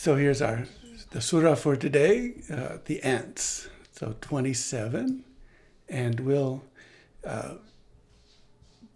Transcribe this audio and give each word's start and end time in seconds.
So 0.00 0.14
here's 0.14 0.40
our 0.40 0.64
the 1.10 1.20
surah 1.20 1.56
for 1.56 1.74
today, 1.74 2.34
uh, 2.52 2.78
the 2.84 3.02
ants. 3.02 3.68
So 3.90 4.14
27, 4.20 5.24
and 5.88 6.20
we'll 6.20 6.62
uh, 7.26 7.54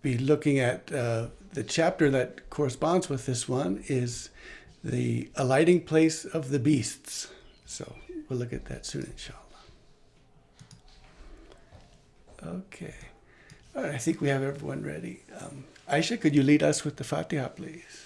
be 0.01 0.17
looking 0.17 0.61
at 0.61 0.93
uh, 0.93 1.27
the 1.55 1.65
chapter 1.65 2.09
that 2.11 2.49
corresponds 2.51 3.09
with 3.09 3.27
this 3.27 3.49
one 3.49 3.83
is 3.89 4.31
the 4.85 5.29
alighting 5.35 5.81
place 5.81 6.25
of 6.25 6.51
the 6.51 6.61
beasts. 6.61 7.33
So 7.67 7.97
we'll 8.29 8.39
look 8.39 8.53
at 8.53 8.67
that 8.67 8.87
soon, 8.87 9.11
inshallah. 9.11 9.41
Okay. 12.47 12.95
I 13.75 13.99
think 13.99 14.21
we 14.21 14.29
have 14.29 14.45
everyone 14.45 14.85
ready. 14.85 15.25
Um, 15.41 15.65
Aisha, 15.91 16.21
could 16.21 16.37
you 16.37 16.45
lead 16.45 16.63
us 16.63 16.85
with 16.85 16.95
the 16.95 17.05
Fatiha, 17.05 17.49
please? 17.49 18.02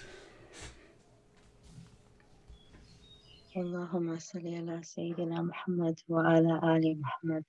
اللهم 3.57 4.19
صل 4.19 4.55
على 4.55 4.81
سيدنا 4.83 5.43
محمد 5.43 6.01
وعلى 6.09 6.77
آل 6.77 7.01
محمد. 7.01 7.45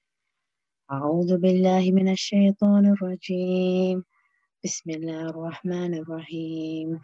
أعوذ 0.91 1.37
بالله 1.37 1.91
من 1.91 2.11
الشيطان 2.11 2.85
الرجيم. 2.85 4.03
بسم 4.63 4.89
الله 4.89 5.21
الرحمن 5.21 5.93
الرحيم. 5.93 6.99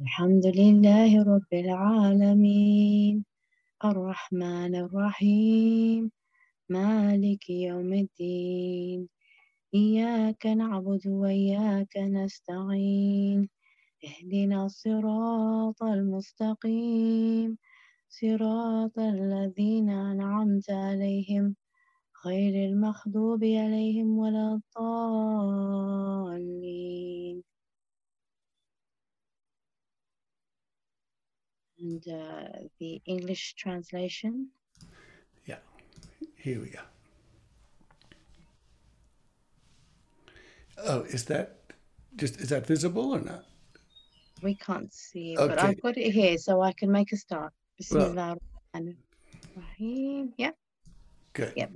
الحمد 0.00 0.46
لله 0.46 1.22
رب 1.24 1.52
العالمين. 1.52 3.24
الرحمن 3.84 4.74
الرحيم. 4.74 6.10
مالك 6.68 7.50
يوم 7.50 7.92
الدين. 7.92 9.08
إياك 9.74 10.46
نعبد 10.46 11.06
وإياك 11.06 11.96
نستعين. 11.96 13.48
اهدنا 14.04 14.66
الصراط 14.66 15.82
المستقيم. 15.82 17.58
صراط 18.09 18.99
الذين 18.99 19.89
أنعمت 19.89 20.69
عليهم 20.69 21.55
غير 22.25 22.69
المغضوب 22.69 23.43
عليهم 23.43 24.17
ولا 24.17 24.59
الضالين 24.77 26.73
And 31.79 32.07
uh, 32.07 32.47
the 32.79 33.01
English 33.05 33.55
translation. 33.55 34.51
Yeah, 35.45 35.59
here 36.37 36.61
we 36.61 36.69
go. 36.69 36.79
Oh, 40.77 41.01
is 41.01 41.25
that 41.25 41.59
just 42.15 42.39
is 42.39 42.49
that 42.49 42.65
visible 42.67 43.11
or 43.11 43.19
not? 43.19 43.45
We 44.41 44.55
can't 44.55 44.93
see 44.93 45.33
it, 45.33 45.37
but 45.39 45.51
Okay. 45.51 45.67
I've 45.67 45.81
got 45.81 45.97
it 45.97 46.11
here 46.11 46.37
so 46.37 46.61
I 46.61 46.73
can 46.73 46.91
make 46.91 47.11
a 47.11 47.17
start. 47.17 47.53
Well- 47.90 48.10
Bismillah 48.10 48.36
Rahim. 49.54 50.34
Yeah, 50.36 50.50
Good. 51.32 51.52
yeah. 51.56 51.66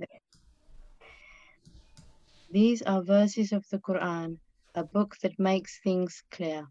These 2.51 2.81
are 2.83 3.01
verses 3.01 3.51
of 3.51 3.65
the 3.71 3.79
Quran, 3.79 4.37
a 4.75 4.83
book 4.83 5.15
that 5.23 5.39
makes 5.39 5.79
things 5.79 6.23
clear, 6.29 6.67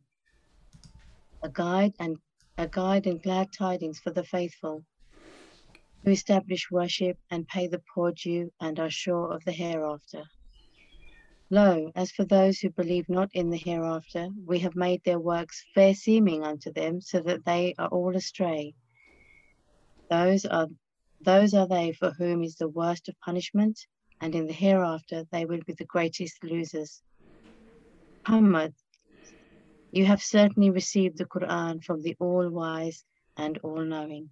a 1.42 1.48
guide 1.48 1.94
and 1.98 2.19
a 2.58 2.69
guide 2.69 3.06
and 3.06 3.22
glad 3.22 3.48
tidings 3.52 3.98
for 4.00 4.11
the 4.12 4.22
faithful 4.22 4.84
who 6.05 6.11
establish 6.11 6.70
worship 6.70 7.17
and 7.30 7.48
pay 7.48 7.69
the 7.69 7.83
poor 7.94 8.12
due 8.12 8.52
and 8.61 8.78
are 8.78 8.91
sure 8.91 9.33
of 9.33 9.44
the 9.44 9.52
hereafter. 9.52 10.24
Lo, 11.50 11.91
as 11.94 12.11
for 12.11 12.24
those 12.24 12.58
who 12.58 12.70
believe 12.70 13.08
not 13.08 13.30
in 13.34 13.50
the 13.50 13.56
hereafter, 13.58 14.28
we 14.46 14.58
have 14.58 14.74
made 14.77 15.02
their 15.05 15.20
works 15.20 15.64
fair 15.74 15.94
seeming 15.94 16.42
unto 16.44 16.72
them, 16.72 17.00
so 17.00 17.20
that 17.20 17.44
they 17.44 17.74
are 17.78 17.89
all 17.89 18.17
astray. 18.17 18.74
Those 20.12 20.45
are 20.45 20.68
those 21.23 21.55
are 21.55 21.67
they 21.67 21.92
for 21.92 22.11
whom 22.11 22.42
is 22.42 22.56
the 22.56 22.68
worst 22.68 23.08
of 23.08 23.14
punishment, 23.24 23.80
and 24.20 24.34
in 24.34 24.46
the 24.46 24.52
hereafter 24.52 25.24
they 25.33 25.46
will 25.46 25.62
be 25.67 25.73
the 25.73 25.86
greatest 25.86 26.45
losers. 26.45 27.00
Muhammad, 28.28 28.74
you 29.90 30.05
have 30.05 30.22
certainly 30.22 30.68
received 30.68 31.17
the 31.17 31.24
Quran 31.24 31.83
from 31.83 32.02
the 32.02 32.14
all-wise 32.20 33.05
and 33.39 33.56
all-knowing. 33.62 34.28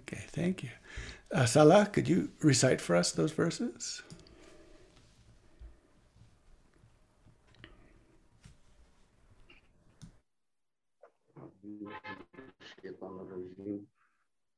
Okay, 0.00 0.24
thank 0.28 0.62
you. 0.62 0.72
Uh, 1.32 1.46
Salah, 1.46 1.86
could 1.86 2.06
you 2.06 2.32
recite 2.42 2.82
for 2.82 2.96
us 2.96 3.12
those 3.12 3.32
verses? 3.32 4.02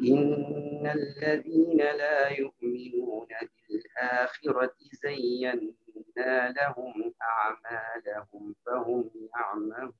إن 0.00 0.86
الذين 0.86 1.76
لا 1.78 2.28
يؤمنون 2.28 3.28
بالآخرة 3.68 4.74
زينا 5.02 6.52
لهم 6.52 7.14
أعمالهم 7.22 8.54
فهم 8.66 9.10
يعمهون. 9.34 9.92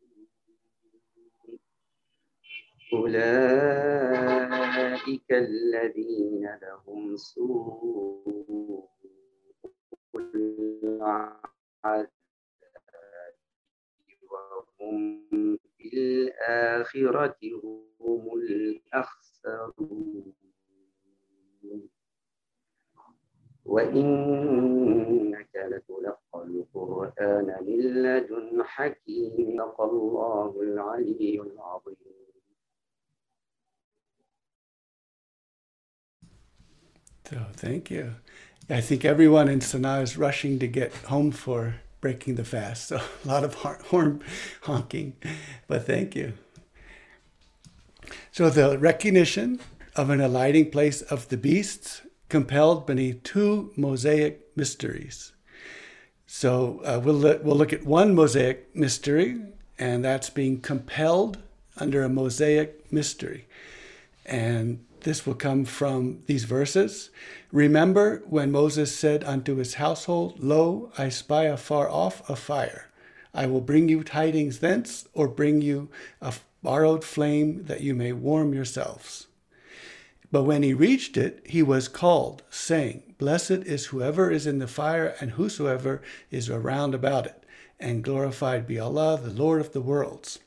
أولئك 3.95 5.31
الذين 5.33 6.59
لهم 6.63 7.17
سوء 7.17 8.89
العذاب 10.15 12.11
وهم 14.31 15.59
الآخرة 15.93 17.37
هم 18.01 18.25
الأخسرون. 18.35 20.33
وإنك 23.65 25.55
لتلقى 25.55 26.43
القرآن 26.43 27.47
من 27.67 27.81
لدن 28.03 28.63
حكيم. 28.63 29.35
صدق 29.75 29.81
الله 29.81 30.63
العلي 30.63 31.41
العظيم. 31.41 31.97
So 37.25 37.37
thank 37.57 37.91
you. 37.91 38.17
I 38.69 38.81
think 38.81 39.05
everyone 39.05 39.49
in 39.49 39.61
Sanaa 39.61 40.03
is 40.03 40.19
rushing 40.19 40.59
to 40.59 40.67
get 40.67 40.93
home 41.13 41.31
for 41.31 41.81
breaking 42.05 42.35
the 42.35 42.45
fast. 42.45 42.89
So 42.91 42.97
a 42.97 43.27
lot 43.27 43.45
of 43.45 43.55
horn 43.55 44.23
honking, 44.65 45.17
but 45.67 45.87
thank 45.87 46.15
you. 46.15 46.35
So 48.31 48.51
the 48.51 48.79
recognition 48.79 49.59
of 49.97 50.11
an 50.11 50.21
alighting 50.21 50.71
place 50.71 51.01
of 51.01 51.31
the 51.31 51.39
beasts 51.39 52.03
compelled 52.29 52.87
beneath 52.87 53.23
two 53.23 53.73
mosaic 53.75 54.35
mysteries. 54.55 55.33
So 56.27 56.83
uh, 56.85 57.01
we'll 57.03 57.21
we'll 57.43 57.57
look 57.57 57.73
at 57.73 57.87
one 57.87 58.15
mosaic 58.15 58.77
mystery, 58.77 59.41
and 59.79 60.05
that's 60.05 60.29
being 60.29 60.61
compelled 60.61 61.39
under 61.79 62.03
a 62.03 62.11
mosaic 62.11 62.93
mystery. 62.93 63.47
And 64.27 64.85
this 65.05 65.25
will 65.25 65.35
come 65.35 65.65
from 65.65 66.23
these 66.27 66.45
verses. 66.45 67.11
Remember 67.53 68.23
when 68.27 68.51
Moses 68.51 68.95
said 68.95 69.23
unto 69.23 69.57
his 69.57 69.75
household, 69.75 70.43
Lo, 70.43 70.91
I 70.99 71.09
spy 71.11 71.45
afar 71.45 71.89
off 71.89 72.29
a 72.29 72.37
fire. 72.37 72.91
I 73.33 73.47
will 73.47 73.61
bring 73.61 73.89
you 73.89 74.03
tidings 74.03 74.59
thence, 74.59 75.07
or 75.13 75.29
bring 75.29 75.61
you 75.61 75.89
a 76.21 76.35
borrowed 76.63 77.05
flame 77.05 77.65
that 77.65 77.83
you 77.83 77.95
may 77.95 78.13
warm 78.13 78.55
yourselves. 78.55 79.27
But 80.33 80.45
when 80.45 80.63
he 80.63 80.75
reached 80.75 81.17
it, 81.17 81.43
he 81.45 81.63
was 81.63 81.87
called, 81.87 82.43
saying, 82.51 83.15
Blessed 83.19 83.51
is 83.51 83.87
whoever 83.87 84.31
is 84.31 84.47
in 84.47 84.59
the 84.59 84.67
fire, 84.67 85.15
and 85.21 85.33
whosoever 85.33 86.03
is 86.31 86.51
around 86.51 86.95
about 86.95 87.27
it. 87.27 87.45
And 87.79 88.03
glorified 88.03 88.67
be 88.67 88.79
Allah, 88.79 89.21
the 89.23 89.31
Lord 89.31 89.61
of 89.61 89.73
the 89.73 89.81
worlds. 89.81 90.39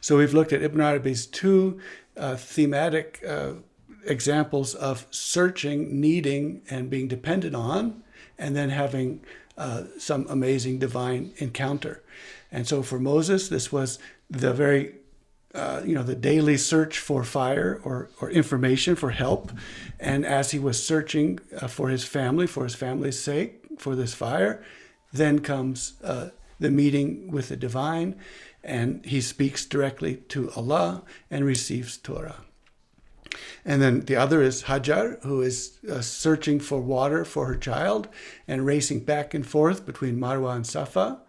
So 0.00 0.18
we've 0.18 0.34
looked 0.34 0.52
at 0.52 0.62
Ibn 0.62 0.80
Arabi's 0.80 1.26
two 1.26 1.80
uh, 2.16 2.36
thematic 2.36 3.22
uh, 3.26 3.54
examples 4.06 4.74
of 4.74 5.06
searching, 5.10 6.00
needing, 6.00 6.62
and 6.70 6.90
being 6.90 7.08
dependent 7.08 7.54
on, 7.54 8.02
and 8.38 8.54
then 8.54 8.70
having 8.70 9.20
uh, 9.56 9.84
some 9.98 10.26
amazing 10.28 10.78
divine 10.78 11.32
encounter. 11.38 12.02
And 12.50 12.66
so 12.66 12.82
for 12.82 12.98
Moses, 12.98 13.48
this 13.48 13.72
was 13.72 13.98
the 14.30 14.52
very 14.52 14.94
uh, 15.54 15.82
you 15.84 15.94
know, 15.94 16.02
the 16.02 16.16
daily 16.16 16.56
search 16.56 16.98
for 16.98 17.22
fire 17.22 17.80
or, 17.84 18.10
or 18.20 18.28
information 18.28 18.96
for 18.96 19.10
help. 19.10 19.52
And 20.00 20.26
as 20.26 20.50
he 20.50 20.58
was 20.58 20.84
searching 20.84 21.38
uh, 21.60 21.68
for 21.68 21.90
his 21.90 22.04
family, 22.04 22.48
for 22.48 22.64
his 22.64 22.74
family's 22.74 23.20
sake, 23.20 23.60
for 23.78 23.94
this 23.94 24.14
fire, 24.14 24.64
then 25.12 25.38
comes 25.38 25.94
uh, 26.02 26.30
the 26.58 26.70
meeting 26.70 27.30
with 27.30 27.50
the 27.50 27.56
divine, 27.56 28.16
and 28.64 29.04
he 29.04 29.20
speaks 29.20 29.66
directly 29.66 30.16
to 30.28 30.50
Allah 30.56 31.02
and 31.30 31.44
receives 31.44 31.96
Torah. 31.98 32.36
And 33.64 33.82
then 33.82 34.00
the 34.00 34.16
other 34.16 34.42
is 34.42 34.64
Hajar, 34.64 35.22
who 35.22 35.42
is 35.42 35.78
uh, 35.90 36.00
searching 36.00 36.60
for 36.60 36.80
water 36.80 37.24
for 37.24 37.46
her 37.46 37.56
child 37.56 38.08
and 38.48 38.66
racing 38.66 39.00
back 39.00 39.34
and 39.34 39.46
forth 39.46 39.84
between 39.84 40.18
Marwa 40.18 40.56
and 40.56 40.66
Safa. 40.66 41.20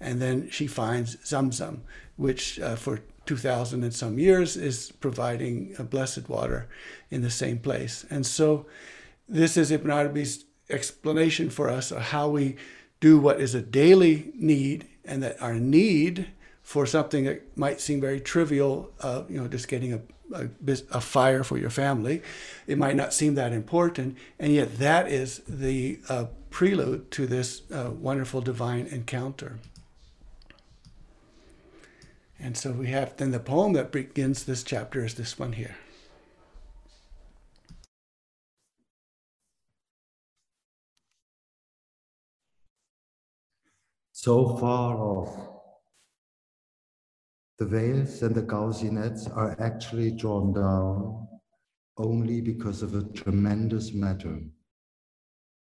And 0.00 0.20
then 0.20 0.50
she 0.50 0.66
finds 0.66 1.16
Zamzam, 1.16 1.80
which 2.16 2.60
uh, 2.60 2.76
for 2.76 3.00
2,000 3.26 3.82
and 3.82 3.94
some 3.94 4.18
years 4.18 4.56
is 4.56 4.92
providing 5.00 5.74
blessed 5.90 6.28
water 6.28 6.68
in 7.10 7.22
the 7.22 7.30
same 7.30 7.58
place. 7.58 8.04
And 8.10 8.26
so 8.26 8.66
this 9.28 9.56
is 9.56 9.70
Ibn 9.70 9.90
Arabi's 9.90 10.44
explanation 10.68 11.48
for 11.48 11.68
us 11.68 11.90
of 11.90 12.02
how 12.02 12.28
we 12.28 12.56
do 13.00 13.18
what 13.18 13.40
is 13.40 13.54
a 13.54 13.62
daily 13.62 14.32
need 14.34 14.86
and 15.04 15.22
that 15.22 15.40
our 15.40 15.54
need 15.54 16.26
for 16.64 16.86
something 16.86 17.24
that 17.24 17.56
might 17.56 17.78
seem 17.78 18.00
very 18.00 18.18
trivial, 18.18 18.90
uh, 19.00 19.22
you 19.28 19.38
know, 19.38 19.46
just 19.46 19.68
getting 19.68 19.92
a, 19.92 20.00
a, 20.32 20.48
a, 20.90 21.00
fire 21.00 21.44
for 21.44 21.58
your 21.58 21.68
family, 21.68 22.22
it 22.66 22.78
might 22.78 22.96
not 22.96 23.12
seem 23.12 23.34
that 23.34 23.52
important, 23.52 24.16
and 24.40 24.52
yet 24.52 24.78
that 24.78 25.06
is 25.06 25.42
the 25.46 26.00
uh, 26.08 26.24
prelude 26.48 27.10
to 27.10 27.26
this 27.26 27.70
uh, 27.70 27.90
wonderful 27.90 28.40
divine 28.40 28.86
encounter. 28.86 29.58
And 32.40 32.56
so 32.56 32.72
we 32.72 32.86
have 32.88 33.14
then 33.18 33.30
the 33.30 33.40
poem 33.40 33.74
that 33.74 33.92
begins 33.92 34.44
this 34.44 34.62
chapter 34.62 35.04
is 35.04 35.14
this 35.14 35.38
one 35.38 35.52
here. 35.52 35.76
So 44.12 44.56
far 44.56 44.96
off 44.96 45.53
the 47.58 47.66
veils 47.66 48.22
and 48.22 48.34
the 48.34 48.42
gauzy 48.42 48.90
nets 48.90 49.28
are 49.28 49.56
actually 49.60 50.10
drawn 50.10 50.52
down 50.52 51.28
only 51.96 52.40
because 52.40 52.82
of 52.82 52.94
a 52.94 53.04
tremendous 53.12 53.92
matter, 53.94 54.40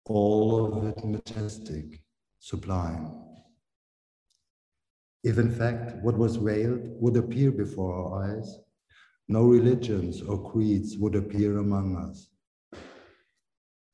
all 0.05 0.67
of 0.67 0.85
it 0.85 1.03
majestic, 1.05 2.03
sublime. 2.39 3.25
If 5.25 5.39
in 5.39 5.51
fact 5.51 5.97
what 6.03 6.19
was 6.19 6.37
veiled 6.37 6.81
would 7.01 7.17
appear 7.17 7.51
before 7.51 7.95
our 7.95 8.25
eyes, 8.25 8.59
no 9.27 9.45
religions 9.45 10.23
or 10.23 10.51
creeds 10.51 10.97
would 10.99 11.15
appear 11.15 11.59
among 11.59 11.97
us. 11.97 12.29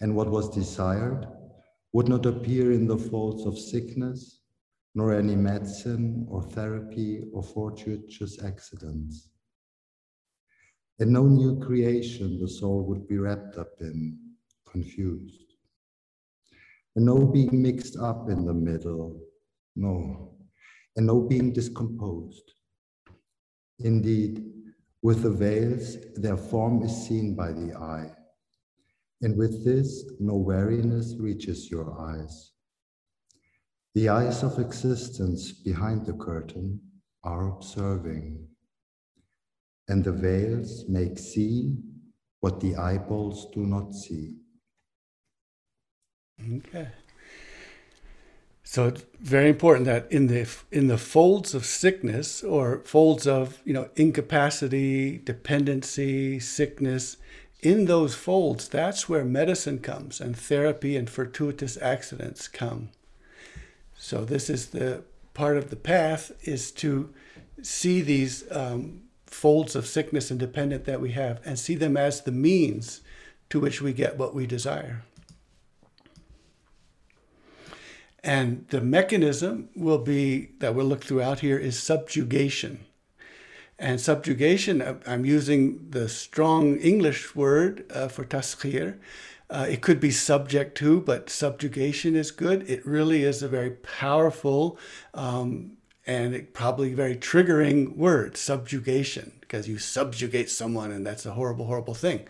And 0.01 0.15
what 0.15 0.29
was 0.29 0.51
desired 0.51 1.27
would 1.93 2.09
not 2.09 2.27
appear 2.27 2.73
in 2.73 2.87
the 2.87 2.99
folds 2.99 3.47
of 3.47 3.59
sickness, 3.59 4.41
nor 4.95 5.13
any 5.15 5.35
medicine 5.35 6.27
or 6.29 6.43
therapy 6.43 7.25
or 7.33 7.43
fortuitous 7.43 8.43
accidents. 8.43 9.29
And 11.01 11.11
no 11.11 11.25
new 11.25 11.59
creation 11.59 12.39
the 12.41 12.49
soul 12.49 12.85
would 12.87 13.09
be 13.09 13.19
wrapped 13.19 13.57
up 13.57 13.73
in, 13.81 14.17
confused. 14.71 15.55
And 16.95 17.07
no 17.07 17.27
being 17.27 17.61
mixed 17.61 17.99
up 17.99 18.29
in 18.29 18.45
the 18.45 18.55
middle, 18.55 19.21
no, 19.75 20.37
and 20.97 21.07
no 21.07 21.21
being 21.23 21.53
discomposed. 21.53 22.53
Indeed, 23.81 24.45
with 25.03 25.23
the 25.23 25.31
veils, 25.31 25.97
their 26.15 26.37
form 26.37 26.83
is 26.85 27.07
seen 27.07 27.35
by 27.35 27.53
the 27.53 27.75
eye. 27.75 28.13
And 29.23 29.37
with 29.37 29.65
this, 29.65 30.05
no 30.21 30.37
weariness 30.37 31.17
reaches 31.19 31.71
your 31.71 32.01
eyes. 32.01 32.54
The 33.95 34.09
eyes 34.09 34.43
of 34.43 34.59
existence 34.59 35.53
behind 35.53 36.05
the 36.05 36.15
curtain 36.15 36.81
are 37.23 37.49
observing, 37.49 38.49
and 39.89 40.03
the 40.03 40.13
veils 40.13 40.85
make 40.89 41.17
see 41.17 41.77
what 42.41 42.61
the 42.61 42.75
eyeballs 42.75 43.47
do 43.55 43.61
not 43.61 43.95
see. 43.95 44.35
Okay. 46.57 46.89
So 48.65 48.89
it's 48.89 49.05
very 49.21 49.49
important 49.49 49.87
that 49.87 50.11
in 50.11 50.27
the 50.27 50.49
in 50.73 50.89
the 50.89 50.99
folds 50.99 51.55
of 51.55 51.65
sickness 51.65 52.43
or 52.43 52.81
folds 52.81 53.27
of 53.29 53.61
you 53.65 53.73
know 53.73 53.91
incapacity, 53.95 55.19
dependency, 55.19 56.41
sickness, 56.41 57.17
in 57.61 57.85
those 57.85 58.17
folds, 58.17 58.69
that's 58.69 59.09
where 59.09 59.25
medicine 59.25 59.79
comes 59.79 60.21
and 60.21 60.37
therapy 60.37 60.97
and 60.97 61.09
fortuitous 61.09 61.77
accidents 61.81 62.49
come. 62.49 62.89
So 63.97 64.25
this 64.25 64.51
is 64.51 64.69
the 64.69 65.05
part 65.33 65.57
of 65.57 65.71
the 65.71 65.77
path 65.77 66.33
is 66.43 66.71
to 66.73 67.13
see 67.63 68.01
these 68.01 68.45
um, 68.51 69.03
folds 69.27 69.75
of 69.75 69.87
sickness 69.87 70.31
and 70.31 70.39
dependent 70.39 70.85
that 70.85 71.01
we 71.01 71.13
have 71.13 71.41
and 71.45 71.59
see 71.59 71.75
them 71.75 71.97
as 71.97 72.23
the 72.23 72.33
means 72.33 73.01
to 73.51 73.61
which 73.61 73.83
we 73.83 73.93
get 73.93 74.17
what 74.17 74.35
we 74.35 74.47
desire. 74.47 75.03
And 78.23 78.67
the 78.71 78.81
mechanism 78.81 79.69
will 79.77 79.99
be 79.99 80.53
that 80.61 80.75
we'll 80.75 80.87
look 80.87 81.05
throughout 81.05 81.41
here 81.41 81.59
is 81.59 81.79
subjugation. 81.79 82.81
And 83.79 84.01
subjugation, 84.01 85.01
I'm 85.07 85.27
using 85.27 85.91
the 85.91 86.09
strong 86.09 86.77
English 86.79 87.35
word 87.35 87.85
uh, 87.93 88.09
for 88.09 88.25
taskhir, 88.25 88.99
uh, 89.55 89.67
it 89.69 89.81
could 89.81 90.01
be 90.01 90.11
subject 90.11 90.77
to, 90.77 91.01
but 91.01 91.31
subjugation 91.31 92.17
is 92.17 92.33
good. 92.33 92.69
It 92.69 92.85
really 92.85 93.23
is 93.23 93.41
a 93.41 93.47
very 93.47 93.71
powerful 93.71 94.77
um, 95.15 95.77
and 96.09 96.53
probably 96.53 96.93
very 96.93 97.15
triggering 97.15 97.95
word, 97.97 98.37
subjugation, 98.37 99.31
because 99.41 99.69
you 99.69 99.79
subjugate 99.79 100.51
someone 100.51 100.91
and 100.91 101.07
that's 101.07 101.25
a 101.25 101.35
horrible, 101.35 101.67
horrible 101.67 101.95
thing. 101.95 102.27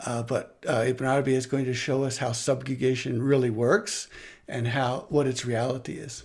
Uh, 0.00 0.22
but 0.22 0.56
uh, 0.66 0.84
Ibn 0.86 1.06
Arabi 1.06 1.34
is 1.34 1.44
going 1.44 1.66
to 1.66 1.74
show 1.74 2.02
us 2.02 2.16
how 2.16 2.32
subjugation 2.32 3.22
really 3.22 3.50
works 3.50 4.08
and 4.48 4.68
how 4.68 5.04
what 5.10 5.26
its 5.26 5.44
reality 5.44 5.98
is. 5.98 6.24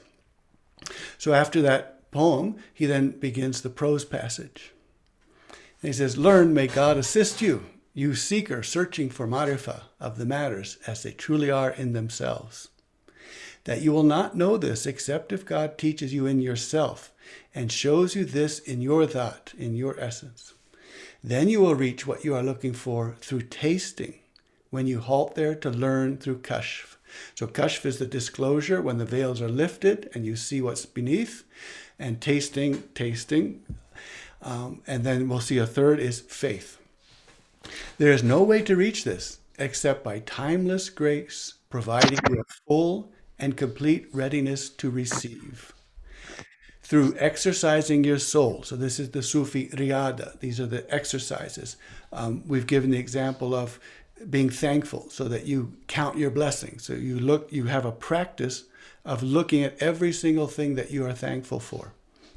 So 1.18 1.34
after 1.34 1.62
that 1.64 2.10
poem, 2.12 2.56
he 2.74 2.86
then 2.86 3.10
begins 3.10 3.62
the 3.62 3.70
prose 3.70 4.06
passage. 4.06 4.72
And 5.82 5.90
he 5.90 5.94
says, 5.94 6.18
Learn, 6.18 6.54
may 6.54 6.68
God 6.68 6.96
assist 6.96 7.42
you 7.42 7.66
you 8.00 8.16
seeker 8.16 8.64
searching 8.64 9.10
for 9.10 9.28
marifa 9.28 9.82
of 10.00 10.18
the 10.18 10.26
matters 10.26 10.78
as 10.88 11.04
they 11.04 11.12
truly 11.12 11.52
are 11.52 11.72
in 11.72 11.92
themselves. 11.92 12.70
That 13.66 13.82
you 13.82 13.92
will 13.92 14.04
not 14.04 14.38
know 14.38 14.56
this 14.56 14.86
except 14.86 15.34
if 15.34 15.46
God 15.46 15.78
teaches 15.78 16.14
you 16.14 16.26
in 16.26 16.40
yourself 16.40 17.12
and 17.54 17.70
shows 17.70 18.16
you 18.16 18.24
this 18.24 18.60
in 18.60 18.82
your 18.82 19.06
thought, 19.06 19.54
in 19.58 19.76
your 19.76 20.00
essence. 20.00 20.54
Then 21.22 21.50
you 21.50 21.60
will 21.60 21.76
reach 21.76 22.08
what 22.08 22.24
you 22.24 22.34
are 22.36 22.42
looking 22.42 22.72
for 22.72 23.18
through 23.20 23.42
tasting 23.42 24.20
when 24.70 24.88
you 24.88 25.02
halt 25.02 25.36
there 25.36 25.56
to 25.56 25.70
learn 25.70 26.16
through 26.16 26.40
kashf. 26.40 26.96
So 27.36 27.48
kashf 27.48 27.86
is 27.86 28.00
the 28.00 28.06
disclosure 28.06 28.82
when 28.82 28.98
the 28.98 29.04
veils 29.04 29.42
are 29.42 29.50
lifted 29.50 30.10
and 30.14 30.26
you 30.26 30.38
see 30.38 30.62
what's 30.62 30.86
beneath, 30.86 31.44
and 32.00 32.22
tasting, 32.22 32.84
tasting. 32.96 33.62
Um, 34.42 34.84
and 34.88 35.04
then 35.04 35.28
we'll 35.28 35.42
see 35.42 35.58
a 35.58 35.68
third 35.68 36.00
is 36.00 36.22
faith. 36.22 36.79
There 37.98 38.12
is 38.12 38.24
no 38.24 38.44
way 38.44 38.62
to 38.64 38.76
reach 38.76 39.04
this 39.04 39.40
except 39.58 40.04
by 40.04 40.20
timeless 40.20 40.90
grace, 40.90 41.56
providing 41.70 42.18
you 42.30 42.40
a 42.40 42.54
full 42.68 43.12
and 43.38 43.58
complete 43.58 44.08
readiness 44.14 44.70
to 44.70 44.90
receive. 44.90 45.74
Through 46.82 47.16
exercising 47.20 48.04
your 48.04 48.18
soul. 48.18 48.64
So, 48.64 48.76
this 48.76 49.00
is 49.00 49.12
the 49.12 49.22
Sufi 49.22 49.70
riyada. 49.70 50.40
These 50.40 50.60
are 50.60 50.66
the 50.66 50.92
exercises. 50.94 51.78
Um, 52.12 52.44
we've 52.48 52.66
given 52.66 52.90
the 52.90 52.98
example 52.98 53.54
of 53.54 53.80
being 54.30 54.50
thankful 54.50 55.10
so 55.10 55.26
that 55.26 55.46
you 55.46 55.74
count 55.88 56.18
your 56.18 56.32
blessings. 56.32 56.84
So, 56.86 56.94
you 56.94 57.20
look, 57.20 57.52
you 57.52 57.66
have 57.66 57.86
a 57.86 57.92
practice 57.92 58.66
of 59.06 59.22
looking 59.22 59.64
at 59.64 59.82
every 59.82 60.12
single 60.12 60.48
thing 60.48 60.76
that 60.76 60.90
you 60.90 61.06
are 61.06 61.14
thankful 61.14 61.60
for. 61.60 61.94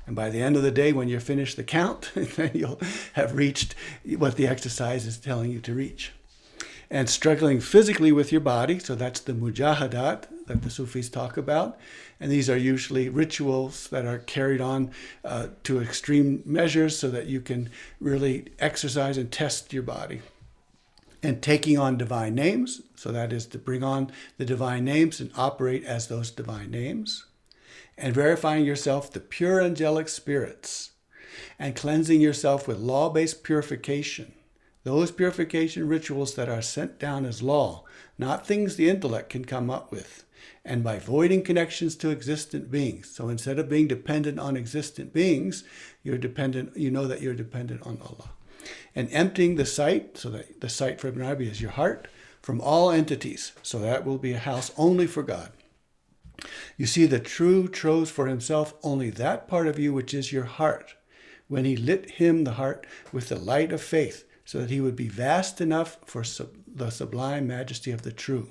And 0.06 0.16
by 0.16 0.30
the 0.30 0.40
end 0.40 0.56
of 0.56 0.62
the 0.62 0.71
day, 0.71 0.92
when 0.92 1.09
you're 1.09 1.21
finished 1.21 1.56
the 1.56 1.64
count, 1.64 2.11
then 2.14 2.50
you'll 2.54 2.80
have 3.14 3.37
reached 3.37 3.75
what 4.04 4.37
the 4.37 4.47
exercise 4.47 5.06
is 5.06 5.18
telling 5.18 5.50
you 5.50 5.61
to 5.61 5.75
reach. 5.75 6.12
And 6.90 7.09
struggling 7.09 7.61
physically 7.61 8.12
with 8.12 8.32
your 8.32 8.40
body, 8.40 8.78
so 8.78 8.94
that's 8.94 9.21
the 9.21 9.32
mujahadat 9.32 10.25
that 10.47 10.62
the 10.62 10.68
Sufis 10.68 11.09
talk 11.09 11.37
about. 11.37 11.78
And 12.21 12.30
these 12.30 12.50
are 12.50 12.56
usually 12.56 13.09
rituals 13.09 13.88
that 13.88 14.04
are 14.04 14.18
carried 14.18 14.61
on 14.61 14.90
uh, 15.25 15.49
to 15.64 15.80
extreme 15.80 16.42
measures 16.44 16.99
so 16.99 17.09
that 17.11 17.26
you 17.26 17.40
can 17.40 17.71
really 17.99 18.52
exercise 18.59 19.16
and 19.16 19.32
test 19.32 19.73
your 19.73 19.82
body. 19.82 20.21
And 21.23 21.40
taking 21.40 21.78
on 21.78 21.97
divine 21.97 22.35
names, 22.35 22.82
so 22.97 23.12
that 23.12 23.32
is 23.32 23.47
to 23.47 23.59
bring 23.59 23.82
on 23.85 24.11
the 24.37 24.44
divine 24.44 24.85
names 24.85 25.21
and 25.21 25.30
operate 25.37 25.85
as 25.85 26.09
those 26.09 26.30
divine 26.30 26.71
names 26.71 27.25
and 27.96 28.14
verifying 28.14 28.64
yourself 28.64 29.11
the 29.12 29.20
pure 29.20 29.61
angelic 29.61 30.08
spirits. 30.08 30.90
and 31.58 31.76
cleansing 31.76 32.20
yourself 32.20 32.66
with 32.66 32.78
law 32.78 33.08
based 33.11 33.42
purification. 33.42 34.32
Those 34.84 35.12
purification 35.12 35.87
rituals 35.87 36.34
that 36.34 36.49
are 36.49 36.62
sent 36.62 36.99
down 36.99 37.25
as 37.25 37.42
law, 37.42 37.84
not 38.18 38.46
things 38.46 38.75
the 38.75 38.88
intellect 38.88 39.28
can 39.30 39.44
come 39.44 39.70
up 39.70 39.92
with. 39.92 40.25
And 40.64 40.82
by 40.82 40.99
voiding 40.99 41.42
connections 41.42 41.94
to 41.96 42.11
existent 42.11 42.70
beings. 42.70 43.11
So 43.11 43.28
instead 43.28 43.58
of 43.58 43.68
being 43.68 43.87
dependent 43.87 44.38
on 44.40 44.56
existent 44.56 45.12
beings, 45.12 45.64
you're 46.02 46.18
dependent, 46.18 46.76
you 46.76 46.90
know 46.90 47.06
that 47.06 47.20
you're 47.20 47.34
dependent 47.34 47.82
on 47.87 47.99
Allah. 48.00 48.30
And 48.94 49.08
emptying 49.12 49.56
the 49.56 49.66
site, 49.66 50.18
so 50.18 50.30
that 50.30 50.61
the 50.61 50.68
site 50.68 51.00
for 51.00 51.08
Ibn 51.08 51.22
Arabi 51.22 51.49
is 51.49 51.61
your 51.61 51.72
heart, 51.72 52.08
from 52.40 52.61
all 52.61 52.90
entities. 52.90 53.52
So 53.62 53.78
that 53.80 54.04
will 54.04 54.18
be 54.18 54.32
a 54.32 54.38
house 54.38 54.72
only 54.76 55.06
for 55.06 55.22
God. 55.22 55.50
You 56.76 56.87
see, 56.87 57.06
the 57.06 57.20
true 57.20 57.68
chose 57.68 58.11
for 58.11 58.26
himself 58.26 58.75
only 58.82 59.11
that 59.11 59.49
part 59.49 59.66
of 59.66 59.78
you 59.78 59.92
which 59.92 60.14
is 60.14 60.32
your 60.32 60.44
heart, 60.44 60.94
when 61.49 61.64
he 61.64 61.76
lit 61.76 62.12
him, 62.12 62.44
the 62.44 62.52
heart, 62.52 62.87
with 63.12 63.28
the 63.28 63.38
light 63.38 63.72
of 63.72 63.82
faith, 63.82 64.25
so 64.44 64.61
that 64.61 64.70
he 64.70 64.80
would 64.80 64.96
be 64.96 65.08
vast 65.08 65.61
enough 65.61 65.99
for 66.04 66.25
sub- 66.25 66.56
the 66.66 66.90
sublime 66.90 67.46
majesty 67.46 67.90
of 67.90 68.02
the 68.02 68.12
true. 68.12 68.49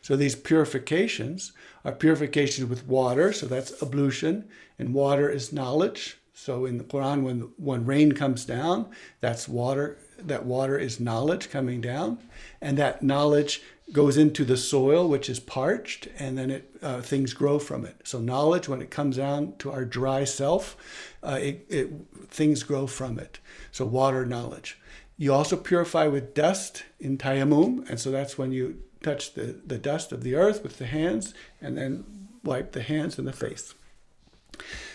So 0.00 0.16
these 0.16 0.36
purifications 0.36 1.52
are 1.84 1.92
purifications 1.92 2.68
with 2.68 2.86
water, 2.86 3.32
so 3.32 3.46
that's 3.46 3.82
ablution, 3.82 4.48
and 4.78 4.94
water 4.94 5.28
is 5.28 5.52
knowledge. 5.52 6.18
So 6.32 6.64
in 6.64 6.78
the 6.78 6.84
Quran, 6.84 7.22
when 7.22 7.40
when 7.56 7.86
rain 7.86 8.12
comes 8.12 8.44
down, 8.44 8.90
that's 9.20 9.48
water. 9.48 9.98
That 10.18 10.46
water 10.46 10.78
is 10.78 11.00
knowledge 11.00 11.50
coming 11.50 11.80
down, 11.80 12.18
and 12.60 12.76
that 12.78 13.02
knowledge 13.02 13.62
goes 13.92 14.16
into 14.16 14.44
the 14.44 14.56
soil, 14.56 15.08
which 15.08 15.30
is 15.30 15.38
parched, 15.38 16.08
and 16.18 16.36
then 16.36 16.50
it 16.50 16.70
uh, 16.82 17.00
things 17.00 17.32
grow 17.32 17.58
from 17.58 17.84
it. 17.84 18.00
So 18.04 18.18
knowledge, 18.18 18.68
when 18.68 18.82
it 18.82 18.90
comes 18.90 19.16
down 19.16 19.54
to 19.58 19.70
our 19.70 19.84
dry 19.84 20.24
self, 20.24 20.76
uh, 21.22 21.38
it, 21.40 21.66
it 21.68 21.90
things 22.28 22.62
grow 22.62 22.86
from 22.86 23.18
it. 23.18 23.38
So 23.70 23.84
water 23.84 24.26
knowledge. 24.26 24.78
You 25.16 25.32
also 25.32 25.56
purify 25.56 26.08
with 26.08 26.34
dust 26.34 26.84
in 27.00 27.16
tayammum, 27.16 27.88
and 27.88 27.98
so 27.98 28.10
that's 28.10 28.36
when 28.36 28.52
you 28.52 28.82
touch 29.02 29.34
the, 29.34 29.58
the 29.64 29.78
dust 29.78 30.12
of 30.12 30.22
the 30.22 30.34
earth 30.34 30.62
with 30.62 30.78
the 30.78 30.86
hands 30.86 31.32
and 31.60 31.78
then 31.78 32.28
wipe 32.42 32.72
the 32.72 32.82
hands 32.82 33.18
and 33.18 33.26
the 33.26 33.32
face. 33.32 33.74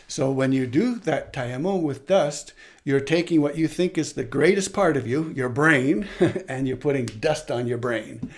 So 0.07 0.29
when 0.29 0.51
you 0.51 0.67
do 0.67 0.95
that 0.95 1.31
tayammum 1.31 1.81
with 1.83 2.07
dust, 2.07 2.53
you're 2.83 2.99
taking 2.99 3.41
what 3.41 3.57
you 3.57 3.67
think 3.67 3.97
is 3.97 4.13
the 4.13 4.25
greatest 4.25 4.73
part 4.73 4.97
of 4.97 5.07
you, 5.07 5.31
your 5.35 5.49
brain, 5.49 6.07
and 6.47 6.67
you're 6.67 6.77
putting 6.77 7.05
dust 7.05 7.49
on 7.49 7.67
your 7.67 7.77
brain. 7.77 8.29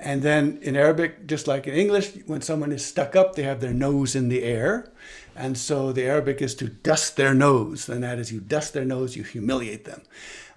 And 0.00 0.22
then 0.22 0.58
in 0.62 0.76
Arabic, 0.76 1.26
just 1.26 1.46
like 1.46 1.66
in 1.66 1.74
English, 1.74 2.12
when 2.26 2.40
someone 2.40 2.72
is 2.72 2.84
stuck 2.84 3.14
up, 3.14 3.34
they 3.34 3.42
have 3.42 3.60
their 3.60 3.74
nose 3.74 4.16
in 4.16 4.30
the 4.30 4.42
air. 4.42 4.90
And 5.36 5.56
so 5.58 5.92
the 5.92 6.04
Arabic 6.04 6.40
is 6.40 6.54
to 6.56 6.68
dust 6.68 7.16
their 7.16 7.34
nose. 7.34 7.88
And 7.88 8.02
that 8.02 8.18
is, 8.18 8.32
you 8.32 8.40
dust 8.40 8.72
their 8.72 8.84
nose, 8.84 9.14
you 9.14 9.22
humiliate 9.22 9.84
them. 9.84 10.02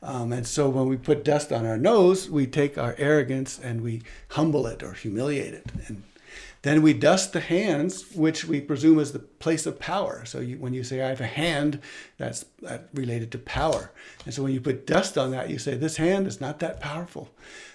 Um, 0.01 0.33
and 0.33 0.47
so 0.47 0.69
when 0.69 0.87
we 0.87 0.97
put 0.97 1.23
dust 1.23 1.51
on 1.51 1.65
our 1.65 1.77
nose, 1.77 2.29
we 2.29 2.47
take 2.47 2.77
our 2.77 2.95
arrogance 2.97 3.59
and 3.59 3.81
we 3.81 4.01
humble 4.29 4.65
it 4.67 4.81
or 4.81 4.93
humiliate 4.93 5.53
it. 5.53 5.71
And 5.87 6.03
then 6.63 6.81
we 6.81 6.93
dust 6.93 7.33
the 7.33 7.41
hands, 7.41 8.15
which 8.15 8.45
we 8.45 8.61
presume 8.61 8.97
is 8.99 9.11
the 9.11 9.19
place 9.19 9.65
of 9.65 9.79
power. 9.79 10.23
So 10.25 10.39
you, 10.39 10.57
when 10.57 10.73
you 10.73 10.83
say, 10.83 11.01
I 11.01 11.09
have 11.09 11.19
a 11.21 11.25
hand, 11.25 11.81
that's, 12.17 12.45
that's 12.61 12.83
related 12.93 13.31
to 13.33 13.37
power. 13.37 13.91
And 14.25 14.33
so 14.33 14.43
when 14.43 14.53
you 14.53 14.61
put 14.61 14.87
dust 14.87 15.17
on 15.17 15.31
that, 15.31 15.49
you 15.49 15.59
say, 15.59 15.75
this 15.75 15.97
hand 15.97 16.25
is 16.25 16.39
not 16.39 16.59
that 16.59 16.79
powerful. 16.79 17.29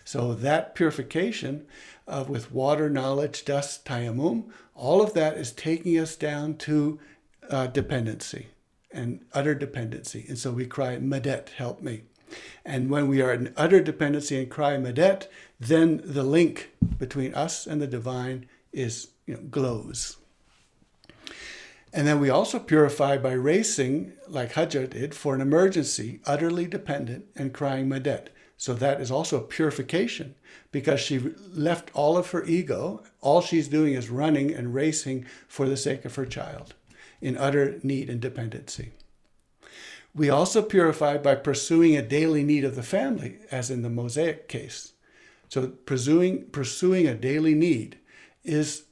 So 0.08 0.32
that 0.32 0.74
purification 0.74 1.66
of 2.06 2.30
with 2.30 2.50
water, 2.50 2.88
knowledge, 2.88 3.44
dust, 3.44 3.84
tayammum, 3.84 4.44
all 4.74 5.02
of 5.02 5.12
that 5.12 5.36
is 5.36 5.52
taking 5.52 5.98
us 5.98 6.16
down 6.16 6.56
to 6.64 6.98
uh, 7.50 7.66
dependency 7.66 8.46
and 8.90 9.26
utter 9.34 9.54
dependency. 9.54 10.24
And 10.26 10.38
so 10.38 10.50
we 10.50 10.64
cry, 10.64 10.96
Madet, 10.96 11.50
help 11.50 11.82
me. 11.82 12.04
And 12.64 12.88
when 12.88 13.06
we 13.06 13.20
are 13.20 13.34
in 13.34 13.52
utter 13.54 13.82
dependency 13.82 14.38
and 14.38 14.50
cry 14.50 14.78
Madet, 14.78 15.26
then 15.60 16.00
the 16.02 16.22
link 16.22 16.70
between 16.96 17.34
us 17.34 17.66
and 17.66 17.82
the 17.82 17.86
divine 17.86 18.46
is 18.72 19.08
you 19.26 19.34
know, 19.34 19.40
glows. 19.50 20.16
And 21.92 22.06
then 22.06 22.18
we 22.18 22.30
also 22.30 22.58
purify 22.58 23.18
by 23.18 23.32
racing, 23.32 24.14
like 24.26 24.54
Hajar 24.54 24.88
did, 24.88 25.14
for 25.14 25.34
an 25.34 25.42
emergency, 25.42 26.20
utterly 26.24 26.66
dependent 26.66 27.26
and 27.36 27.52
crying 27.52 27.90
Madet. 27.90 28.28
So 28.58 28.74
that 28.74 29.00
is 29.00 29.10
also 29.10 29.38
a 29.38 29.46
purification 29.46 30.34
because 30.72 30.98
she 30.98 31.20
left 31.52 31.90
all 31.94 32.18
of 32.18 32.32
her 32.32 32.44
ego. 32.44 33.04
All 33.20 33.40
she's 33.40 33.68
doing 33.68 33.94
is 33.94 34.10
running 34.10 34.52
and 34.52 34.74
racing 34.74 35.26
for 35.46 35.68
the 35.68 35.76
sake 35.76 36.04
of 36.04 36.16
her 36.16 36.26
child 36.26 36.74
in 37.20 37.38
utter 37.38 37.78
need 37.84 38.10
and 38.10 38.20
dependency. 38.20 38.90
We 40.12 40.28
also 40.28 40.60
purify 40.60 41.18
by 41.18 41.36
pursuing 41.36 41.96
a 41.96 42.02
daily 42.02 42.42
need 42.42 42.64
of 42.64 42.74
the 42.74 42.82
family, 42.82 43.36
as 43.52 43.70
in 43.70 43.82
the 43.82 43.90
Mosaic 43.90 44.48
case. 44.48 44.92
So 45.48 45.68
pursuing, 45.68 46.46
pursuing 46.46 47.06
a 47.06 47.14
daily 47.14 47.54
need 47.54 47.98
is 48.42 48.84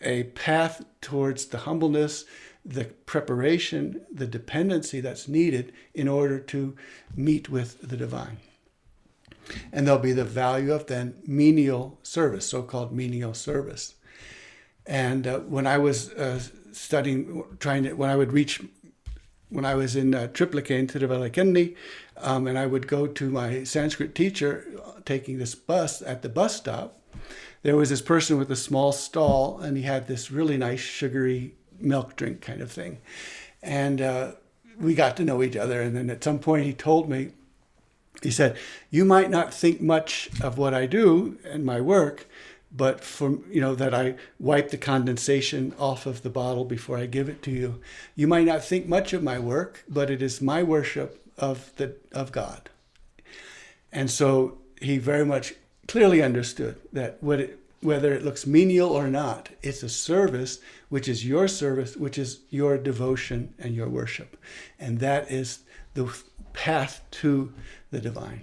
a 0.00 0.24
path 0.24 0.84
towards 1.00 1.46
the 1.46 1.58
humbleness, 1.58 2.24
the 2.64 2.84
preparation, 2.84 4.02
the 4.12 4.28
dependency 4.28 5.00
that's 5.00 5.26
needed 5.26 5.72
in 5.92 6.06
order 6.06 6.38
to 6.38 6.76
meet 7.16 7.48
with 7.48 7.80
the 7.80 7.96
divine. 7.96 8.38
And 9.72 9.86
there'll 9.86 10.00
be 10.00 10.12
the 10.12 10.24
value 10.24 10.72
of 10.72 10.86
then 10.86 11.14
menial 11.26 11.98
service, 12.02 12.48
so 12.48 12.62
called 12.62 12.92
menial 12.92 13.34
service. 13.34 13.94
And 14.86 15.26
uh, 15.26 15.40
when 15.40 15.66
I 15.66 15.78
was 15.78 16.10
uh, 16.12 16.40
studying, 16.72 17.44
trying 17.60 17.84
to, 17.84 17.92
when 17.92 18.10
I 18.10 18.16
would 18.16 18.32
reach, 18.32 18.62
when 19.50 19.64
I 19.64 19.74
was 19.74 19.96
in 19.96 20.14
uh, 20.14 20.28
Triplicane, 20.32 20.90
Tiruvallakeni, 20.90 21.76
um, 22.16 22.46
and 22.46 22.58
I 22.58 22.66
would 22.66 22.86
go 22.86 23.06
to 23.06 23.30
my 23.30 23.64
Sanskrit 23.64 24.14
teacher 24.14 24.66
taking 25.04 25.38
this 25.38 25.54
bus 25.54 26.02
at 26.02 26.22
the 26.22 26.28
bus 26.28 26.56
stop, 26.56 27.00
there 27.62 27.76
was 27.76 27.90
this 27.90 28.02
person 28.02 28.38
with 28.38 28.50
a 28.50 28.56
small 28.56 28.92
stall, 28.92 29.58
and 29.58 29.76
he 29.76 29.82
had 29.82 30.06
this 30.06 30.30
really 30.30 30.56
nice 30.56 30.80
sugary 30.80 31.54
milk 31.80 32.16
drink 32.16 32.40
kind 32.40 32.60
of 32.60 32.70
thing. 32.70 32.98
And 33.62 34.00
uh, 34.00 34.32
we 34.78 34.94
got 34.94 35.16
to 35.16 35.24
know 35.24 35.42
each 35.42 35.56
other. 35.56 35.82
And 35.82 35.96
then 35.96 36.10
at 36.10 36.22
some 36.22 36.38
point, 36.38 36.64
he 36.64 36.72
told 36.72 37.08
me, 37.08 37.32
he 38.22 38.30
said, 38.30 38.56
You 38.90 39.04
might 39.04 39.30
not 39.30 39.54
think 39.54 39.80
much 39.80 40.30
of 40.40 40.58
what 40.58 40.74
I 40.74 40.86
do 40.86 41.38
and 41.44 41.64
my 41.64 41.80
work, 41.80 42.26
but 42.70 43.02
for 43.02 43.38
you 43.50 43.60
know 43.60 43.74
that 43.74 43.94
I 43.94 44.16
wipe 44.38 44.70
the 44.70 44.76
condensation 44.76 45.74
off 45.78 46.06
of 46.06 46.22
the 46.22 46.30
bottle 46.30 46.64
before 46.64 46.98
I 46.98 47.06
give 47.06 47.28
it 47.28 47.42
to 47.42 47.50
you. 47.50 47.80
You 48.14 48.26
might 48.26 48.46
not 48.46 48.64
think 48.64 48.86
much 48.86 49.12
of 49.12 49.22
my 49.22 49.38
work, 49.38 49.84
but 49.88 50.10
it 50.10 50.20
is 50.20 50.42
my 50.42 50.62
worship 50.62 51.24
of 51.38 51.72
the 51.76 51.96
of 52.12 52.32
God. 52.32 52.68
And 53.92 54.10
so 54.10 54.58
he 54.80 54.98
very 54.98 55.24
much 55.24 55.54
clearly 55.86 56.22
understood 56.22 56.76
that 56.92 57.22
what 57.22 57.40
it, 57.40 57.58
whether 57.80 58.12
it 58.12 58.24
looks 58.24 58.46
menial 58.46 58.90
or 58.90 59.08
not, 59.08 59.48
it's 59.62 59.82
a 59.82 59.88
service 59.88 60.58
which 60.88 61.08
is 61.08 61.24
your 61.24 61.48
service, 61.48 61.96
which 61.96 62.18
is 62.18 62.40
your 62.50 62.76
devotion 62.76 63.54
and 63.58 63.74
your 63.74 63.88
worship. 63.88 64.36
And 64.78 64.98
that 64.98 65.30
is 65.30 65.60
the 65.94 66.12
path 66.58 67.02
to 67.12 67.52
the 67.92 68.00
divine. 68.00 68.42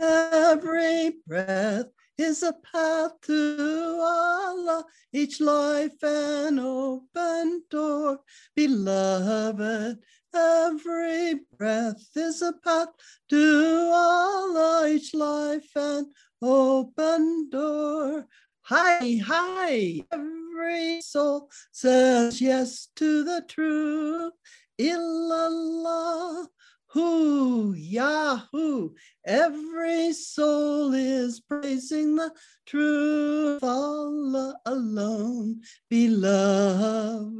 Every 0.00 1.12
breath 1.26 1.88
is 2.16 2.42
a 2.42 2.54
path 2.54 3.12
to 3.26 3.98
Allah, 4.02 4.86
each 5.12 5.38
life 5.40 6.02
an 6.02 6.58
open 6.58 7.62
door. 7.68 8.20
Beloved, 8.56 9.98
every 10.34 11.40
breath 11.58 12.08
is 12.16 12.40
a 12.40 12.54
path 12.54 12.88
to 13.28 13.90
Allah, 13.92 14.88
each 14.88 15.12
life 15.12 15.70
an 15.76 16.10
open 16.40 17.50
door. 17.50 18.26
Hi, 18.66 19.20
hi, 19.26 20.04
every 20.12 21.00
soul 21.00 21.50
says 21.72 22.40
yes 22.40 22.90
to 22.94 23.24
the 23.24 23.44
truth. 23.48 24.34
Illallah, 24.80 26.46
who, 26.92 27.72
Yahoo, 27.72 28.90
every 29.24 30.12
soul 30.12 30.92
is 30.92 31.40
praising 31.40 32.16
the 32.16 32.30
truth, 32.66 33.64
Allah 33.64 34.58
alone, 34.66 35.62
beloved. 35.88 37.32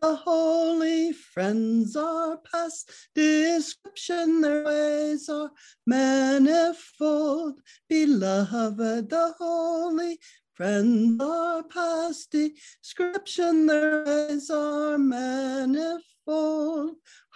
The 0.00 0.16
holy 0.16 1.12
friends 1.12 1.96
are 1.96 2.38
past 2.52 2.90
description, 3.14 4.42
their 4.42 4.64
ways 4.64 5.30
are 5.30 5.50
manifold, 5.86 7.58
beloved. 7.88 9.08
The 9.08 9.34
holy 9.38 10.18
friends 10.52 11.22
are 11.22 11.62
past 11.62 12.30
description, 12.30 13.66
their 13.66 14.04
ways 14.04 14.50
are 14.50 14.98
manifold. 14.98 16.02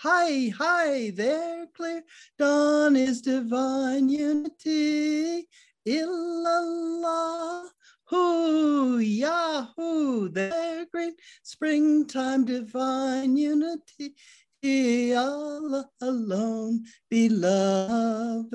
Hi, 0.01 0.53
hi 0.59 1.11
there, 1.11 1.67
clear 1.75 2.03
dawn 2.39 2.97
is 2.97 3.23
divine 3.23 4.11
unity. 4.11 5.49
Illallah, 5.89 7.65
Hoo, 8.05 8.99
Yahoo, 8.99 10.29
their 10.29 10.85
great 10.93 11.15
springtime 11.43 12.45
divine 12.45 13.39
unity. 13.39 14.15
Allah 15.17 15.89
alone, 16.03 16.85
beloved. 17.09 18.53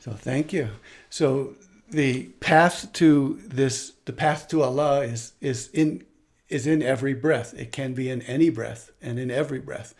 So 0.00 0.12
thank 0.12 0.52
you. 0.52 0.70
So 1.08 1.54
the 1.90 2.24
path 2.40 2.92
to 2.94 3.38
this, 3.46 3.92
the 4.06 4.12
path 4.12 4.48
to 4.48 4.62
Allah 4.62 5.02
is 5.02 5.34
is 5.40 5.68
in 5.72 6.04
is 6.50 6.66
in 6.66 6.82
every 6.82 7.14
breath. 7.14 7.54
It 7.54 7.72
can 7.72 7.94
be 7.94 8.10
in 8.10 8.22
any 8.22 8.50
breath 8.50 8.90
and 9.00 9.18
in 9.18 9.30
every 9.30 9.60
breath, 9.60 9.94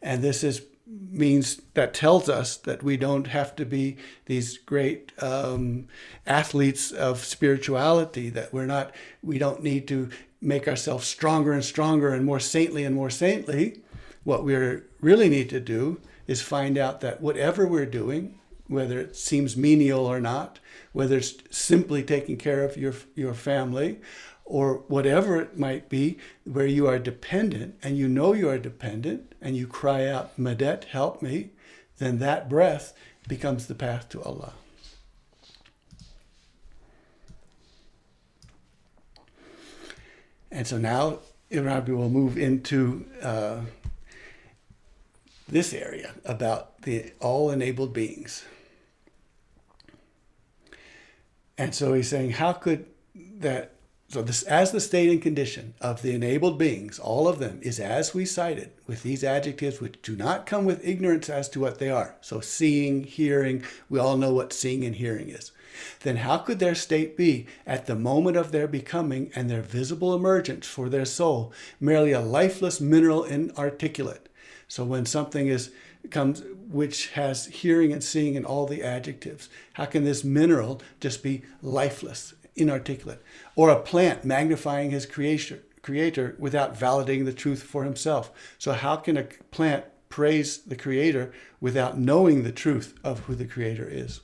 and 0.00 0.22
this 0.22 0.44
is 0.44 0.62
means 0.88 1.60
that 1.74 1.92
tells 1.92 2.28
us 2.28 2.56
that 2.58 2.82
we 2.82 2.96
don't 2.96 3.26
have 3.26 3.56
to 3.56 3.64
be 3.64 3.96
these 4.26 4.58
great 4.58 5.10
um, 5.20 5.88
athletes 6.26 6.92
of 6.92 7.24
spirituality. 7.24 8.30
That 8.30 8.52
we're 8.52 8.66
not. 8.66 8.94
We 9.22 9.38
don't 9.38 9.62
need 9.62 9.88
to 9.88 10.10
make 10.40 10.68
ourselves 10.68 11.06
stronger 11.06 11.52
and 11.52 11.64
stronger 11.64 12.14
and 12.14 12.24
more 12.24 12.40
saintly 12.40 12.84
and 12.84 12.94
more 12.94 13.10
saintly. 13.10 13.80
What 14.22 14.44
we 14.44 14.54
really 15.00 15.28
need 15.28 15.50
to 15.50 15.60
do 15.60 16.00
is 16.26 16.42
find 16.42 16.76
out 16.76 17.00
that 17.00 17.20
whatever 17.20 17.66
we're 17.66 17.86
doing, 17.86 18.38
whether 18.66 18.98
it 18.98 19.16
seems 19.16 19.56
menial 19.56 20.04
or 20.04 20.20
not, 20.20 20.58
whether 20.92 21.18
it's 21.18 21.34
simply 21.50 22.02
taking 22.02 22.36
care 22.36 22.64
of 22.64 22.76
your, 22.76 22.94
your 23.14 23.34
family, 23.34 24.00
or 24.46 24.84
whatever 24.86 25.40
it 25.40 25.58
might 25.58 25.88
be, 25.88 26.16
where 26.44 26.66
you 26.66 26.86
are 26.86 27.00
dependent 27.00 27.74
and 27.82 27.98
you 27.98 28.08
know 28.08 28.32
you 28.32 28.48
are 28.48 28.58
dependent 28.58 29.34
and 29.42 29.56
you 29.56 29.66
cry 29.66 30.06
out, 30.06 30.38
Madet, 30.38 30.84
help 30.84 31.20
me, 31.20 31.50
then 31.98 32.18
that 32.20 32.48
breath 32.48 32.94
becomes 33.26 33.66
the 33.66 33.74
path 33.74 34.08
to 34.08 34.22
Allah. 34.22 34.52
And 40.50 40.66
so 40.66 40.78
now 40.78 41.18
Arabi 41.50 41.92
will 41.92 42.08
move 42.08 42.38
into 42.38 43.04
uh, 43.20 43.60
this 45.48 45.72
area 45.72 46.14
about 46.24 46.82
the 46.82 47.12
all 47.20 47.50
enabled 47.50 47.92
beings. 47.92 48.44
And 51.58 51.74
so 51.74 51.94
he's 51.94 52.08
saying, 52.08 52.32
how 52.32 52.52
could 52.52 52.86
that? 53.14 53.75
So 54.16 54.22
this, 54.22 54.44
as 54.44 54.72
the 54.72 54.80
state 54.80 55.10
and 55.10 55.20
condition 55.20 55.74
of 55.78 56.00
the 56.00 56.14
enabled 56.14 56.58
beings, 56.58 56.98
all 56.98 57.28
of 57.28 57.38
them, 57.38 57.60
is 57.60 57.78
as 57.78 58.14
we 58.14 58.24
cited, 58.24 58.70
with 58.86 59.02
these 59.02 59.22
adjectives 59.22 59.78
which 59.78 60.00
do 60.00 60.16
not 60.16 60.46
come 60.46 60.64
with 60.64 60.82
ignorance 60.82 61.28
as 61.28 61.50
to 61.50 61.60
what 61.60 61.78
they 61.78 61.90
are. 61.90 62.16
So 62.22 62.40
seeing, 62.40 63.04
hearing, 63.04 63.62
we 63.90 63.98
all 63.98 64.16
know 64.16 64.32
what 64.32 64.54
seeing 64.54 64.86
and 64.86 64.96
hearing 64.96 65.28
is. 65.28 65.52
Then 66.00 66.16
how 66.16 66.38
could 66.38 66.60
their 66.60 66.74
state 66.74 67.14
be, 67.14 67.46
at 67.66 67.84
the 67.84 67.94
moment 67.94 68.38
of 68.38 68.52
their 68.52 68.66
becoming 68.66 69.30
and 69.34 69.50
their 69.50 69.60
visible 69.60 70.14
emergence 70.14 70.66
for 70.66 70.88
their 70.88 71.04
soul, 71.04 71.52
merely 71.78 72.12
a 72.12 72.20
lifeless 72.20 72.80
mineral 72.80 73.22
inarticulate? 73.22 74.30
So 74.66 74.82
when 74.82 75.04
something 75.04 75.46
is 75.46 75.72
comes 76.10 76.42
which 76.70 77.08
has 77.10 77.46
hearing 77.46 77.92
and 77.92 78.02
seeing 78.02 78.36
and 78.36 78.44
all 78.44 78.66
the 78.66 78.82
adjectives. 78.82 79.48
How 79.74 79.84
can 79.84 80.04
this 80.04 80.24
mineral 80.24 80.80
just 81.00 81.22
be 81.22 81.42
lifeless, 81.62 82.34
inarticulate? 82.56 83.22
Or 83.54 83.70
a 83.70 83.80
plant 83.80 84.24
magnifying 84.24 84.90
his 84.90 85.06
creation, 85.06 85.60
creator 85.82 86.34
without 86.38 86.76
validating 86.78 87.24
the 87.24 87.32
truth 87.32 87.62
for 87.62 87.84
himself. 87.84 88.32
So 88.58 88.72
how 88.72 88.96
can 88.96 89.16
a 89.16 89.24
plant 89.50 89.84
praise 90.08 90.58
the 90.58 90.76
creator 90.76 91.32
without 91.60 91.98
knowing 91.98 92.42
the 92.42 92.52
truth 92.52 92.94
of 93.04 93.20
who 93.20 93.34
the 93.34 93.46
creator 93.46 93.88
is? 93.88 94.20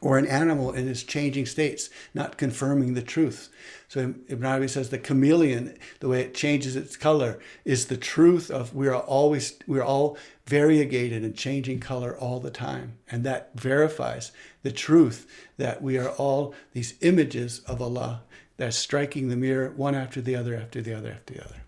Or 0.00 0.18
an 0.18 0.26
animal 0.26 0.72
in 0.72 0.88
its 0.88 1.02
changing 1.02 1.46
states, 1.46 1.88
not 2.12 2.36
confirming 2.36 2.94
the 2.94 3.02
truth. 3.02 3.48
So 3.88 4.14
Ibn 4.28 4.44
Arabi 4.44 4.68
says 4.68 4.90
the 4.90 4.98
chameleon, 4.98 5.78
the 6.00 6.08
way 6.08 6.20
it 6.20 6.34
changes 6.34 6.76
its 6.76 6.96
color, 6.96 7.38
is 7.64 7.86
the 7.86 7.96
truth 7.96 8.50
of 8.50 8.74
we 8.74 8.88
are 8.88 9.00
always 9.00 9.58
we're 9.66 9.84
all 9.84 10.18
variegated 10.46 11.22
and 11.22 11.34
changing 11.34 11.80
color 11.80 12.16
all 12.18 12.40
the 12.40 12.50
time. 12.50 12.98
And 13.10 13.24
that 13.24 13.52
verifies 13.54 14.32
the 14.64 14.72
truth 14.72 15.30
that 15.56 15.80
we 15.80 15.96
are 15.96 16.08
all 16.10 16.52
these 16.72 16.94
images 17.02 17.60
of 17.60 17.80
Allah 17.80 18.22
that 18.56 18.68
are 18.68 18.72
striking 18.72 19.28
the 19.28 19.36
mirror 19.36 19.70
one 19.70 19.94
after 19.94 20.20
the 20.20 20.34
other, 20.34 20.56
after 20.56 20.82
the 20.82 20.94
other, 20.94 21.10
after 21.10 21.34
the 21.34 21.44
other. 21.44 21.62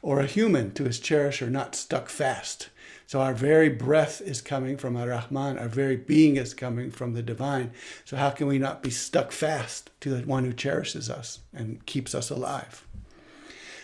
Or 0.00 0.20
a 0.20 0.26
human 0.26 0.72
to 0.72 0.84
his 0.84 0.98
cherisher 0.98 1.50
not 1.50 1.74
stuck 1.74 2.08
fast. 2.08 2.70
So 3.06 3.20
our 3.20 3.34
very 3.34 3.68
breath 3.68 4.20
is 4.20 4.40
coming 4.40 4.76
from 4.76 4.96
Ar 4.96 5.08
Rahman, 5.08 5.58
our 5.58 5.68
very 5.68 5.96
being 5.96 6.36
is 6.36 6.54
coming 6.54 6.92
from 6.92 7.12
the 7.12 7.22
divine. 7.22 7.72
So 8.04 8.16
how 8.16 8.30
can 8.30 8.46
we 8.46 8.58
not 8.58 8.82
be 8.82 8.90
stuck 8.90 9.32
fast 9.32 9.90
to 10.00 10.10
the 10.10 10.24
one 10.24 10.44
who 10.44 10.52
cherishes 10.52 11.10
us 11.10 11.40
and 11.52 11.84
keeps 11.86 12.14
us 12.14 12.30
alive? 12.30 12.86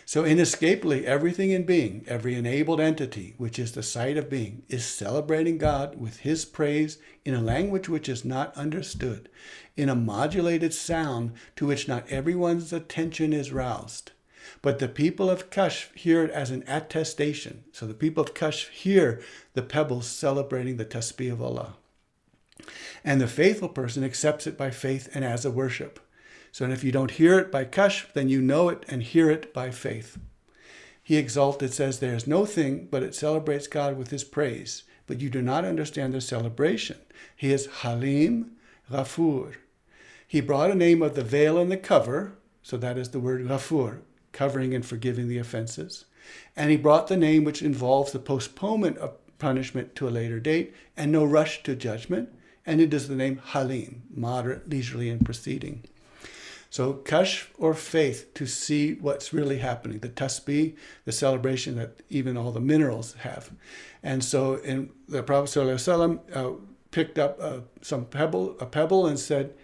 So, 0.09 0.25
inescapably, 0.25 1.05
everything 1.05 1.51
in 1.51 1.65
being, 1.65 2.05
every 2.07 2.37
enabled 2.37 2.81
entity, 2.81 3.35
which 3.39 3.59
is 3.59 3.73
the 3.73 3.83
site 3.83 4.17
of 4.17 4.31
being, 4.31 4.63
is 4.69 4.87
celebrating 4.87 5.59
God 5.59 6.01
with 6.01 6.19
His 6.19 6.45
praise 6.45 6.99
in 7.25 7.35
a 7.35 7.41
language 7.41 7.89
which 7.89 8.09
is 8.09 8.25
not 8.25 8.57
understood, 8.57 9.29
in 9.77 9.89
a 9.89 9.97
modulated 9.97 10.73
sound 10.73 11.33
to 11.57 11.67
which 11.67 11.89
not 11.89 12.09
everyone's 12.09 12.73
attention 12.73 13.33
is 13.33 13.51
roused. 13.51 14.13
But 14.63 14.79
the 14.79 14.87
people 14.87 15.29
of 15.29 15.51
Kashf 15.51 15.93
hear 15.97 16.23
it 16.23 16.31
as 16.31 16.53
an 16.53 16.63
attestation. 16.69 17.65
So, 17.73 17.89
the 17.89 17.93
people 17.93 18.23
of 18.23 18.33
Kashf 18.33 18.69
hear 18.69 19.21
the 19.55 19.63
pebbles 19.63 20.07
celebrating 20.07 20.77
the 20.77 20.85
tasbih 20.85 21.33
of 21.33 21.43
Allah. 21.43 21.79
And 23.03 23.21
the 23.21 23.27
faithful 23.27 23.69
person 23.69 24.05
accepts 24.05 24.47
it 24.47 24.57
by 24.57 24.71
faith 24.71 25.09
and 25.15 25.25
as 25.25 25.45
a 25.45 25.51
worship. 25.51 25.99
So 26.57 26.65
if 26.65 26.83
you 26.83 26.91
don't 26.91 27.11
hear 27.11 27.39
it 27.39 27.53
by 27.53 27.67
kashf, 27.67 28.11
then 28.15 28.31
you 28.31 28.41
know 28.41 28.71
it 28.71 28.87
and 28.89 29.03
hear 29.03 29.29
it 29.29 29.53
by 29.53 29.71
faith. 29.71 30.17
He 31.03 31.19
exalted 31.19 31.75
says, 31.75 31.99
There 31.99 32.15
is 32.15 32.27
no 32.27 32.47
thing, 32.47 32.89
but 32.91 33.03
it 33.03 33.15
celebrates 33.15 33.67
God 33.67 33.99
with 33.99 34.09
his 34.09 34.25
praise. 34.25 34.85
But 35.07 35.21
you 35.21 35.29
do 35.29 35.43
not 35.43 35.67
understand 35.67 36.15
the 36.15 36.23
celebration. 36.23 36.97
He 37.37 37.53
is 37.53 37.69
Halim 37.83 38.53
Ghafur. 38.91 39.57
He 40.27 40.41
brought 40.41 40.71
a 40.71 40.75
name 40.75 41.03
of 41.03 41.15
the 41.15 41.23
veil 41.23 41.59
and 41.59 41.71
the 41.71 41.77
cover, 41.77 42.39
so 42.63 42.79
that 42.79 42.97
is 42.97 43.11
the 43.11 43.21
word 43.21 43.47
Ghafur, 43.47 43.99
covering 44.33 44.73
and 44.73 44.87
forgiving 44.87 45.29
the 45.29 45.37
offenses. 45.37 46.07
And 46.57 46.71
he 46.71 46.79
brought 46.79 47.09
the 47.09 47.19
name 47.19 47.45
which 47.45 47.61
involves 47.61 48.13
the 48.13 48.19
postponement 48.19 48.97
of 48.97 49.19
punishment 49.37 49.95
to 49.97 50.09
a 50.09 50.17
later 50.19 50.41
date 50.41 50.75
and 50.97 51.13
no 51.13 51.23
rush 51.23 51.63
to 51.65 51.77
judgment. 51.77 52.31
And 52.65 52.81
it 52.81 52.95
is 52.95 53.09
the 53.09 53.15
name 53.15 53.43
Halim, 53.45 54.05
moderate, 54.09 54.71
leisurely, 54.71 55.11
and 55.11 55.23
proceeding. 55.23 55.85
So 56.77 56.93
kashf 56.93 57.49
or 57.57 57.73
faith 57.73 58.35
to 58.35 58.45
see 58.45 58.97
what's 58.97 59.33
really 59.33 59.61
happening, 59.61 60.01
the 60.01 60.11
tasbih, 60.11 60.77
the 61.07 61.11
celebration 61.11 61.77
that 61.77 62.03
even 62.11 62.37
all 62.37 62.53
the 62.53 62.61
minerals 62.61 63.15
have. 63.21 63.51
And 64.03 64.23
so 64.23 64.57
in 64.57 64.91
the 65.09 65.23
Prophet 65.23 65.57
uh, 65.57 66.51
picked 66.91 67.19
up 67.19 67.39
uh, 67.41 67.61
some 67.81 68.05
pebble, 68.05 68.59
a 68.61 68.67
pebble 68.67 69.07
and 69.07 69.19
said, 69.19 69.55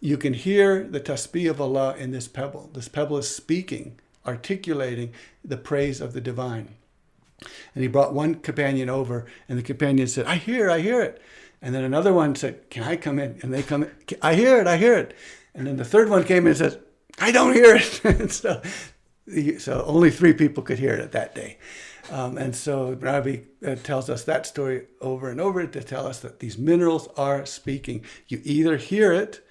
you 0.00 0.16
can 0.16 0.32
hear 0.32 0.82
the 0.82 0.98
tasbih 0.98 1.50
of 1.50 1.60
Allah 1.60 1.94
in 1.98 2.10
this 2.10 2.26
pebble. 2.26 2.70
This 2.72 2.88
pebble 2.88 3.18
is 3.18 3.28
speaking, 3.28 4.00
articulating 4.26 5.12
the 5.44 5.58
praise 5.58 6.00
of 6.00 6.14
the 6.14 6.22
divine. 6.22 6.74
And 7.74 7.82
he 7.82 7.88
brought 7.88 8.14
one 8.14 8.36
companion 8.36 8.88
over, 8.88 9.26
and 9.46 9.58
the 9.58 9.62
companion 9.62 10.06
said, 10.06 10.24
I 10.24 10.36
hear, 10.36 10.70
I 10.70 10.78
hear 10.78 11.02
it. 11.02 11.20
And 11.60 11.74
then 11.74 11.84
another 11.84 12.14
one 12.14 12.34
said, 12.34 12.70
Can 12.70 12.84
I 12.84 12.96
come 12.96 13.18
in? 13.18 13.38
And 13.42 13.52
they 13.52 13.62
come 13.62 13.82
in, 13.82 13.90
I 14.22 14.34
hear 14.34 14.58
it, 14.58 14.66
I 14.66 14.78
hear 14.78 14.96
it. 14.96 15.14
And 15.60 15.66
then 15.66 15.76
the 15.76 15.84
third 15.84 16.08
one 16.08 16.24
came 16.24 16.44
in 16.44 16.52
and 16.52 16.56
says, 16.56 16.78
I 17.18 17.32
don't 17.32 17.52
hear 17.52 17.76
it. 17.76 18.32
so, 18.32 18.62
so 19.58 19.84
only 19.84 20.10
three 20.10 20.32
people 20.32 20.62
could 20.62 20.78
hear 20.78 20.94
it 20.94 21.12
that 21.12 21.34
day. 21.34 21.58
Um, 22.10 22.38
and 22.38 22.56
so 22.56 22.98
Arabi 22.98 23.44
uh, 23.62 23.74
tells 23.74 24.08
us 24.08 24.24
that 24.24 24.46
story 24.46 24.86
over 25.02 25.28
and 25.28 25.38
over 25.38 25.66
to 25.66 25.82
tell 25.82 26.06
us 26.06 26.20
that 26.20 26.38
these 26.38 26.56
minerals 26.56 27.08
are 27.18 27.44
speaking. 27.44 28.06
You 28.26 28.40
either 28.42 28.78
hear 28.78 29.12
it 29.12 29.46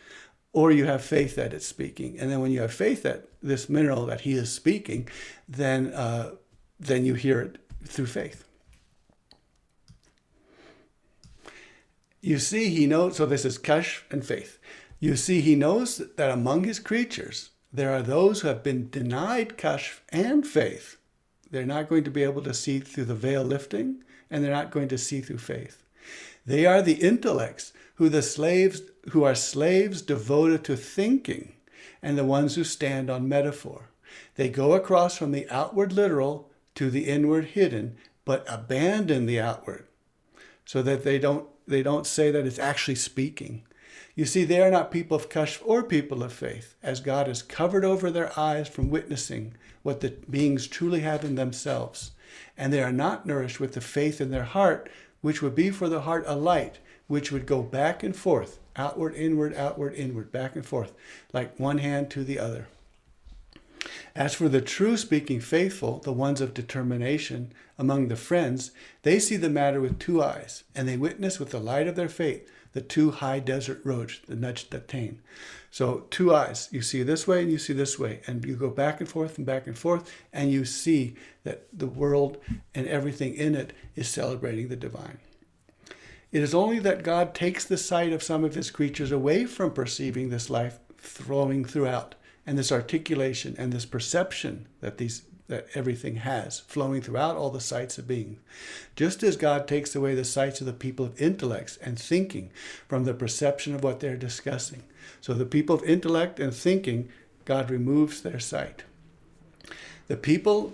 or 0.52 0.72
you 0.72 0.86
have 0.86 1.04
faith 1.04 1.36
that 1.36 1.54
it's 1.54 1.67
speaking. 1.67 2.19
And 2.19 2.32
then 2.32 2.39
when 2.39 2.50
you 2.50 2.62
have 2.62 2.74
faith 2.74 3.04
that 3.04 3.28
this 3.43 3.69
mineral 3.69 4.08
that 4.08 4.22
he 4.22 4.34
is 4.34 4.52
speaking, 4.52 5.08
then 5.48 5.93
uh, 5.93 6.32
then 6.80 7.06
you 7.06 7.13
hear 7.13 7.39
it 7.39 7.60
through 7.86 8.08
faith. 8.08 8.45
You 12.19 12.39
see, 12.39 12.69
he 12.69 12.88
knows. 12.88 13.17
So 13.17 13.28
this 13.28 13.45
is 13.45 13.60
kashf 13.60 14.02
and 14.10 14.26
faith. 14.26 14.59
You 14.99 15.15
see, 15.15 15.39
he 15.39 15.55
knows 15.55 15.97
that 15.97 16.29
among 16.29 16.65
his 16.65 16.79
creatures, 16.79 17.51
there 17.71 17.93
are 17.93 18.01
those 18.01 18.41
who 18.41 18.49
have 18.49 18.63
been 18.63 18.89
denied 18.89 19.57
kashf 19.57 20.01
and 20.09 20.45
faith. 20.45 20.97
They're 21.49 21.65
not 21.65 21.88
going 21.88 22.03
to 22.03 22.12
be 22.12 22.23
able 22.23 22.41
to 22.43 22.53
see 22.53 22.79
through 22.79 23.05
the 23.05 23.15
veil 23.15 23.43
lifting, 23.43 24.03
and 24.29 24.43
they're 24.43 24.51
not 24.51 24.71
going 24.71 24.89
to 24.89 24.97
see 24.97 25.21
through 25.21 25.38
faith. 25.38 25.83
They 26.45 26.65
are 26.65 26.81
the 26.81 27.01
intellects 27.01 27.71
who 27.95 28.09
the 28.09 28.21
slaves 28.21 28.81
who 29.12 29.23
are 29.23 29.35
slaves 29.35 30.01
devoted 30.01 30.63
to 30.65 30.75
thinking, 30.75 31.53
and 32.01 32.17
the 32.17 32.25
ones 32.25 32.55
who 32.55 32.63
stand 32.63 33.09
on 33.09 33.29
metaphor. 33.29 33.89
They 34.35 34.49
go 34.49 34.73
across 34.73 35.17
from 35.17 35.31
the 35.31 35.49
outward 35.49 35.93
literal 35.93 36.49
to 36.75 36.89
the 36.89 37.07
inward 37.07 37.45
hidden, 37.45 37.97
but 38.25 38.45
abandon 38.47 39.25
the 39.25 39.39
outward, 39.39 39.88
so 40.65 40.81
that 40.81 41.03
they 41.03 41.19
don't 41.19 41.47
they 41.67 41.83
don't 41.83 42.05
say 42.05 42.31
that 42.31 42.45
it's 42.45 42.59
actually 42.59 42.95
speaking 42.95 43.63
You 44.19 44.25
see, 44.25 44.43
they 44.43 44.62
are 44.62 44.69
not 44.69 44.91
people 44.91 45.15
of 45.15 45.29
kashf 45.29 45.62
or 45.63 45.82
people 45.82 46.23
of 46.23 46.34
faith, 46.34 46.75
as 46.84 46.99
God 46.99 47.27
has 47.27 47.41
covered 47.41 47.86
over 47.86 48.12
their 48.12 48.38
eyes 48.38 48.67
from 48.67 48.89
witnessing 48.89 49.53
what 49.82 50.01
the 50.01 50.10
beings 50.29 50.67
truly 50.67 50.99
have 50.99 51.23
in 51.23 51.36
themselves. 51.36 52.12
And 52.58 52.73
they 52.73 52.84
are 52.84 52.91
not 52.91 53.25
nourished 53.25 53.62
with 53.62 53.75
the 53.75 53.79
faith 53.79 54.19
in 54.19 54.29
their 54.29 54.43
heart, 54.43 54.89
which 55.21 55.41
would 55.41 55.55
be 55.55 55.69
for 55.69 55.88
the 55.88 56.01
heart 56.01 56.25
a 56.27 56.36
light, 56.36 56.79
which 57.08 57.32
would 57.32 57.45
go 57.45 57.62
back 57.63 58.03
and 58.03 58.13
forth, 58.13 58.60
outward, 58.75 59.15
inward, 59.15 59.53
outward, 59.55 59.93
inward, 59.93 60.34
back 60.34 60.53
and 60.58 60.65
forth, 60.65 60.91
like 61.32 61.58
one 61.58 61.77
hand 61.77 62.10
to 62.10 62.25
the 62.25 62.39
other. 62.39 62.67
As 64.13 64.36
for 64.36 64.49
the 64.49 64.60
true 64.60 64.97
speaking 64.97 65.39
faithful, 65.39 65.99
the 65.99 66.12
ones 66.12 66.41
of 66.41 66.53
determination 66.53 67.53
among 67.77 68.10
the 68.10 68.17
friends, 68.17 68.71
they 69.03 69.17
see 69.17 69.38
the 69.38 69.49
matter 69.49 69.79
with 69.79 69.97
two 69.97 70.21
eyes, 70.21 70.65
and 70.75 70.89
they 70.89 70.97
witness 70.97 71.39
with 71.39 71.51
the 71.51 71.60
light 71.62 71.88
of 71.88 71.95
their 71.95 72.10
faith 72.10 72.51
the 72.73 72.82
two 72.82 73.12
high 73.12 73.39
desert 73.39 73.82
roads, 73.84 74.19
the 74.27 74.36
Najdatain. 74.36 75.17
So 75.71 76.05
two 76.10 76.34
eyes, 76.34 76.69
you 76.71 76.82
see 76.82 77.03
this 77.03 77.27
way 77.27 77.41
and 77.41 77.51
you 77.51 77.58
see 77.58 77.73
this 77.73 77.97
way, 77.97 78.21
and 78.27 78.43
you 78.45 78.55
go 78.55 78.69
back 78.69 78.99
and 78.99 79.10
forth 79.10 79.38
and 79.38 79.45
back 79.45 79.67
and 79.67 79.77
forth, 79.77 80.12
and 80.34 80.51
you 80.51 80.65
see 80.65 81.15
that 81.43 81.67
the 81.71 81.88
world 81.88 82.38
and 82.75 82.88
everything 82.88 83.34
in 83.34 83.55
it 83.55 83.73
is 83.95 84.08
celebrating 84.08 84.67
the 84.67 84.75
divine. 84.75 85.19
It 86.32 86.43
is 86.43 86.53
only 86.53 86.79
that 86.79 87.03
God 87.03 87.34
takes 87.34 87.65
the 87.65 87.77
sight 87.77 88.13
of 88.13 88.21
some 88.21 88.43
of 88.43 88.53
his 88.53 88.69
creatures 88.69 89.12
away 89.12 89.45
from 89.45 89.71
perceiving 89.71 90.29
this 90.29 90.49
life 90.49 90.79
flowing 90.95 91.65
throughout, 91.65 92.15
and 92.45 92.58
this 92.58 92.71
articulation 92.71 93.55
and 93.58 93.71
this 93.71 93.86
perception 93.86 94.67
that 94.82 94.97
these 94.97 95.23
that 95.49 95.67
everything 95.73 96.17
has, 96.17 96.59
flowing 96.59 97.01
throughout 97.01 97.35
all 97.35 97.49
the 97.49 97.59
sights 97.59 97.97
of 97.97 98.07
being. 98.07 98.38
Just 98.95 99.23
as 99.23 99.35
God 99.35 99.67
takes 99.67 99.95
away 99.95 100.13
the 100.15 100.23
sights 100.23 100.62
of 100.62 100.67
the 100.67 100.73
people 100.73 101.05
of 101.05 101.19
intellects 101.19 101.77
and 101.77 101.99
thinking 101.99 102.51
from 102.88 103.03
the 103.03 103.15
perception 103.15 103.73
of 103.75 103.83
what 103.83 103.99
they're 103.99 104.15
discussing. 104.15 104.83
So 105.19 105.33
the 105.33 105.45
people 105.45 105.75
of 105.75 105.83
intellect 105.83 106.39
and 106.39 106.53
thinking, 106.53 107.09
God 107.45 107.71
removes 107.71 108.21
their 108.21 108.39
sight. 108.39 108.83
The 110.07 110.17
people 110.17 110.73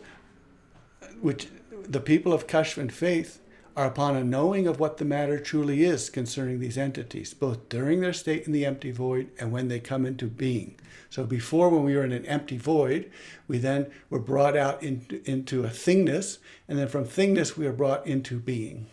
which 1.21 1.47
the 1.87 2.01
people 2.01 2.33
of 2.33 2.47
Kashf 2.47 2.77
and 2.77 2.91
faith 2.91 3.39
are 3.75 3.87
upon 3.87 4.15
a 4.15 4.23
knowing 4.23 4.67
of 4.67 4.79
what 4.79 4.97
the 4.97 5.05
matter 5.05 5.37
truly 5.37 5.83
is 5.83 6.09
concerning 6.09 6.59
these 6.59 6.77
entities, 6.77 7.33
both 7.33 7.67
during 7.67 7.99
their 7.99 8.13
state 8.13 8.47
in 8.47 8.53
the 8.53 8.65
empty 8.65 8.91
void 8.91 9.29
and 9.37 9.51
when 9.51 9.67
they 9.67 9.79
come 9.79 10.05
into 10.05 10.27
being. 10.27 10.75
So 11.09 11.25
before, 11.25 11.69
when 11.69 11.83
we 11.83 11.95
were 11.95 12.03
in 12.03 12.13
an 12.13 12.25
empty 12.25 12.57
void, 12.57 13.11
we 13.47 13.57
then 13.57 13.87
were 14.09 14.19
brought 14.19 14.55
out 14.55 14.81
into, 14.81 15.21
into 15.29 15.63
a 15.63 15.69
thingness, 15.69 16.37
and 16.67 16.79
then 16.79 16.87
from 16.87 17.05
thingness 17.05 17.57
we 17.57 17.67
are 17.67 17.73
brought 17.73 18.07
into 18.07 18.39
being. 18.39 18.87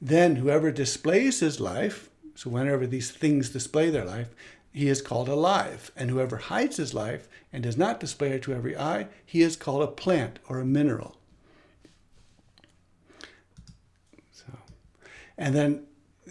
Then 0.00 0.36
whoever 0.36 0.70
displays 0.70 1.40
his 1.40 1.60
life, 1.60 2.08
so 2.34 2.50
whenever 2.50 2.86
these 2.86 3.10
things 3.10 3.50
display 3.50 3.90
their 3.90 4.04
life, 4.04 4.28
he 4.72 4.88
is 4.88 5.00
called 5.00 5.28
alive. 5.28 5.92
And 5.96 6.10
whoever 6.10 6.36
hides 6.36 6.78
his 6.78 6.94
life 6.94 7.28
and 7.52 7.62
does 7.62 7.76
not 7.76 8.00
display 8.00 8.30
it 8.30 8.42
to 8.42 8.54
every 8.54 8.76
eye, 8.76 9.08
he 9.24 9.42
is 9.42 9.56
called 9.56 9.82
a 9.82 9.86
plant 9.86 10.40
or 10.48 10.58
a 10.58 10.64
mineral. 10.64 11.16
And 15.36 15.54
then, 15.54 15.84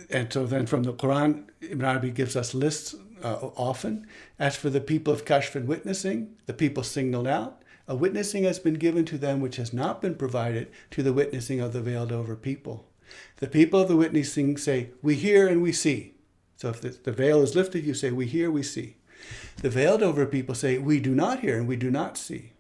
and 0.10 0.32
so 0.32 0.46
then 0.46 0.66
from 0.66 0.84
the 0.84 0.94
Quran, 0.94 1.46
Ibn 1.62 1.86
Arabi 1.86 2.12
gives 2.12 2.36
us 2.36 2.54
lists 2.54 2.96
uh, 3.24 3.50
often. 3.56 4.08
As 4.40 4.56
for 4.56 4.70
the 4.70 4.82
people 4.82 5.14
of 5.14 5.26
Kashf 5.26 5.56
and 5.56 5.68
witnessing, 5.68 6.36
the 6.46 6.54
people 6.54 6.84
signaled 6.84 7.28
out. 7.28 7.62
A 7.88 7.96
witnessing 7.96 8.46
has 8.46 8.60
been 8.60 8.76
given 8.76 9.06
to 9.06 9.18
them 9.18 9.42
which 9.42 9.58
has 9.58 9.74
not 9.74 10.02
been 10.02 10.16
provided 10.16 10.72
to 10.92 11.04
the 11.04 11.14
witnessing 11.14 11.60
of 11.60 11.74
the 11.74 11.82
veiled 11.82 12.12
over 12.12 12.36
people. 12.36 12.88
The 13.38 13.48
people 13.48 13.82
of 13.82 13.90
the 13.90 13.98
witnessing 13.98 14.58
say, 14.58 14.92
We 15.02 15.16
hear 15.16 15.48
and 15.48 15.62
we 15.62 15.74
see. 15.74 16.14
So 16.56 16.70
if 16.70 16.80
the, 16.80 16.90
the 16.90 17.12
veil 17.12 17.42
is 17.42 17.56
lifted, 17.56 17.84
you 17.84 17.94
say, 17.94 18.12
We 18.12 18.26
hear, 18.26 18.50
we 18.50 18.64
see. 18.64 18.98
The 19.58 19.70
veiled 19.70 20.02
over 20.02 20.26
people 20.26 20.56
say, 20.56 20.78
We 20.78 21.00
do 21.00 21.14
not 21.14 21.42
hear 21.42 21.58
and 21.58 21.68
we 21.68 21.76
do 21.76 21.92
not 21.92 22.18
see. 22.18 22.54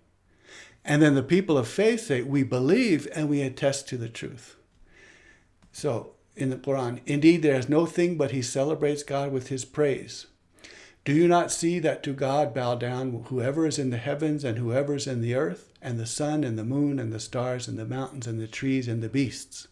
And 0.85 1.01
then 1.01 1.15
the 1.15 1.23
people 1.23 1.57
of 1.57 1.67
faith 1.67 2.01
say, 2.01 2.21
We 2.21 2.43
believe 2.43 3.07
and 3.15 3.29
we 3.29 3.41
attest 3.41 3.87
to 3.89 3.97
the 3.97 4.09
truth. 4.09 4.57
So 5.71 6.12
in 6.35 6.49
the 6.49 6.55
Quran, 6.55 6.99
indeed, 7.05 7.41
there 7.41 7.59
is 7.59 7.69
no 7.69 7.85
thing 7.85 8.17
but 8.17 8.31
he 8.31 8.41
celebrates 8.41 9.03
God 9.03 9.31
with 9.31 9.49
his 9.49 9.65
praise. 9.65 10.27
Do 11.05 11.13
you 11.13 11.27
not 11.27 11.51
see 11.51 11.79
that 11.79 12.01
to 12.03 12.13
God 12.13 12.53
bow 12.53 12.75
down 12.75 13.25
whoever 13.27 13.67
is 13.67 13.77
in 13.77 13.89
the 13.89 13.97
heavens 13.97 14.43
and 14.43 14.57
whoever 14.57 14.95
is 14.95 15.05
in 15.05 15.21
the 15.21 15.35
earth, 15.35 15.73
and 15.81 15.99
the 15.99 16.05
sun 16.05 16.43
and 16.43 16.57
the 16.57 16.63
moon 16.63 16.97
and 16.97 17.11
the 17.11 17.19
stars 17.19 17.67
and 17.67 17.77
the 17.77 17.85
mountains 17.85 18.25
and 18.25 18.39
the 18.39 18.47
trees 18.47 18.87
and 18.87 19.03
the 19.03 19.09
beasts? 19.09 19.67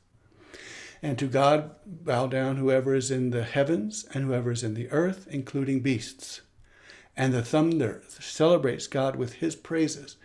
And 1.02 1.18
to 1.18 1.28
God 1.28 1.72
bow 1.86 2.28
down 2.28 2.58
whoever 2.58 2.94
is 2.94 3.10
in 3.10 3.32
the 3.32 3.44
heavens 3.44 4.06
and 4.14 4.26
whoever 4.26 4.52
is 4.52 4.62
in 4.62 4.74
the 4.74 4.90
earth, 4.92 5.26
including 5.32 5.80
beasts. 5.80 6.42
And 7.16 7.34
the 7.34 7.44
thunder 7.44 8.04
celebrates 8.08 8.88
God 8.88 9.16
with 9.16 9.34
his 9.34 9.56
praises. 9.56 10.18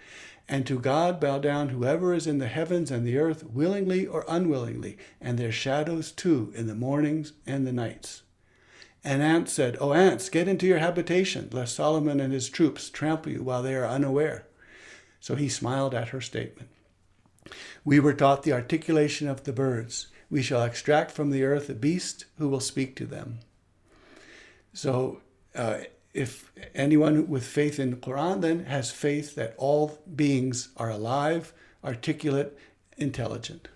And 0.48 0.66
to 0.66 0.78
God 0.78 1.18
bow 1.18 1.38
down 1.38 1.70
whoever 1.70 2.14
is 2.14 2.26
in 2.26 2.38
the 2.38 2.46
heavens 2.46 2.90
and 2.90 3.04
the 3.04 3.18
earth, 3.18 3.44
willingly 3.44 4.06
or 4.06 4.24
unwillingly, 4.28 4.96
and 5.20 5.38
their 5.38 5.50
shadows 5.50 6.12
too 6.12 6.52
in 6.54 6.68
the 6.68 6.74
mornings 6.74 7.32
and 7.46 7.66
the 7.66 7.72
nights. 7.72 8.22
And 9.02 9.22
ants 9.22 9.52
said, 9.52 9.76
O 9.80 9.92
ants, 9.92 10.28
get 10.28 10.48
into 10.48 10.66
your 10.66 10.78
habitation, 10.78 11.48
lest 11.52 11.74
Solomon 11.74 12.20
and 12.20 12.32
his 12.32 12.48
troops 12.48 12.90
trample 12.90 13.32
you 13.32 13.42
while 13.42 13.62
they 13.62 13.74
are 13.74 13.86
unaware. 13.86 14.46
So 15.20 15.34
he 15.34 15.48
smiled 15.48 15.94
at 15.94 16.08
her 16.08 16.20
statement. 16.20 16.70
We 17.84 18.00
were 18.00 18.14
taught 18.14 18.42
the 18.42 18.52
articulation 18.52 19.28
of 19.28 19.44
the 19.44 19.52
birds. 19.52 20.08
We 20.28 20.42
shall 20.42 20.62
extract 20.62 21.12
from 21.12 21.30
the 21.30 21.44
earth 21.44 21.68
a 21.68 21.74
beast 21.74 22.24
who 22.38 22.48
will 22.48 22.60
speak 22.60 22.96
to 22.96 23.06
them. 23.06 23.38
So, 24.72 25.20
uh, 25.54 25.78
if 26.16 26.50
anyone 26.74 27.28
with 27.28 27.44
faith 27.44 27.78
in 27.78 27.90
the 27.90 27.96
Quran 27.96 28.40
then 28.40 28.64
has 28.64 28.90
faith 28.90 29.34
that 29.34 29.54
all 29.58 29.98
beings 30.14 30.70
are 30.78 30.90
alive, 30.90 31.52
articulate, 31.84 32.58
intelligent. 32.96 33.68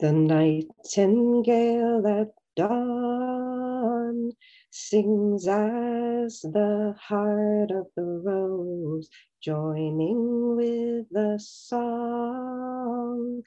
The 0.00 0.12
nightingale 0.12 2.06
at 2.06 2.28
dawn 2.54 4.32
sings 4.70 5.48
as 5.48 6.40
the 6.42 6.94
heart 7.00 7.70
of 7.70 7.86
the 7.96 8.04
rose, 8.04 9.08
joining 9.40 10.56
with 10.56 11.06
the 11.10 11.38
song 11.42 13.42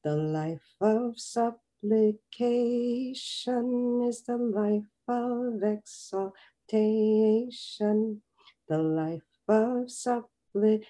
The 0.02 0.16
life 0.16 0.74
of 0.80 1.20
supplication 1.20 4.02
is 4.02 4.22
the 4.22 4.36
life 4.36 4.90
of 5.06 5.62
exaltation. 5.62 8.22
The 8.68 8.78
life 8.78 9.22
of 9.46 9.88
supplication 9.88 10.82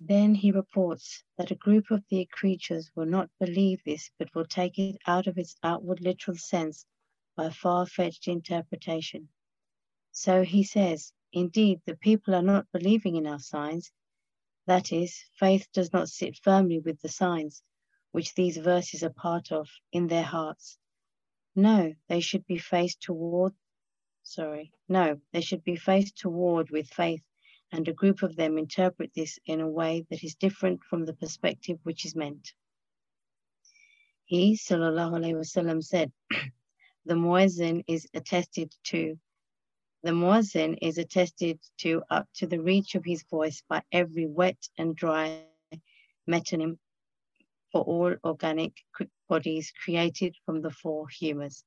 Then 0.00 0.34
he 0.34 0.50
reports 0.50 1.22
that 1.38 1.52
a 1.52 1.54
group 1.66 1.90
of 1.90 2.02
the 2.08 2.24
creatures 2.24 2.90
will 2.96 3.06
not 3.06 3.30
believe 3.38 3.84
this, 3.84 4.10
but 4.18 4.34
will 4.34 4.46
take 4.46 4.76
it 4.78 4.96
out 5.06 5.26
of 5.26 5.38
its 5.38 5.54
outward 5.62 6.00
literal 6.00 6.36
sense 6.38 6.86
by 7.36 7.50
far 7.50 7.86
fetched 7.86 8.26
interpretation. 8.26 9.28
So 10.10 10.42
he 10.42 10.64
says, 10.64 11.12
Indeed, 11.32 11.82
the 11.86 11.96
people 11.96 12.34
are 12.34 12.42
not 12.42 12.66
believing 12.72 13.14
in 13.14 13.28
our 13.28 13.38
signs. 13.38 13.92
That 14.66 14.92
is, 14.92 15.24
faith 15.38 15.68
does 15.72 15.92
not 15.92 16.08
sit 16.08 16.36
firmly 16.36 16.78
with 16.78 17.00
the 17.00 17.08
signs, 17.08 17.62
which 18.12 18.34
these 18.34 18.56
verses 18.56 19.02
are 19.02 19.12
part 19.12 19.50
of, 19.50 19.68
in 19.90 20.06
their 20.06 20.22
hearts. 20.22 20.78
No, 21.54 21.94
they 22.08 22.20
should 22.20 22.46
be 22.46 22.58
faced 22.58 23.02
toward, 23.02 23.54
sorry, 24.22 24.72
no, 24.88 25.20
they 25.32 25.40
should 25.40 25.64
be 25.64 25.76
faced 25.76 26.16
toward 26.16 26.70
with 26.70 26.88
faith 26.88 27.22
and 27.72 27.88
a 27.88 27.92
group 27.92 28.22
of 28.22 28.36
them 28.36 28.58
interpret 28.58 29.12
this 29.14 29.38
in 29.46 29.60
a 29.60 29.68
way 29.68 30.04
that 30.10 30.22
is 30.22 30.34
different 30.34 30.84
from 30.84 31.06
the 31.06 31.14
perspective 31.14 31.78
which 31.82 32.04
is 32.04 32.14
meant. 32.14 32.52
He, 34.26 34.56
sallallahu 34.56 35.12
alaihi 35.18 35.34
wasallam, 35.34 35.82
said, 35.82 36.12
"The 37.06 37.14
muezzin 37.14 37.82
is 37.88 38.06
attested 38.12 38.74
to, 38.84 39.18
the 40.02 40.10
muezzin 40.10 40.76
is 40.82 40.98
attested 40.98 41.60
to 41.78 42.02
up 42.10 42.28
to 42.34 42.46
the 42.46 42.60
reach 42.60 42.94
of 42.94 43.04
his 43.04 43.22
voice 43.24 43.62
by 43.68 43.82
every 43.92 44.26
wet 44.26 44.68
and 44.78 44.96
dry 44.96 45.44
metonym 46.28 46.78
for 47.70 47.82
all 47.82 48.14
organic 48.24 48.72
bodies 49.28 49.72
created 49.84 50.36
from 50.44 50.60
the 50.60 50.70
four 50.70 51.08
humors." 51.08 51.64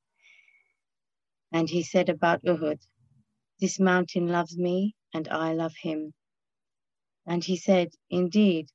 And 1.51 1.69
he 1.69 1.83
said 1.83 2.09
about 2.09 2.43
Uhud, 2.43 2.79
"This 3.59 3.79
mountain 3.79 4.27
loves 4.27 4.57
me 4.57 4.95
and 5.13 5.27
I 5.29 5.53
love 5.53 5.75
him. 5.77 6.13
And 7.25 7.43
he 7.43 7.55
said, 7.55 7.93
Indeed, 8.09 8.69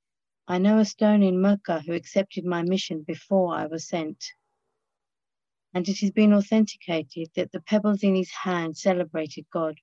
I 0.49 0.59
know 0.59 0.79
a 0.79 0.85
stone 0.85 1.23
in 1.23 1.41
Mecca 1.41 1.81
who 1.81 1.93
accepted 1.93 2.45
my 2.45 2.63
mission 2.63 3.03
before 3.03 3.55
I 3.55 3.67
was 3.67 3.87
sent. 3.87 4.25
And 5.73 5.89
it 5.89 6.01
has 6.01 6.11
been 6.11 6.35
authenticated 6.35 7.31
that 7.37 7.53
the 7.53 7.61
pebbles 7.61 8.03
in 8.03 8.17
his 8.17 8.31
hand 8.31 8.77
celebrated 8.77 9.47
God. 9.53 9.79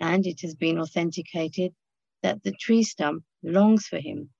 And 0.00 0.26
it 0.26 0.40
has 0.40 0.54
been 0.54 0.78
authenticated 0.78 1.74
that 2.22 2.42
the 2.42 2.52
tree 2.52 2.82
stump 2.82 3.24
longs 3.42 3.86
for 3.86 3.98
him, 3.98 4.30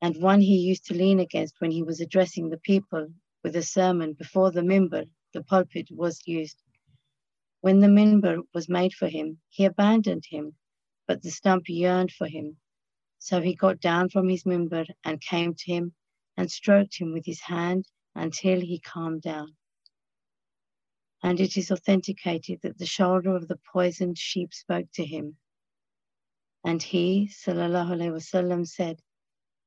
and 0.00 0.16
one 0.22 0.40
he 0.40 0.56
used 0.56 0.86
to 0.86 0.94
lean 0.94 1.20
against 1.20 1.60
when 1.60 1.70
he 1.70 1.82
was 1.82 2.00
addressing 2.00 2.48
the 2.48 2.58
people 2.58 3.08
with 3.42 3.56
a 3.56 3.62
sermon 3.62 4.12
before 4.14 4.50
the 4.50 4.62
mimbar, 4.62 5.04
the 5.32 5.42
pulpit, 5.42 5.88
was 5.90 6.26
used. 6.26 6.62
When 7.60 7.80
the 7.80 7.88
minbar 7.88 8.42
was 8.54 8.68
made 8.68 8.94
for 8.94 9.08
him, 9.08 9.38
he 9.48 9.64
abandoned 9.64 10.24
him, 10.26 10.54
but 11.06 11.22
the 11.22 11.30
stump 11.30 11.68
yearned 11.68 12.12
for 12.12 12.26
him. 12.26 12.56
So 13.18 13.40
he 13.40 13.54
got 13.54 13.80
down 13.80 14.08
from 14.08 14.28
his 14.28 14.44
minbar 14.44 14.86
and 15.04 15.20
came 15.20 15.54
to 15.54 15.72
him 15.72 15.94
and 16.36 16.50
stroked 16.50 16.98
him 16.98 17.12
with 17.12 17.26
his 17.26 17.40
hand 17.40 17.86
until 18.18 18.60
he 18.60 18.78
calmed 18.78 19.22
down. 19.22 19.56
And 21.22 21.40
it 21.40 21.56
is 21.56 21.70
authenticated 21.70 22.60
that 22.62 22.78
the 22.78 22.86
shoulder 22.86 23.34
of 23.34 23.48
the 23.48 23.58
poisoned 23.72 24.18
sheep 24.18 24.52
spoke 24.52 24.86
to 24.94 25.04
him. 25.04 25.36
And 26.64 26.82
he, 26.82 27.30
sallallahu 27.32 27.90
alaihi 27.96 28.12
wasallam, 28.12 28.66
said, 28.66 29.00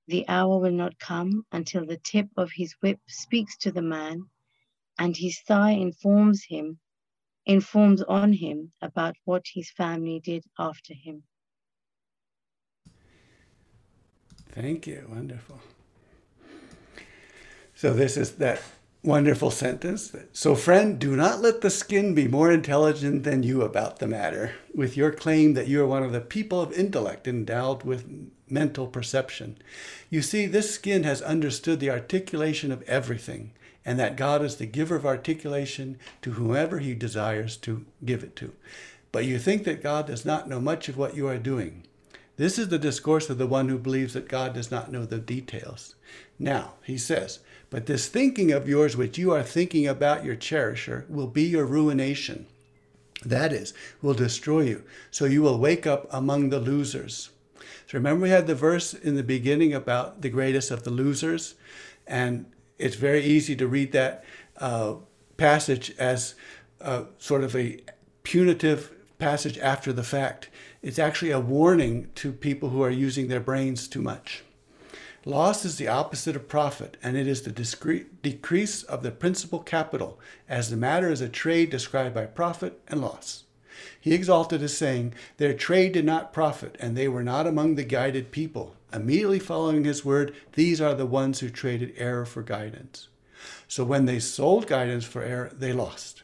The 0.07 0.27
hour 0.27 0.59
will 0.59 0.71
not 0.71 0.99
come 0.99 1.45
until 1.51 1.85
the 1.85 1.97
tip 1.97 2.29
of 2.37 2.51
his 2.51 2.73
whip 2.81 2.99
speaks 3.07 3.57
to 3.59 3.71
the 3.71 3.81
man, 3.81 4.29
and 4.99 5.15
his 5.15 5.39
thigh 5.39 5.71
informs 5.71 6.43
him 6.43 6.79
informs 7.45 8.01
on 8.03 8.33
him 8.33 8.71
about 8.81 9.15
what 9.25 9.45
his 9.53 9.69
family 9.71 10.19
did 10.19 10.43
after 10.59 10.93
him. 10.93 11.23
Thank 14.51 14.87
you. 14.87 15.07
Wonderful. 15.09 15.59
So, 17.81 17.93
this 17.93 18.15
is 18.15 18.33
that 18.33 18.61
wonderful 19.01 19.49
sentence. 19.49 20.15
So, 20.33 20.53
friend, 20.53 20.99
do 20.99 21.15
not 21.15 21.41
let 21.41 21.61
the 21.61 21.71
skin 21.71 22.13
be 22.13 22.27
more 22.27 22.51
intelligent 22.51 23.23
than 23.23 23.41
you 23.41 23.63
about 23.63 23.97
the 23.97 24.05
matter, 24.05 24.53
with 24.71 24.95
your 24.95 25.11
claim 25.11 25.55
that 25.55 25.67
you 25.67 25.81
are 25.81 25.87
one 25.87 26.03
of 26.03 26.11
the 26.11 26.21
people 26.21 26.61
of 26.61 26.71
intellect 26.73 27.27
endowed 27.27 27.81
with 27.81 28.05
mental 28.47 28.85
perception. 28.85 29.57
You 30.11 30.21
see, 30.21 30.45
this 30.45 30.75
skin 30.75 31.05
has 31.05 31.23
understood 31.23 31.79
the 31.79 31.89
articulation 31.89 32.71
of 32.71 32.83
everything 32.83 33.51
and 33.83 33.97
that 33.97 34.15
God 34.15 34.43
is 34.43 34.57
the 34.57 34.67
giver 34.67 34.95
of 34.95 35.07
articulation 35.07 35.97
to 36.21 36.33
whomever 36.33 36.77
he 36.77 36.93
desires 36.93 37.57
to 37.57 37.83
give 38.05 38.23
it 38.23 38.35
to. 38.35 38.53
But 39.11 39.25
you 39.25 39.39
think 39.39 39.63
that 39.63 39.81
God 39.81 40.05
does 40.05 40.23
not 40.23 40.47
know 40.47 40.61
much 40.61 40.87
of 40.87 40.97
what 40.97 41.15
you 41.15 41.27
are 41.27 41.39
doing. 41.39 41.87
This 42.37 42.59
is 42.59 42.69
the 42.69 42.77
discourse 42.77 43.27
of 43.31 43.39
the 43.39 43.47
one 43.47 43.69
who 43.69 43.79
believes 43.79 44.13
that 44.13 44.29
God 44.29 44.53
does 44.53 44.69
not 44.69 44.91
know 44.91 45.03
the 45.03 45.17
details. 45.17 45.95
Now, 46.37 46.73
he 46.83 46.99
says, 46.99 47.39
but 47.71 47.85
this 47.85 48.07
thinking 48.07 48.51
of 48.51 48.69
yours 48.69 48.95
which 48.95 49.17
you 49.17 49.31
are 49.31 49.41
thinking 49.41 49.87
about 49.87 50.25
your 50.25 50.35
cherisher 50.35 51.05
will 51.09 51.25
be 51.25 51.43
your 51.43 51.65
ruination. 51.65 52.45
That 53.25 53.53
is, 53.53 53.73
will 54.01 54.13
destroy 54.13 54.61
you. 54.61 54.83
So 55.09 55.25
you 55.25 55.41
will 55.41 55.57
wake 55.57 55.87
up 55.87 56.05
among 56.11 56.49
the 56.49 56.59
losers. 56.59 57.29
So 57.87 57.97
remember, 57.97 58.23
we 58.23 58.29
had 58.29 58.45
the 58.45 58.55
verse 58.55 58.93
in 58.93 59.15
the 59.15 59.23
beginning 59.23 59.73
about 59.73 60.21
the 60.21 60.29
greatest 60.29 60.69
of 60.69 60.83
the 60.83 60.89
losers. 60.89 61.55
And 62.05 62.45
it's 62.77 62.97
very 62.97 63.23
easy 63.23 63.55
to 63.55 63.67
read 63.67 63.93
that 63.93 64.25
uh, 64.57 64.95
passage 65.37 65.93
as 65.97 66.35
uh, 66.81 67.05
sort 67.19 67.43
of 67.43 67.55
a 67.55 67.79
punitive 68.23 68.91
passage 69.17 69.57
after 69.59 69.93
the 69.93 70.03
fact. 70.03 70.49
It's 70.81 70.99
actually 70.99 71.31
a 71.31 71.39
warning 71.39 72.09
to 72.15 72.33
people 72.33 72.69
who 72.69 72.83
are 72.83 72.89
using 72.89 73.29
their 73.29 73.39
brains 73.39 73.87
too 73.87 74.01
much. 74.01 74.43
Loss 75.23 75.65
is 75.65 75.77
the 75.77 75.87
opposite 75.87 76.35
of 76.35 76.47
profit, 76.47 76.97
and 77.03 77.15
it 77.15 77.27
is 77.27 77.43
the 77.43 77.51
decrease 78.23 78.81
of 78.81 79.03
the 79.03 79.11
principal 79.11 79.59
capital, 79.59 80.19
as 80.49 80.69
the 80.69 80.77
matter 80.77 81.11
is 81.11 81.21
a 81.21 81.29
trade 81.29 81.69
described 81.69 82.15
by 82.15 82.25
profit 82.25 82.81
and 82.87 83.01
loss. 83.01 83.43
He 83.99 84.15
exalted 84.15 84.63
as 84.63 84.75
saying, 84.75 85.13
Their 85.37 85.53
trade 85.53 85.91
did 85.91 86.05
not 86.05 86.33
profit, 86.33 86.75
and 86.79 86.97
they 86.97 87.07
were 87.07 87.23
not 87.23 87.45
among 87.45 87.75
the 87.75 87.83
guided 87.83 88.31
people. 88.31 88.75
Immediately 88.91 89.39
following 89.39 89.83
his 89.83 90.03
word, 90.03 90.33
these 90.53 90.81
are 90.81 90.95
the 90.95 91.05
ones 91.05 91.39
who 91.39 91.49
traded 91.49 91.93
error 91.97 92.25
for 92.25 92.41
guidance. 92.41 93.07
So 93.67 93.83
when 93.83 94.05
they 94.05 94.19
sold 94.19 94.65
guidance 94.65 95.05
for 95.05 95.21
error, 95.21 95.51
they 95.53 95.71
lost. 95.71 96.23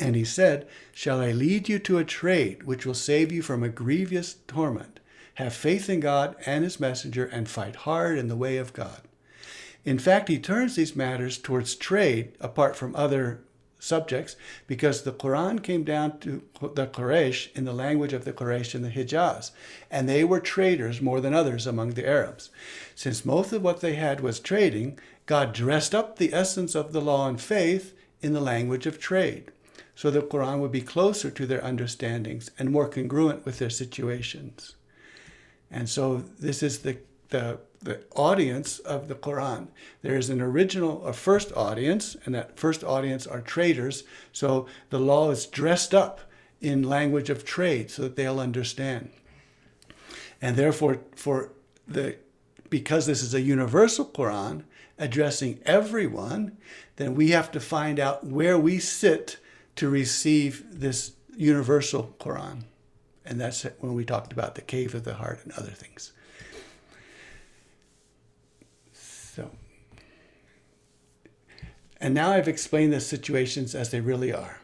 And 0.00 0.16
he 0.16 0.24
said, 0.24 0.66
Shall 0.92 1.20
I 1.20 1.30
lead 1.30 1.68
you 1.68 1.78
to 1.78 1.98
a 1.98 2.04
trade 2.04 2.64
which 2.64 2.84
will 2.84 2.94
save 2.94 3.30
you 3.30 3.40
from 3.40 3.62
a 3.62 3.68
grievous 3.68 4.36
torment? 4.48 4.98
Have 5.34 5.54
faith 5.54 5.90
in 5.90 6.00
God 6.00 6.36
and 6.46 6.62
his 6.64 6.78
messenger 6.78 7.24
and 7.24 7.48
fight 7.48 7.76
hard 7.76 8.18
in 8.18 8.28
the 8.28 8.36
way 8.36 8.56
of 8.56 8.72
God. 8.72 9.02
In 9.84 9.98
fact, 9.98 10.28
he 10.28 10.38
turns 10.38 10.76
these 10.76 10.96
matters 10.96 11.38
towards 11.38 11.74
trade 11.74 12.32
apart 12.40 12.76
from 12.76 12.94
other 12.96 13.40
subjects 13.78 14.36
because 14.66 15.02
the 15.02 15.12
Quran 15.12 15.62
came 15.62 15.84
down 15.84 16.18
to 16.20 16.42
the 16.60 16.86
Quraysh 16.86 17.54
in 17.54 17.64
the 17.64 17.72
language 17.72 18.12
of 18.12 18.24
the 18.24 18.32
Quraysh 18.32 18.74
in 18.74 18.82
the 18.82 18.90
Hijaz, 18.90 19.50
and 19.90 20.08
they 20.08 20.24
were 20.24 20.40
traders 20.40 21.02
more 21.02 21.20
than 21.20 21.34
others 21.34 21.66
among 21.66 21.90
the 21.90 22.08
Arabs. 22.08 22.50
Since 22.94 23.26
most 23.26 23.52
of 23.52 23.62
what 23.62 23.80
they 23.80 23.94
had 23.94 24.20
was 24.20 24.40
trading, 24.40 24.98
God 25.26 25.52
dressed 25.52 25.94
up 25.94 26.16
the 26.16 26.32
essence 26.32 26.74
of 26.74 26.92
the 26.92 27.00
law 27.00 27.28
and 27.28 27.40
faith 27.40 27.94
in 28.22 28.32
the 28.32 28.40
language 28.40 28.86
of 28.86 28.98
trade, 28.98 29.50
so 29.94 30.10
the 30.10 30.22
Quran 30.22 30.60
would 30.60 30.72
be 30.72 30.80
closer 30.80 31.30
to 31.30 31.46
their 31.46 31.62
understandings 31.62 32.50
and 32.58 32.70
more 32.70 32.88
congruent 32.88 33.44
with 33.44 33.58
their 33.58 33.70
situations. 33.70 34.76
And 35.70 35.88
so 35.88 36.24
this 36.38 36.62
is 36.62 36.80
the 36.80 36.98
the 37.30 37.58
the 37.84 38.02
audience 38.16 38.78
of 38.78 39.08
the 39.08 39.14
Quran. 39.14 39.68
There 40.00 40.16
is 40.16 40.30
an 40.30 40.40
original, 40.40 41.04
a 41.04 41.12
first 41.12 41.52
audience, 41.54 42.16
and 42.24 42.34
that 42.34 42.58
first 42.58 42.82
audience 42.82 43.26
are 43.26 43.42
traders. 43.42 44.04
So 44.32 44.66
the 44.88 44.98
law 44.98 45.30
is 45.30 45.46
dressed 45.46 45.94
up 45.94 46.20
in 46.62 46.82
language 46.82 47.28
of 47.28 47.44
trade 47.44 47.90
so 47.90 48.02
that 48.02 48.16
they'll 48.16 48.40
understand. 48.40 49.10
And 50.40 50.56
therefore, 50.56 51.00
for 51.14 51.52
the 51.86 52.16
because 52.70 53.06
this 53.06 53.22
is 53.22 53.34
a 53.34 53.40
universal 53.40 54.06
Quran 54.06 54.64
addressing 54.98 55.60
everyone, 55.66 56.56
then 56.96 57.14
we 57.14 57.30
have 57.30 57.50
to 57.52 57.60
find 57.60 58.00
out 58.00 58.26
where 58.26 58.58
we 58.58 58.78
sit 58.78 59.38
to 59.76 59.88
receive 59.88 60.64
this 60.80 61.12
universal 61.36 62.14
Quran. 62.18 62.62
And 63.24 63.40
that's 63.40 63.62
when 63.80 63.94
we 63.94 64.04
talked 64.04 64.32
about 64.32 64.54
the 64.54 64.60
cave 64.60 64.94
of 64.94 65.04
the 65.04 65.14
heart 65.14 65.40
and 65.44 65.52
other 65.52 65.70
things. 65.70 66.12
So, 68.92 69.50
and 72.00 72.14
now 72.14 72.32
I've 72.32 72.48
explained 72.48 72.92
the 72.92 73.00
situations 73.00 73.74
as 73.74 73.90
they 73.90 74.00
really 74.00 74.32
are. 74.32 74.60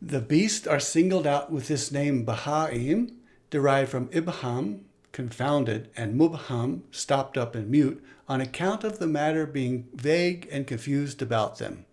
The 0.00 0.20
beasts 0.20 0.66
are 0.66 0.80
singled 0.80 1.26
out 1.26 1.50
with 1.50 1.68
this 1.68 1.90
name 1.90 2.24
Baha'im, 2.24 3.16
derived 3.50 3.90
from 3.90 4.08
Ibham, 4.08 4.80
confounded, 5.12 5.90
and 5.96 6.18
Mubham, 6.18 6.82
stopped 6.90 7.38
up 7.38 7.54
and 7.54 7.70
mute, 7.70 8.04
on 8.28 8.40
account 8.40 8.82
of 8.82 8.98
the 8.98 9.06
matter 9.06 9.46
being 9.46 9.88
vague 9.94 10.48
and 10.50 10.66
confused 10.66 11.22
about 11.22 11.58
them. 11.58 11.84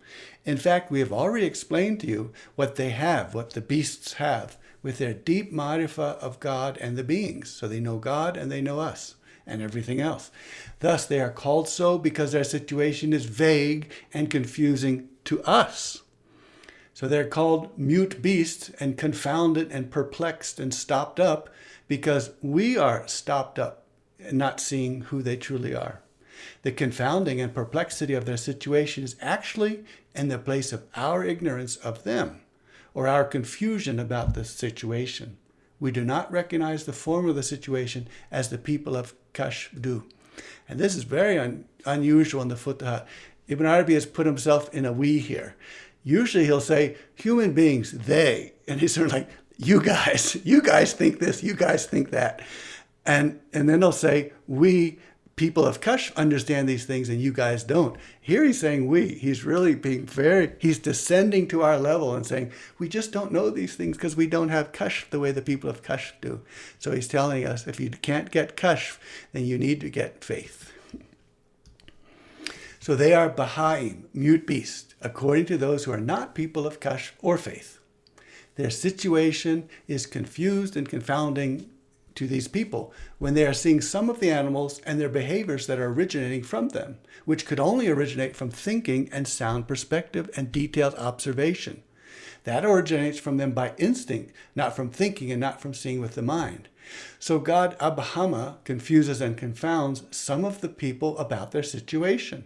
In 0.44 0.56
fact, 0.56 0.90
we 0.90 1.00
have 1.00 1.12
already 1.12 1.46
explained 1.46 2.00
to 2.00 2.06
you 2.06 2.32
what 2.56 2.76
they 2.76 2.90
have, 2.90 3.34
what 3.34 3.50
the 3.50 3.60
beasts 3.60 4.14
have, 4.14 4.56
with 4.82 4.98
their 4.98 5.14
deep 5.14 5.52
marifa 5.52 6.16
of 6.18 6.40
God 6.40 6.78
and 6.78 6.96
the 6.96 7.04
beings. 7.04 7.50
So 7.50 7.68
they 7.68 7.80
know 7.80 7.98
God 7.98 8.36
and 8.36 8.50
they 8.50 8.60
know 8.60 8.80
us 8.80 9.16
and 9.46 9.60
everything 9.60 10.00
else. 10.00 10.30
Thus, 10.78 11.06
they 11.06 11.20
are 11.20 11.30
called 11.30 11.68
so 11.68 11.98
because 11.98 12.32
their 12.32 12.44
situation 12.44 13.12
is 13.12 13.24
vague 13.24 13.90
and 14.12 14.30
confusing 14.30 15.08
to 15.24 15.42
us. 15.42 16.02
So 16.94 17.08
they're 17.08 17.26
called 17.26 17.78
mute 17.78 18.20
beasts 18.20 18.70
and 18.80 18.98
confounded 18.98 19.70
and 19.72 19.90
perplexed 19.90 20.60
and 20.60 20.72
stopped 20.72 21.18
up 21.18 21.48
because 21.88 22.30
we 22.42 22.76
are 22.76 23.06
stopped 23.08 23.58
up 23.58 23.84
and 24.18 24.38
not 24.38 24.60
seeing 24.60 25.02
who 25.02 25.22
they 25.22 25.36
truly 25.36 25.74
are. 25.74 26.02
The 26.62 26.72
confounding 26.72 27.40
and 27.40 27.54
perplexity 27.54 28.14
of 28.14 28.24
their 28.24 28.36
situation 28.36 29.04
is 29.04 29.16
actually 29.20 29.84
in 30.14 30.28
the 30.28 30.38
place 30.38 30.72
of 30.72 30.84
our 30.94 31.24
ignorance 31.24 31.76
of 31.76 32.04
them 32.04 32.40
or 32.94 33.06
our 33.06 33.24
confusion 33.24 33.98
about 33.98 34.34
the 34.34 34.44
situation. 34.44 35.36
We 35.78 35.90
do 35.90 36.04
not 36.04 36.30
recognize 36.30 36.84
the 36.84 36.92
form 36.92 37.28
of 37.28 37.36
the 37.36 37.42
situation 37.42 38.08
as 38.30 38.50
the 38.50 38.58
people 38.58 38.96
of 38.96 39.14
Kashf 39.32 39.80
do. 39.80 40.04
And 40.68 40.78
this 40.78 40.94
is 40.94 41.04
very 41.04 41.38
un- 41.38 41.64
unusual 41.86 42.42
in 42.42 42.48
the 42.48 42.54
Futuhat. 42.54 43.06
Ibn 43.48 43.66
Arabi 43.66 43.94
has 43.94 44.06
put 44.06 44.26
himself 44.26 44.72
in 44.74 44.84
a 44.84 44.92
we 44.92 45.18
here. 45.18 45.56
Usually 46.04 46.44
he'll 46.44 46.60
say, 46.60 46.96
human 47.14 47.52
beings, 47.52 47.92
they. 47.92 48.52
And 48.68 48.80
he's 48.80 48.94
sort 48.94 49.08
of 49.08 49.12
like, 49.12 49.28
you 49.56 49.82
guys, 49.82 50.36
you 50.44 50.62
guys 50.62 50.92
think 50.92 51.18
this, 51.18 51.42
you 51.42 51.54
guys 51.54 51.86
think 51.86 52.10
that. 52.10 52.42
And, 53.06 53.40
and 53.52 53.68
then 53.68 53.80
he'll 53.80 53.92
say, 53.92 54.32
we, 54.46 54.98
people 55.40 55.64
of 55.64 55.80
Kashf 55.80 56.14
understand 56.16 56.68
these 56.68 56.84
things 56.84 57.08
and 57.08 57.18
you 57.18 57.32
guys 57.32 57.64
don't. 57.64 57.96
Here 58.20 58.44
he's 58.44 58.60
saying 58.60 58.88
we. 58.88 59.14
He's 59.14 59.42
really 59.42 59.74
being 59.74 60.04
very, 60.04 60.52
he's 60.58 60.78
descending 60.78 61.48
to 61.48 61.62
our 61.62 61.78
level 61.78 62.14
and 62.14 62.26
saying, 62.26 62.52
we 62.78 62.90
just 62.90 63.10
don't 63.10 63.32
know 63.32 63.48
these 63.48 63.74
things 63.74 63.96
because 63.96 64.14
we 64.14 64.26
don't 64.26 64.50
have 64.50 64.72
Kashf 64.72 65.08
the 65.08 65.18
way 65.18 65.32
the 65.32 65.40
people 65.40 65.70
of 65.70 65.82
Kashf 65.82 66.12
do. 66.20 66.42
So 66.78 66.92
he's 66.92 67.08
telling 67.08 67.46
us 67.46 67.66
if 67.66 67.80
you 67.80 67.88
can't 67.88 68.30
get 68.30 68.54
Kashf, 68.54 68.98
then 69.32 69.46
you 69.46 69.56
need 69.56 69.80
to 69.80 69.88
get 69.88 70.22
faith. 70.22 70.74
So 72.78 72.94
they 72.94 73.14
are 73.14 73.30
Baha'im, 73.30 74.10
mute 74.12 74.46
beasts, 74.46 74.94
according 75.00 75.46
to 75.46 75.56
those 75.56 75.84
who 75.84 75.92
are 75.92 76.00
not 76.00 76.34
people 76.34 76.66
of 76.66 76.80
Kashf 76.80 77.12
or 77.22 77.38
faith. 77.38 77.80
Their 78.56 78.68
situation 78.68 79.70
is 79.88 80.04
confused 80.04 80.76
and 80.76 80.86
confounding 80.86 81.70
to 82.20 82.26
these 82.26 82.48
people 82.48 82.92
when 83.18 83.32
they 83.32 83.46
are 83.46 83.54
seeing 83.54 83.80
some 83.80 84.10
of 84.10 84.20
the 84.20 84.30
animals 84.30 84.78
and 84.80 85.00
their 85.00 85.08
behaviors 85.08 85.66
that 85.66 85.78
are 85.78 85.88
originating 85.88 86.42
from 86.42 86.68
them, 86.68 86.98
which 87.24 87.46
could 87.46 87.58
only 87.58 87.88
originate 87.88 88.36
from 88.36 88.50
thinking 88.50 89.08
and 89.10 89.26
sound 89.26 89.66
perspective 89.66 90.28
and 90.36 90.52
detailed 90.52 90.94
observation. 90.96 91.82
That 92.44 92.62
originates 92.62 93.18
from 93.18 93.38
them 93.38 93.52
by 93.52 93.72
instinct, 93.78 94.34
not 94.54 94.76
from 94.76 94.90
thinking 94.90 95.32
and 95.32 95.40
not 95.40 95.62
from 95.62 95.72
seeing 95.72 95.98
with 95.98 96.14
the 96.14 96.20
mind. 96.20 96.68
So 97.18 97.38
God 97.38 97.74
Abhama 97.78 98.62
confuses 98.64 99.22
and 99.22 99.34
confounds 99.34 100.02
some 100.10 100.44
of 100.44 100.60
the 100.60 100.68
people 100.68 101.16
about 101.16 101.52
their 101.52 101.62
situation. 101.62 102.44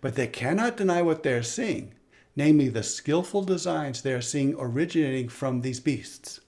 But 0.00 0.16
they 0.16 0.26
cannot 0.26 0.76
deny 0.76 1.02
what 1.02 1.22
they 1.22 1.34
are 1.34 1.42
seeing, 1.44 1.94
namely 2.34 2.68
the 2.68 2.82
skillful 2.82 3.44
designs 3.44 4.02
they 4.02 4.12
are 4.12 4.20
seeing 4.20 4.56
originating 4.58 5.28
from 5.28 5.60
these 5.60 5.78
beasts. 5.78 6.40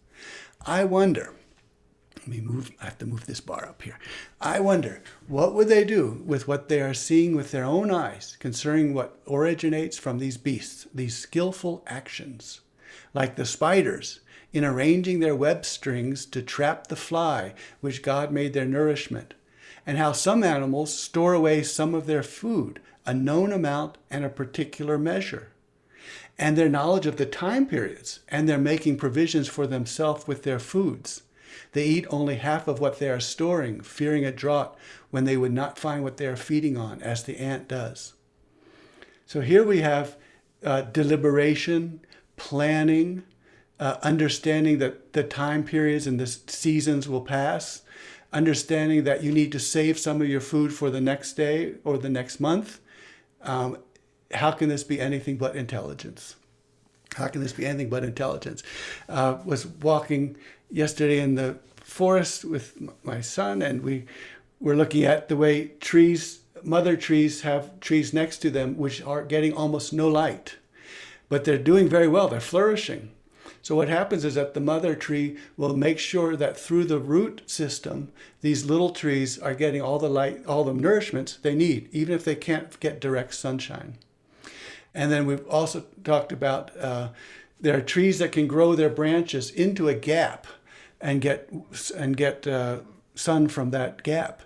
I 0.67 0.83
wonder, 0.83 1.33
let 2.27 2.35
me 2.35 2.41
move, 2.41 2.73
I 2.81 2.87
have 2.87 2.99
to 2.99 3.07
move 3.07 3.27
this 3.27 3.41
bar 3.41 3.67
up 3.69 3.83
here. 3.83 4.01
I 4.41 4.59
wonder, 4.59 5.01
what 5.29 5.55
would 5.55 5.69
they 5.69 5.85
do 5.85 6.25
with 6.27 6.49
what 6.49 6.69
they 6.69 6.81
are 6.81 6.93
seeing 6.93 7.37
with 7.37 7.53
their 7.53 7.65
own 7.65 7.93
eyes 7.93 8.37
concerning 8.41 8.95
what 8.95 9.21
originates 9.31 9.97
from 9.97 10.19
these 10.19 10.37
beasts, 10.37 10.89
these 10.93 11.17
skillful 11.17 11.85
actions? 11.87 12.63
Like 13.15 13.37
the 13.37 13.45
spiders, 13.45 14.21
in 14.53 14.65
arranging 14.65 15.21
their 15.21 15.37
web 15.37 15.65
strings 15.65 16.27
to 16.27 16.43
trap 16.43 16.89
the 16.89 16.97
fly, 16.97 17.55
which 17.81 18.03
God 18.03 18.33
made 18.33 18.55
their 18.55 18.65
nourishment, 18.65 19.35
and 19.87 19.97
how 19.97 20.11
some 20.11 20.43
animals 20.43 20.99
store 20.99 21.33
away 21.33 21.63
some 21.63 21.95
of 21.95 22.07
their 22.07 22.25
food, 22.25 22.81
a 23.05 23.15
known 23.15 23.53
amount 23.53 23.99
and 24.11 24.25
a 24.25 24.29
particular 24.29 24.99
measure 24.99 25.53
and 26.39 26.57
their 26.57 26.69
knowledge 26.69 27.07
of 27.07 27.17
the 27.17 27.27
time 27.27 27.67
periods, 27.67 28.21
and 28.29 28.49
their 28.49 28.59
making 28.59 28.97
provisions 28.97 29.49
for 29.49 29.67
themselves 29.67 30.27
with 30.27 30.43
their 30.43 30.59
foods. 30.59 31.23
They 31.77 31.85
eat 31.85 32.07
only 32.09 32.37
half 32.37 32.69
of 32.69 32.81
what 32.81 32.99
they 32.99 33.11
are 33.11 33.21
storing, 33.21 33.83
fearing 33.83 34.25
a 34.25 34.33
drought 34.33 34.79
when 35.11 35.25
they 35.25 35.37
would 35.37 35.53
not 35.53 35.79
find 35.79 36.03
what 36.03 36.17
they 36.17 36.25
are 36.25 36.35
feeding 36.35 36.79
on, 36.79 37.03
as 37.03 37.25
the 37.25 37.37
ant 37.37 37.69
does. 37.69 38.15
So 39.27 39.43
here 39.43 39.63
we 39.63 39.83
have 39.83 40.17
uh, 40.65 40.81
deliberation, 40.81 42.01
planning, 42.39 43.25
uh, 43.79 43.99
understanding 44.03 44.79
that 44.79 45.13
the 45.13 45.23
time 45.23 45.65
periods 45.65 46.07
and 46.07 46.19
the 46.19 46.27
seasons 46.27 47.11
will 47.11 47.21
pass, 47.21 47.83
understanding 48.33 49.05
that 49.05 49.23
you 49.23 49.31
need 49.31 49.53
to 49.53 49.61
save 49.61 49.99
some 49.99 50.23
of 50.23 50.29
your 50.29 50.41
food 50.41 50.73
for 50.73 50.89
the 50.89 51.03
next 51.03 51.35
day 51.35 51.75
or 51.85 51.99
the 51.99 52.09
next 52.09 52.41
month. 52.41 52.81
Um, 53.43 53.77
how 54.33 54.51
can 54.53 54.71
this 54.71 54.83
be 54.83 54.99
anything 54.99 55.37
but 55.37 55.55
intelligence? 55.55 56.37
How 57.17 57.29
can 57.29 57.43
this 57.43 57.53
be 57.53 57.67
anything 57.67 57.91
but 57.91 58.03
intelligence? 58.03 58.63
Uh, 59.11 59.37
was 59.45 59.67
walking 59.67 60.39
yesterday 60.71 61.21
in 61.21 61.35
the 61.35 61.59
forest 61.97 62.45
with 62.45 62.77
my 63.03 63.23
son, 63.23 63.63
and 63.63 63.83
we 63.83 64.05
were 64.61 64.77
looking 64.77 65.05
at 65.05 65.29
the 65.29 65.37
way 65.37 65.69
trees, 65.81 66.41
mother 66.63 66.95
trees, 66.95 67.41
have 67.41 67.81
trees 67.81 68.13
next 68.13 68.37
to 68.39 68.51
them 68.51 68.77
which 68.77 69.01
are 69.01 69.25
getting 69.25 69.55
almost 69.55 69.95
no 69.95 70.07
light, 70.07 70.57
but 71.31 71.45
they're 71.45 71.57
doing 71.57 71.89
very 71.89 72.07
well. 72.07 72.29
They're 72.29 72.39
flourishing. 72.39 73.13
So 73.63 73.75
what 73.75 73.89
happens 73.89 74.27
is 74.27 74.35
that 74.35 74.53
the 74.53 74.61
mother 74.61 74.95
tree 74.95 75.39
will 75.57 75.75
make 75.75 75.99
sure 75.99 76.37
that 76.37 76.61
through 76.61 76.85
the 76.85 76.99
root 76.99 77.41
system, 77.47 78.13
these 78.43 78.67
little 78.67 78.91
trees 78.91 79.39
are 79.39 79.55
getting 79.55 79.81
all 79.81 79.99
the 79.99 80.11
light, 80.11 80.45
all 80.45 80.65
the 80.65 80.75
nourishments 80.75 81.41
they 81.41 81.55
need, 81.55 81.89
even 81.93 82.15
if 82.15 82.27
they 82.27 82.37
can't 82.37 82.79
get 82.79 83.01
direct 83.01 83.35
sunshine. 83.35 83.97
And 84.95 85.11
then 85.11 85.25
we've 85.25 85.49
also 85.49 85.85
talked 86.05 86.31
about 86.31 86.77
uh, 86.77 87.09
there 87.59 87.79
are 87.79 87.81
trees 87.81 88.19
that 88.19 88.33
can 88.33 88.47
grow 88.47 88.75
their 88.75 88.91
branches 88.91 89.51
into 89.51 89.89
a 89.89 89.95
gap 89.95 90.47
and 91.01 91.21
get 91.21 91.51
and 91.97 92.17
get 92.17 92.47
uh, 92.47 92.79
sun 93.15 93.49
from 93.49 93.71
that 93.71 94.03
gap, 94.03 94.43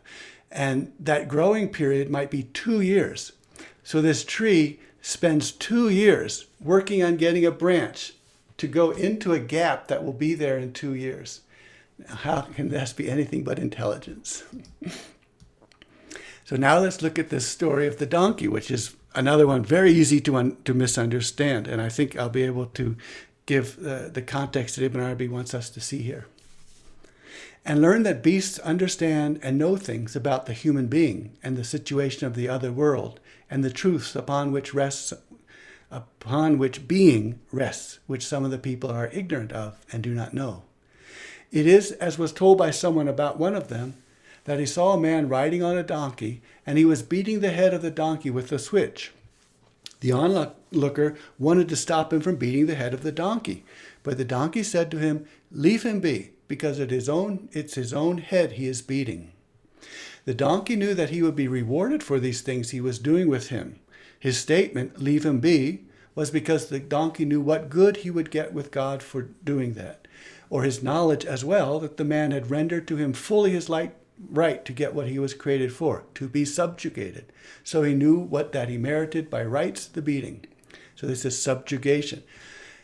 and 0.51 0.92
that 0.98 1.28
growing 1.28 1.68
period 1.68 2.11
might 2.11 2.30
be 2.30 2.44
two 2.44 2.80
years. 2.80 3.32
So 3.82 4.01
this 4.01 4.24
tree 4.24 4.80
spends 5.03 5.53
two 5.53 5.88
years 5.88 6.46
working 6.61 7.03
on 7.03 7.16
getting 7.16 7.44
a 7.46 7.51
branch 7.51 8.12
to 8.59 8.68
go 8.68 8.90
into 8.90 9.32
a 9.32 9.40
gap 9.40 9.88
that 9.88 10.05
will 10.05 10.12
be 10.12 10.34
there 10.34 10.59
in 10.59 10.72
two 10.72 10.94
years. 10.94 11.40
How 12.09 12.42
can 12.42 12.68
this 12.68 12.92
be 12.92 13.11
anything 13.11 13.42
but 13.42 13.59
intelligence? 13.59 14.44
so 16.44 16.57
now 16.57 16.78
let's 16.78 17.03
look 17.03 17.18
at 17.18 17.30
this 17.30 17.46
story 17.46 17.86
of 17.86 17.98
the 17.98 18.07
donkey, 18.07 18.48
which 18.48 18.70
is 18.70 18.94
another 19.14 19.46
one 19.46 19.64
very 19.64 19.92
easy 19.92 20.20
to 20.20 20.57
to 20.64 20.74
misunderstand, 20.74 21.66
and 21.66 21.80
I 21.80 21.88
think 21.88 22.16
I'll 22.16 22.28
be 22.28 22.42
able 22.42 22.66
to 22.66 22.96
give 23.46 23.84
uh, 23.84 24.09
the 24.09 24.22
context 24.22 24.76
that 24.76 24.84
Ibn 24.84 25.01
Arabi 25.01 25.28
wants 25.28 25.55
us 25.55 25.70
to 25.70 25.80
see 25.80 26.03
here. 26.03 26.26
And 27.64 27.82
learn 27.82 28.02
that 28.04 28.22
beasts 28.22 28.58
understand 28.61 29.38
and 29.42 29.58
know 29.58 29.76
things 29.76 30.16
about 30.16 30.46
the 30.46 30.52
human 30.52 30.86
being 30.86 31.36
and 31.42 31.56
the 31.56 31.64
situation 31.64 32.26
of 32.26 32.34
the 32.34 32.48
other 32.48 32.72
world 32.72 33.20
and 33.50 33.62
the 33.62 33.70
truths 33.70 34.16
upon 34.16 34.52
which 34.52 34.72
rests 34.72 35.12
upon 35.90 36.56
which 36.56 36.86
being 36.86 37.40
rests, 37.50 37.98
which 38.06 38.26
some 38.26 38.44
of 38.44 38.50
the 38.50 38.58
people 38.58 38.90
are 38.90 39.11
ignorant 39.12 39.52
of 39.52 39.84
and 39.90 40.02
do 40.02 40.14
not 40.14 40.32
know. 40.32 40.62
It 41.50 41.66
is, 41.66 41.92
as 41.92 42.18
was 42.18 42.32
told 42.32 42.58
by 42.58 42.70
someone 42.70 43.08
about 43.08 43.38
one 43.38 43.56
of 43.56 43.68
them, 43.68 43.94
that 44.44 44.61
he 44.61 44.66
saw 44.66 44.92
a 44.92 45.00
man 45.00 45.28
riding 45.28 45.62
on 45.62 45.76
a 45.76 45.82
donkey, 45.82 46.42
and 46.64 46.78
he 46.78 46.84
was 46.84 47.02
beating 47.02 47.40
the 47.40 47.50
head 47.50 47.74
of 47.74 47.82
the 47.82 47.90
donkey 47.90 48.30
with 48.30 48.52
a 48.52 48.58
switch. 48.58 49.12
The 50.01 50.12
onlooker 50.12 51.16
wanted 51.38 51.68
to 51.68 51.76
stop 51.76 52.12
him 52.12 52.20
from 52.20 52.36
beating 52.36 52.66
the 52.66 52.74
head 52.74 52.94
of 52.94 53.03
the 53.03 53.12
donkey, 53.12 53.64
but 54.03 54.16
the 54.16 54.24
donkey 54.24 54.62
said 54.62 54.90
to 54.90 54.98
him, 54.98 55.26
Leave 55.53 55.82
him 55.82 56.01
be, 56.01 56.32
because 56.48 56.78
it 56.78 56.90
is 56.90 57.09
own, 57.09 57.48
it's 57.53 57.74
his 57.74 57.92
own 57.92 58.18
head 58.18 58.53
he 58.53 58.66
is 58.66 58.82
beating. 58.82 59.32
The 60.24 60.34
donkey 60.34 60.76
knew 60.76 60.94
that 60.94 61.11
he 61.11 61.22
would 61.22 61.36
be 61.36 61.48
rewarded 61.48 62.03
for 62.03 62.18
these 62.18 62.40
things 62.40 62.70
he 62.70 62.80
was 62.80 62.98
doing 62.98 63.28
with 63.28 63.48
him. 63.48 63.78
His 64.18 64.38
statement, 64.38 65.01
Leave 65.01 65.24
him 65.24 65.40
be, 65.40 65.84
was 66.14 66.30
because 66.30 66.68
the 66.68 66.80
donkey 66.80 67.24
knew 67.24 67.40
what 67.40 67.70
good 67.70 67.98
he 67.98 68.11
would 68.11 68.30
get 68.30 68.53
with 68.53 68.70
God 68.70 69.03
for 69.03 69.22
doing 69.44 69.74
that, 69.74 70.09
or 70.48 70.62
his 70.62 70.82
knowledge 70.82 71.24
as 71.24 71.44
well 71.44 71.78
that 71.80 71.96
the 71.96 72.05
man 72.05 72.30
had 72.30 72.51
rendered 72.51 72.88
to 72.88 72.96
him 72.96 73.12
fully 73.12 73.53
his 73.53 73.68
light 73.68 73.94
right 74.28 74.64
to 74.64 74.72
get 74.72 74.94
what 74.94 75.08
he 75.08 75.18
was 75.18 75.34
created 75.34 75.72
for, 75.72 76.04
to 76.14 76.28
be 76.28 76.44
subjugated. 76.44 77.32
So 77.64 77.82
he 77.82 77.94
knew 77.94 78.18
what 78.18 78.52
that 78.52 78.68
he 78.68 78.76
merited 78.76 79.30
by 79.30 79.44
rights 79.44 79.86
the 79.86 80.02
beating. 80.02 80.44
So 80.94 81.06
this 81.06 81.24
is 81.24 81.40
subjugation. 81.40 82.22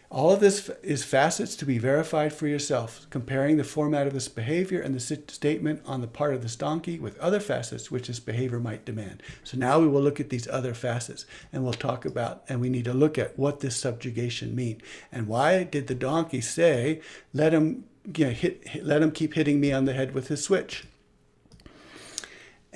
All 0.09 0.31
of 0.31 0.39
this 0.39 0.71
is 0.85 1.05
facets 1.05 1.57
to 1.57 1.67
be 1.67 1.79
verified 1.79 2.33
for 2.33 2.47
yourself, 2.47 3.07
comparing 3.11 3.57
the 3.57 3.65
format 3.65 4.07
of 4.07 4.15
this 4.15 4.29
behavior 4.29 4.81
and 4.81 4.95
the 4.95 5.01
statement 5.01 5.83
on 5.85 6.01
the 6.01 6.07
part 6.07 6.33
of 6.33 6.43
this 6.43 6.55
donkey 6.55 7.01
with 7.01 7.19
other 7.19 7.41
facets 7.41 7.91
which 7.91 8.07
this 8.07 8.21
behavior 8.21 8.61
might 8.61 8.85
demand. 8.85 9.21
So 9.43 9.59
now 9.59 9.81
we 9.81 9.89
will 9.89 10.01
look 10.01 10.21
at 10.21 10.31
these 10.31 10.47
other 10.47 10.75
facets 10.75 11.27
and 11.53 11.65
we'll 11.65 11.73
talk 11.73 12.05
about, 12.05 12.45
and 12.49 12.61
we 12.61 12.69
need 12.69 12.85
to 12.85 12.95
look 12.95 13.19
at 13.19 13.37
what 13.37 13.61
this 13.61 13.77
subjugation 13.77 14.55
mean 14.55 14.81
and 15.11 15.27
why 15.27 15.65
did 15.65 15.89
the 15.89 15.95
donkey 15.95 16.41
say, 16.41 17.01
"Let 17.35 17.53
him, 17.53 17.85
you 18.17 18.27
know, 18.27 18.31
hit, 18.31 18.67
hit, 18.69 18.85
let 18.85 19.03
him 19.03 19.11
keep 19.11 19.35
hitting 19.35 19.59
me 19.59 19.73
on 19.73 19.87
the 19.87 19.93
head 19.93 20.15
with 20.15 20.29
his 20.29 20.43
switch." 20.43 20.85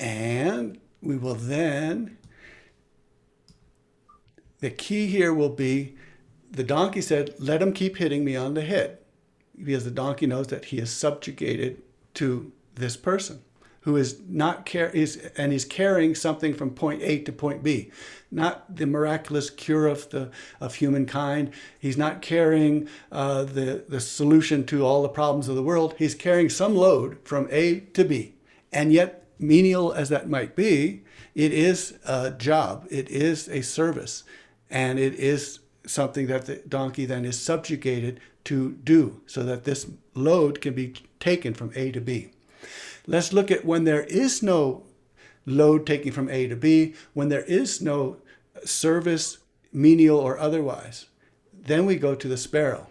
And 0.01 0.79
we 1.03 1.19
will 1.19 1.35
then, 1.35 2.17
the 4.61 4.71
key 4.71 5.07
here 5.07 5.33
will 5.33 5.51
be 5.51 5.95
the 6.51 6.65
donkey 6.65 7.03
said, 7.03 7.35
Let 7.39 7.63
him 7.63 7.73
keep 7.73 7.99
hitting 7.99 8.25
me 8.25 8.35
on 8.35 8.55
the 8.55 8.63
head. 8.63 8.99
Because 9.63 9.85
the 9.85 9.91
donkey 9.91 10.27
knows 10.27 10.47
that 10.49 10.67
he 10.67 10.79
is 10.79 10.91
subjugated 10.91 11.83
to 12.15 12.51
this 12.75 12.97
person 12.97 13.43
who 13.83 13.97
is 13.97 14.21
not 14.29 14.67
care 14.67 14.91
is 14.91 15.17
and 15.37 15.53
is 15.53 15.65
carrying 15.65 16.15
something 16.15 16.55
from 16.55 16.71
point 16.71 17.03
A 17.03 17.19
to 17.21 17.33
point 17.33 17.63
B, 17.63 17.91
not 18.31 18.77
the 18.77 18.87
miraculous 18.87 19.49
cure 19.51 19.87
of 19.87 20.09
the 20.11 20.31
of 20.61 20.77
humankind. 20.77 21.53
He's 21.79 21.97
not 21.97 22.23
carrying 22.23 22.89
uh, 23.11 23.45
the 23.45 23.85
the 23.89 24.01
solution 24.01 24.65
to 24.67 24.85
all 24.85 25.03
the 25.03 25.09
problems 25.09 25.49
of 25.49 25.57
the 25.57 25.63
world. 25.63 25.95
He's 25.99 26.15
carrying 26.15 26.49
some 26.49 26.75
load 26.75 27.19
from 27.25 27.49
A 27.51 27.81
to 27.81 28.05
B, 28.05 28.35
and 28.73 28.93
yet 28.93 29.20
menial 29.41 29.93
as 29.93 30.09
that 30.11 30.29
might 30.29 30.55
be, 30.55 31.03
it 31.35 31.53
is 31.53 31.99
a 32.05 32.31
job, 32.31 32.87
it 32.91 33.09
is 33.11 33.49
a 33.49 33.63
service, 33.63 34.25
and 34.69 34.99
it 34.99 35.15
is 35.15 35.61
something 35.87 36.27
that 36.27 36.47
the 36.47 36.57
donkey 36.69 37.07
then 37.07 37.25
is 37.25 37.41
subjugated 37.41 38.21
to 38.45 38.73
do 38.85 39.21
so 39.27 39.43
that 39.43 39.65
this 39.65 39.87
load 40.15 40.61
can 40.61 40.75
be 40.75 40.95
taken 41.19 41.55
from 41.55 41.73
A 41.75 41.91
to 41.93 42.01
B. 42.01 42.31
Let's 43.07 43.33
look 43.33 43.51
at 43.51 43.65
when 43.65 43.85
there 43.85 44.05
is 44.05 44.43
no 44.43 44.85
load 45.47 45.87
taking 45.87 46.13
from 46.13 46.29
A 46.29 46.47
to 46.49 46.57
B, 46.57 46.95
when 47.15 47.29
there 47.29 47.45
is 47.45 47.81
no 47.81 48.19
service, 48.65 49.39
menial 49.73 50.19
or 50.19 50.39
otherwise. 50.39 51.07
Then 51.53 51.87
we 51.87 51.97
go 51.97 52.15
to 52.15 52.29
the 52.29 52.37
sparrow. 52.37 52.89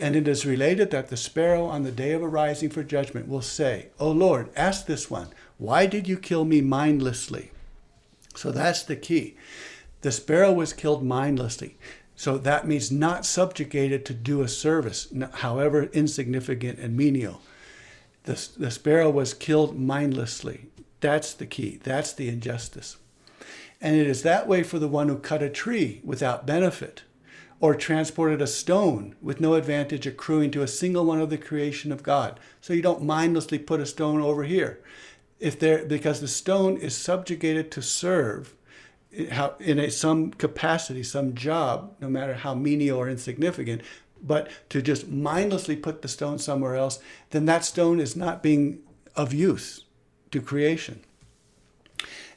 And 0.00 0.14
it 0.14 0.28
is 0.28 0.46
related 0.46 0.90
that 0.90 1.08
the 1.08 1.16
sparrow 1.16 1.64
on 1.64 1.82
the 1.82 1.90
day 1.90 2.12
of 2.12 2.22
arising 2.22 2.70
for 2.70 2.84
judgment 2.84 3.28
will 3.28 3.42
say, 3.42 3.88
O 3.98 4.10
Lord, 4.10 4.50
ask 4.54 4.86
this 4.86 5.10
one, 5.10 5.28
why 5.58 5.86
did 5.86 6.06
you 6.06 6.16
kill 6.16 6.44
me 6.44 6.60
mindlessly? 6.60 7.50
So 8.34 8.52
that's 8.52 8.82
the 8.84 8.96
key. 8.96 9.36
The 10.02 10.12
sparrow 10.12 10.52
was 10.52 10.72
killed 10.72 11.04
mindlessly. 11.04 11.76
So 12.14 12.38
that 12.38 12.66
means 12.66 12.90
not 12.90 13.26
subjugated 13.26 14.04
to 14.06 14.14
do 14.14 14.42
a 14.42 14.48
service, 14.48 15.12
however 15.34 15.84
insignificant 15.92 16.78
and 16.78 16.96
menial. 16.96 17.40
The, 18.24 18.48
the 18.56 18.70
sparrow 18.70 19.10
was 19.10 19.34
killed 19.34 19.78
mindlessly. 19.78 20.66
That's 21.00 21.34
the 21.34 21.46
key. 21.46 21.80
That's 21.82 22.12
the 22.12 22.28
injustice. 22.28 22.96
And 23.80 23.96
it 23.96 24.06
is 24.06 24.22
that 24.22 24.46
way 24.46 24.62
for 24.62 24.78
the 24.78 24.88
one 24.88 25.08
who 25.08 25.18
cut 25.18 25.42
a 25.42 25.50
tree 25.50 26.00
without 26.04 26.46
benefit 26.46 27.02
or 27.60 27.74
transported 27.74 28.40
a 28.40 28.46
stone 28.46 29.16
with 29.20 29.40
no 29.40 29.54
advantage 29.54 30.06
accruing 30.06 30.50
to 30.52 30.62
a 30.62 30.68
single 30.68 31.04
one 31.04 31.20
of 31.20 31.30
the 31.30 31.38
creation 31.38 31.90
of 31.90 32.02
God. 32.04 32.38
So 32.60 32.72
you 32.72 32.82
don't 32.82 33.02
mindlessly 33.02 33.58
put 33.58 33.80
a 33.80 33.86
stone 33.86 34.20
over 34.20 34.44
here 34.44 34.80
if 35.40 35.58
there 35.58 35.84
because 35.84 36.20
the 36.20 36.28
stone 36.28 36.76
is 36.76 36.96
subjugated 36.96 37.70
to 37.72 37.82
serve 37.82 38.54
in 39.10 39.78
a, 39.78 39.90
some 39.90 40.32
capacity, 40.32 41.02
some 41.02 41.34
job, 41.34 41.94
no 42.00 42.08
matter 42.08 42.34
how 42.34 42.54
menial 42.54 42.98
or 42.98 43.08
insignificant, 43.08 43.82
but 44.22 44.50
to 44.68 44.82
just 44.82 45.08
mindlessly 45.08 45.76
put 45.76 46.02
the 46.02 46.08
stone 46.08 46.38
somewhere 46.38 46.76
else, 46.76 46.98
then 47.30 47.46
that 47.46 47.64
stone 47.64 48.00
is 48.00 48.16
not 48.16 48.42
being 48.42 48.80
of 49.16 49.32
use 49.32 49.84
to 50.30 50.40
creation. 50.40 51.00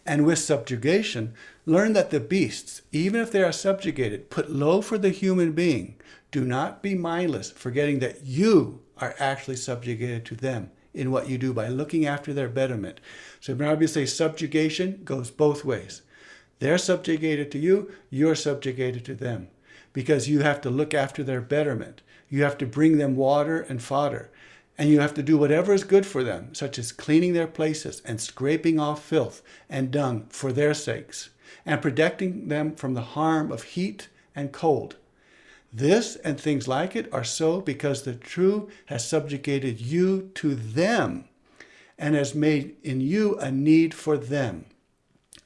And 0.06 0.26
with 0.26 0.40
subjugation, 0.40 1.34
learn 1.66 1.94
that 1.94 2.10
the 2.10 2.20
beasts, 2.20 2.82
even 2.92 3.20
if 3.20 3.32
they 3.32 3.44
are 3.44 3.52
subjugated, 3.52 4.30
put 4.30 4.52
low 4.52 4.82
for 4.82 4.98
the 4.98 5.10
human 5.10 5.52
being, 5.52 5.96
do 6.32 6.46
not 6.46 6.82
be 6.82 6.96
mindless, 6.96 7.52
forgetting 7.52 8.00
that 8.00 8.24
you 8.24 8.82
are 8.98 9.16
actually 9.20 9.58
subjugated 9.58 10.26
to 10.26 10.36
them 10.36 10.72
in 10.94 11.12
what 11.12 11.30
you 11.30 11.38
do 11.38 11.54
by 11.54 11.68
looking 11.68 12.06
after 12.06 12.34
their 12.34 12.50
betterment. 12.50 13.00
So 13.40 13.54
Ibn 13.54 13.68
Arabi 13.68 13.88
says 13.88 14.16
subjugation 14.16 15.02
goes 15.04 15.32
both 15.32 15.66
ways. 15.66 16.02
They're 16.60 16.78
subjugated 16.78 17.52
to 17.52 17.58
you, 17.58 17.92
you're 18.10 18.36
subjugated 18.36 19.04
to 19.06 19.16
them 19.16 19.48
because 19.94 20.30
you 20.30 20.40
have 20.42 20.62
to 20.62 20.70
look 20.70 20.94
after 20.94 21.24
their 21.24 21.42
betterment. 21.42 22.02
You 22.30 22.44
have 22.44 22.58
to 22.60 22.66
bring 22.66 22.98
them 22.98 23.16
water 23.16 23.62
and 23.62 23.82
fodder. 23.82 24.30
And 24.78 24.90
you 24.90 25.00
have 25.00 25.14
to 25.16 25.24
do 25.24 25.38
whatever 25.38 25.74
is 25.74 25.84
good 25.84 26.06
for 26.06 26.24
them, 26.24 26.56
such 26.56 26.80
as 26.80 26.92
cleaning 26.92 27.34
their 27.34 27.48
places 27.48 28.02
and 28.06 28.20
scraping 28.20 28.80
off 28.80 29.04
filth 29.04 29.42
and 29.70 29.92
dung 29.92 30.28
for 30.30 30.52
their 30.52 30.74
sakes, 30.74 31.30
and 31.66 31.82
protecting 31.82 32.48
them 32.48 32.74
from 32.76 32.94
the 32.94 33.02
harm 33.02 33.52
of 33.52 33.64
heat 33.64 34.08
and 34.34 34.52
cold. 34.52 34.96
This 35.74 36.18
and 36.18 36.40
things 36.40 36.68
like 36.68 36.96
it 36.96 37.12
are 37.14 37.24
so 37.24 37.62
because 37.62 38.04
the 38.04 38.14
true 38.14 38.70
has 38.88 39.08
subjugated 39.08 39.80
you 39.80 40.32
to 40.36 40.56
them 40.56 41.26
and 41.98 42.16
has 42.16 42.36
made 42.36 42.76
in 42.84 43.00
you 43.00 43.38
a 43.40 43.52
need 43.52 43.94
for 43.94 44.18
them. 44.18 44.66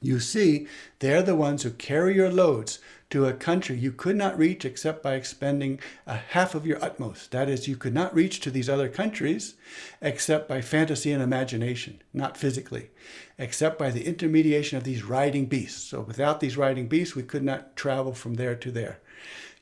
You 0.00 0.20
see, 0.20 0.66
they're 0.98 1.22
the 1.22 1.36
ones 1.36 1.62
who 1.62 1.70
carry 1.70 2.14
your 2.16 2.30
loads 2.30 2.80
to 3.10 3.26
a 3.26 3.32
country 3.32 3.76
you 3.76 3.92
could 3.92 4.16
not 4.16 4.36
reach 4.36 4.64
except 4.64 5.02
by 5.02 5.14
expending 5.14 5.78
a 6.06 6.16
half 6.16 6.54
of 6.54 6.66
your 6.66 6.82
utmost. 6.84 7.30
That 7.30 7.48
is, 7.48 7.68
you 7.68 7.76
could 7.76 7.94
not 7.94 8.14
reach 8.14 8.40
to 8.40 8.50
these 8.50 8.68
other 8.68 8.88
countries 8.88 9.54
except 10.02 10.48
by 10.48 10.60
fantasy 10.60 11.12
and 11.12 11.22
imagination, 11.22 12.02
not 12.12 12.36
physically, 12.36 12.90
except 13.38 13.78
by 13.78 13.90
the 13.90 14.06
intermediation 14.06 14.76
of 14.76 14.84
these 14.84 15.04
riding 15.04 15.46
beasts. 15.46 15.82
So 15.84 16.00
without 16.00 16.40
these 16.40 16.56
riding 16.56 16.88
beasts, 16.88 17.14
we 17.14 17.22
could 17.22 17.44
not 17.44 17.76
travel 17.76 18.12
from 18.12 18.34
there 18.34 18.56
to 18.56 18.70
there. 18.72 18.98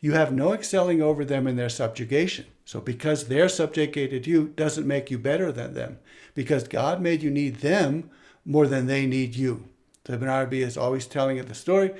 You 0.05 0.12
have 0.12 0.34
no 0.34 0.52
excelling 0.52 1.00
over 1.00 1.24
them 1.24 1.46
in 1.46 1.57
their 1.57 1.70
subjugation. 1.70 2.44
So 2.66 2.78
because 2.78 3.28
they're 3.28 3.48
subjugated 3.48 4.26
you 4.26 4.48
doesn't 4.48 4.86
make 4.86 5.11
you 5.11 5.16
better 5.16 5.50
than 5.50 5.72
them, 5.72 5.98
because 6.34 6.68
God 6.68 7.00
made 7.00 7.22
you 7.22 7.30
need 7.30 7.61
them 7.61 8.11
more 8.44 8.66
than 8.66 8.86
they 8.86 9.07
need 9.07 9.34
you. 9.34 9.66
Ibn 10.07 10.28
Arabi 10.28 10.61
is 10.61 10.76
always 10.76 11.07
telling 11.07 11.38
it 11.38 11.48
the 11.48 11.55
story. 11.55 11.94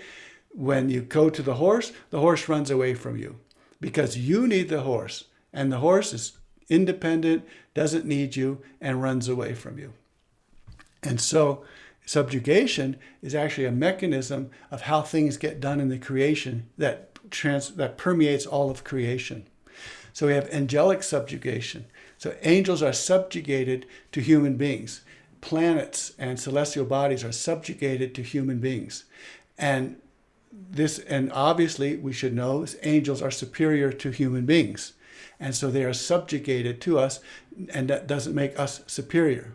When 0.51 0.91
you 0.91 1.01
go 1.01 1.31
to 1.31 1.41
the 1.41 1.55
horse, 1.55 1.93
the 2.11 2.21
horse 2.21 2.47
runs 2.47 2.71
away 2.71 2.93
from 2.93 3.17
you 3.17 3.41
because 3.81 4.19
you 4.19 4.47
need 4.47 4.69
the 4.69 4.83
horse, 4.83 5.25
and 5.51 5.73
the 5.73 5.79
horse 5.79 6.13
is 6.13 6.33
independent, 6.69 7.43
doesn't 7.73 8.05
need 8.05 8.37
you, 8.37 8.61
and 8.83 9.03
runs 9.03 9.29
away 9.29 9.55
from 9.55 9.79
you. 9.79 9.95
And 11.03 11.19
so 11.19 11.65
subjugation 12.05 12.99
is 13.23 13.35
actually 13.35 13.65
a 13.65 13.73
mechanism 13.73 14.51
of 14.71 14.83
how 14.83 15.01
things 15.01 15.39
get 15.39 15.59
done 15.59 15.81
in 15.81 15.89
the 15.89 15.99
creation 15.99 16.69
that 16.77 17.14
trans, 17.31 17.75
that 17.77 17.97
permeates 17.99 18.47
all 18.47 18.71
of 18.71 18.85
creation. 18.85 19.47
So 20.13 20.29
we 20.29 20.35
have 20.35 20.49
angelic 20.51 21.03
subjugation. 21.03 21.87
So 22.19 22.37
angels 22.43 22.83
are 22.83 22.93
subjugated 22.93 23.87
to 24.13 24.21
human 24.21 24.57
beings. 24.57 25.03
Planets 25.41 26.13
and 26.19 26.39
celestial 26.39 26.85
bodies 26.85 27.25
are 27.25 27.33
subjugated 27.33 28.15
to 28.15 28.23
human 28.23 28.61
beings. 28.61 29.05
And 29.59 29.97
this, 30.53 31.01
and 31.01 31.33
obviously 31.33 31.97
we 31.97 32.13
should 32.13 32.35
know 32.35 32.65
angels 32.83 33.21
are 33.21 33.31
superior 33.31 33.93
to 33.93 34.11
human 34.11 34.47
beings. 34.47 34.93
And 35.41 35.55
so 35.55 35.71
they 35.71 35.85
are 35.85 35.93
subjugated 35.93 36.81
to 36.83 36.99
us, 36.99 37.21
and 37.71 37.89
that 37.91 38.07
doesn't 38.07 38.35
make 38.35 38.59
us 38.59 38.83
superior. 38.87 39.55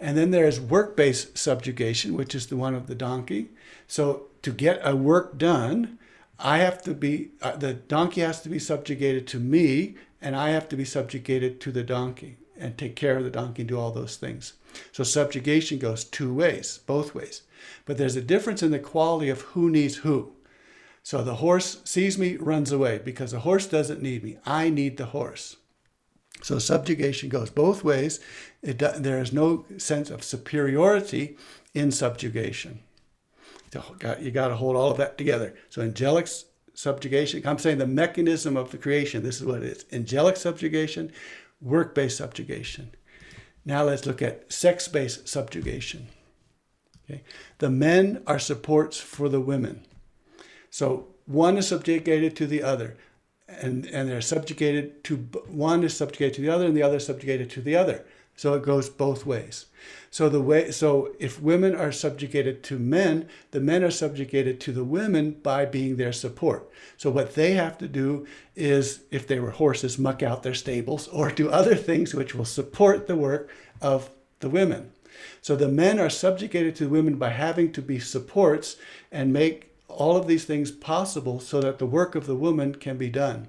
And 0.00 0.16
then 0.16 0.30
there 0.30 0.46
is 0.46 0.60
work 0.60 0.96
based 0.96 1.38
subjugation, 1.38 2.14
which 2.14 2.34
is 2.34 2.46
the 2.46 2.56
one 2.56 2.74
of 2.74 2.86
the 2.86 2.94
donkey. 2.94 3.50
So 3.86 4.26
to 4.42 4.50
get 4.50 4.80
a 4.82 4.96
work 4.96 5.38
done, 5.38 5.98
I 6.38 6.58
have 6.58 6.82
to 6.82 6.94
be, 6.94 7.30
uh, 7.40 7.56
the 7.56 7.74
donkey 7.74 8.20
has 8.20 8.42
to 8.42 8.48
be 8.48 8.58
subjugated 8.58 9.26
to 9.28 9.40
me, 9.40 9.96
and 10.20 10.36
I 10.36 10.50
have 10.50 10.68
to 10.70 10.76
be 10.76 10.84
subjugated 10.84 11.60
to 11.62 11.72
the 11.72 11.82
donkey 11.82 12.36
and 12.58 12.76
take 12.76 12.96
care 12.96 13.16
of 13.16 13.24
the 13.24 13.30
donkey 13.30 13.62
and 13.62 13.68
do 13.68 13.78
all 13.78 13.90
those 13.90 14.16
things. 14.16 14.54
So 14.92 15.04
subjugation 15.04 15.78
goes 15.78 16.04
two 16.04 16.32
ways, 16.32 16.80
both 16.86 17.14
ways. 17.14 17.42
But 17.84 17.98
there's 17.98 18.16
a 18.16 18.22
difference 18.22 18.62
in 18.62 18.70
the 18.70 18.78
quality 18.78 19.28
of 19.28 19.42
who 19.42 19.70
needs 19.70 19.96
who. 19.96 20.32
So 21.02 21.22
the 21.22 21.36
horse 21.36 21.80
sees 21.84 22.18
me, 22.18 22.36
runs 22.36 22.72
away 22.72 22.98
because 22.98 23.30
the 23.30 23.40
horse 23.40 23.66
doesn't 23.66 24.02
need 24.02 24.24
me. 24.24 24.38
I 24.44 24.70
need 24.70 24.96
the 24.96 25.06
horse. 25.06 25.56
So 26.42 26.58
subjugation 26.58 27.28
goes 27.28 27.50
both 27.50 27.84
ways. 27.84 28.20
It, 28.62 28.78
there 28.78 29.20
is 29.20 29.32
no 29.32 29.64
sense 29.78 30.10
of 30.10 30.24
superiority 30.24 31.36
in 31.74 31.92
subjugation. 31.92 32.80
You 34.20 34.30
got 34.30 34.48
to 34.48 34.56
hold 34.56 34.76
all 34.76 34.90
of 34.90 34.98
that 34.98 35.18
together. 35.18 35.54
So 35.68 35.82
angelic 35.82 36.28
subjugation, 36.74 37.46
I'm 37.46 37.58
saying 37.58 37.78
the 37.78 37.86
mechanism 37.86 38.56
of 38.56 38.70
the 38.70 38.78
creation, 38.78 39.22
this 39.22 39.40
is 39.40 39.46
what 39.46 39.62
it 39.62 39.64
is. 39.64 39.84
Angelic 39.92 40.36
subjugation, 40.36 41.12
work-based 41.60 42.16
subjugation. 42.16 42.90
Now 43.64 43.84
let's 43.84 44.06
look 44.06 44.22
at 44.22 44.52
sex-based 44.52 45.28
subjugation. 45.28 46.08
Okay. 47.08 47.22
The 47.58 47.70
men 47.70 48.22
are 48.26 48.38
supports 48.38 48.98
for 48.98 49.28
the 49.28 49.40
women. 49.40 49.84
So 50.70 51.08
one 51.26 51.56
is 51.56 51.68
subjugated 51.68 52.36
to 52.36 52.46
the 52.46 52.62
other, 52.62 52.96
and, 53.48 53.86
and 53.86 54.08
they're 54.08 54.20
subjugated 54.20 55.02
to 55.04 55.16
one 55.48 55.84
is 55.84 55.96
subjugated 55.96 56.34
to 56.34 56.42
the 56.42 56.50
other, 56.50 56.66
and 56.66 56.76
the 56.76 56.82
other 56.82 56.96
is 56.96 57.06
subjugated 57.06 57.50
to 57.50 57.60
the 57.60 57.76
other. 57.76 58.04
So 58.36 58.54
it 58.54 58.62
goes 58.62 58.90
both 58.90 59.24
ways. 59.24 59.66
So 60.16 60.30
the 60.30 60.40
way 60.40 60.70
so 60.70 61.14
if 61.18 61.42
women 61.42 61.74
are 61.76 61.92
subjugated 61.92 62.62
to 62.62 62.78
men, 62.78 63.28
the 63.50 63.60
men 63.60 63.84
are 63.84 63.90
subjugated 63.90 64.62
to 64.62 64.72
the 64.72 64.82
women 64.82 65.32
by 65.32 65.66
being 65.66 65.96
their 65.96 66.14
support. 66.14 66.70
So 66.96 67.10
what 67.10 67.34
they 67.34 67.52
have 67.52 67.76
to 67.76 67.86
do 67.86 68.26
is 68.54 69.00
if 69.10 69.26
they 69.26 69.38
were 69.38 69.50
horses, 69.50 69.98
muck 69.98 70.22
out 70.22 70.42
their 70.42 70.54
stables 70.54 71.06
or 71.18 71.30
do 71.30 71.50
other 71.50 71.74
things 71.74 72.14
which 72.14 72.34
will 72.34 72.46
support 72.46 73.08
the 73.08 73.14
work 73.14 73.50
of 73.82 74.08
the 74.40 74.48
women. 74.48 74.90
So 75.42 75.54
the 75.54 75.68
men 75.68 76.00
are 76.00 76.08
subjugated 76.08 76.76
to 76.76 76.88
women 76.88 77.16
by 77.16 77.28
having 77.28 77.70
to 77.72 77.82
be 77.82 77.98
supports 77.98 78.76
and 79.12 79.34
make 79.34 79.74
all 79.86 80.16
of 80.16 80.26
these 80.26 80.46
things 80.46 80.70
possible 80.70 81.40
so 81.40 81.60
that 81.60 81.78
the 81.78 81.84
work 81.84 82.14
of 82.14 82.24
the 82.24 82.36
woman 82.36 82.76
can 82.76 82.96
be 82.96 83.10
done. 83.10 83.48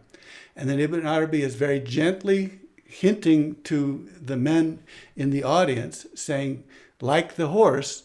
And 0.53 0.69
then 0.69 0.81
Ibn 0.81 1.07
Arabi 1.07 1.43
is 1.43 1.55
very 1.55 1.79
gently 1.79 2.59
hinting 2.87 3.55
to 3.63 4.09
the 4.19 4.37
men 4.37 4.79
in 5.15 5.29
the 5.29 5.43
audience, 5.43 6.07
saying, 6.15 6.63
like 7.01 7.35
the 7.35 7.47
horse, 7.47 8.03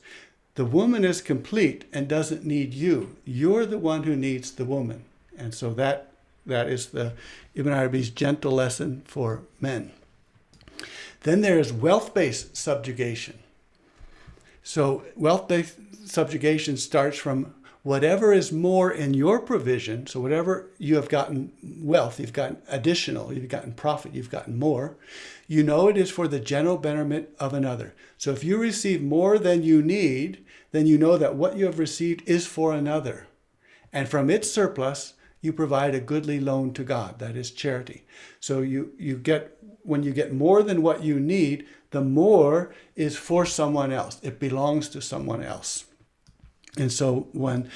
the 0.55 0.65
woman 0.65 1.05
is 1.05 1.23
complete 1.23 1.85
and 1.93 2.09
doesn't 2.09 2.45
need 2.45 2.75
you. 2.75 3.17
You're 3.25 3.65
the 3.65 3.79
one 3.79 4.03
who 4.03 4.17
needs 4.17 4.51
the 4.51 4.65
woman. 4.65 5.05
And 5.39 5.55
so 5.55 5.73
that 5.75 6.13
that 6.45 6.69
is 6.69 6.87
the 6.87 7.13
Ibn 7.55 7.73
Arabi's 7.73 8.11
gentle 8.11 8.53
lesson 8.53 9.03
for 9.05 9.43
men. 9.61 9.93
Then 11.21 11.41
there 11.41 11.59
is 11.59 11.73
wealth-based 11.73 12.57
subjugation. 12.57 13.39
So 14.65 15.05
wealth-based 15.17 16.09
subjugation 16.09 16.77
starts 16.77 17.17
from 17.17 17.55
whatever 17.83 18.33
is 18.33 18.53
more 18.53 18.91
in 18.91 19.15
your 19.15 19.41
provision, 19.41 20.07
so 20.07 20.21
whatever 20.21 20.71
you 20.79 20.97
have 20.97 21.09
gotten 21.09 21.53
wealth, 21.63 22.21
you've 22.21 22.33
gotten 22.33 22.59
additional, 22.69 23.33
you've 23.33 23.49
gotten 23.49 23.73
profit, 23.73 24.15
you've 24.15 24.31
gotten 24.31 24.59
more, 24.59 24.97
you 25.49 25.63
know 25.63 25.89
it 25.89 25.97
is 25.97 26.11
for 26.11 26.29
the 26.29 26.41
general 26.41 26.79
betterment 26.79 27.29
of 27.39 27.53
another. 27.53 27.95
So 28.19 28.31
if 28.31 28.45
you 28.45 28.57
receive 28.57 29.03
more 29.03 29.39
than 29.39 29.63
you 29.63 29.83
need, 29.83 30.45
then 30.71 30.87
you 30.87 30.97
know 30.97 31.19
that 31.19 31.35
what 31.35 31.57
you 31.57 31.67
have 31.67 31.79
received 31.79 32.27
is 32.29 32.47
for 32.47 32.73
another. 32.73 33.27
And 33.93 34.09
from 34.09 34.31
its 34.31 34.51
surplus, 34.51 35.15
you 35.41 35.53
provide 35.53 35.95
a 35.95 36.01
goodly 36.01 36.41
loan 36.41 36.73
to 36.75 36.85
God. 36.85 37.19
That 37.19 37.37
is 37.37 37.51
charity. 37.51 38.05
So 38.41 38.61
you, 38.61 38.93
you 38.97 39.19
get 39.19 39.59
when 39.83 40.05
you 40.05 40.13
get 40.13 40.33
more 40.33 40.63
than 40.63 40.81
what 40.81 41.03
you 41.03 41.19
need, 41.19 41.67
the 41.91 42.01
more 42.01 42.73
is 42.95 43.17
for 43.17 43.45
someone 43.45 43.93
else. 43.93 44.21
It 44.23 44.39
belongs 44.39 44.89
to 44.91 45.03
someone 45.03 45.43
else. 45.43 45.87
And 46.77 46.91
so 46.91 47.29
when 47.33 47.71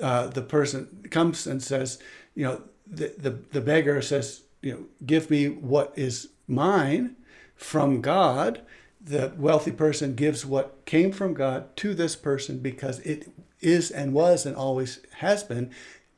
uh, 0.00 0.28
the 0.28 0.42
person 0.42 1.06
comes 1.10 1.46
and 1.46 1.62
says, 1.62 1.98
you 2.34 2.44
know, 2.44 2.62
the, 2.86 3.14
the, 3.16 3.30
the 3.30 3.60
beggar 3.60 4.02
says, 4.02 4.42
you 4.60 4.72
know, 4.72 4.84
give 5.04 5.30
me 5.30 5.48
what 5.48 5.92
is 5.96 6.28
mine 6.46 7.16
from 7.54 8.00
God, 8.00 8.62
the 9.00 9.32
wealthy 9.36 9.72
person 9.72 10.14
gives 10.14 10.46
what 10.46 10.84
came 10.84 11.12
from 11.12 11.34
God 11.34 11.76
to 11.78 11.94
this 11.94 12.14
person 12.14 12.58
because 12.58 13.00
it 13.00 13.32
is 13.60 13.90
and 13.90 14.12
was 14.12 14.44
and 14.44 14.56
always 14.56 15.00
has 15.18 15.42
been 15.42 15.70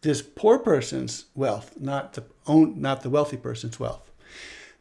this 0.02 0.22
poor 0.22 0.58
person's 0.58 1.26
wealth, 1.34 1.74
not 1.80 2.12
the 2.12 2.24
own, 2.46 2.80
not 2.80 3.02
the 3.02 3.10
wealthy 3.10 3.38
person's 3.38 3.80
wealth. 3.80 4.10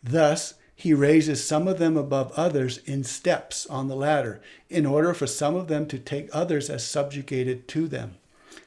Thus, 0.04 0.56
he 0.84 0.94
raises 0.94 1.42
some 1.42 1.66
of 1.66 1.80
them 1.80 1.96
above 1.96 2.34
others 2.34 2.80
in 2.80 3.06
steps 3.06 3.66
on 3.68 3.88
the 3.88 3.96
ladder 3.96 4.42
in 4.70 4.86
order 4.86 5.14
for 5.14 5.26
some 5.26 5.56
of 5.56 5.70
them 5.70 5.88
to 5.88 5.98
take 5.98 6.28
others 6.34 6.70
as 6.70 6.86
subjugated 6.86 7.70
to 7.70 7.88
them. 7.88 8.16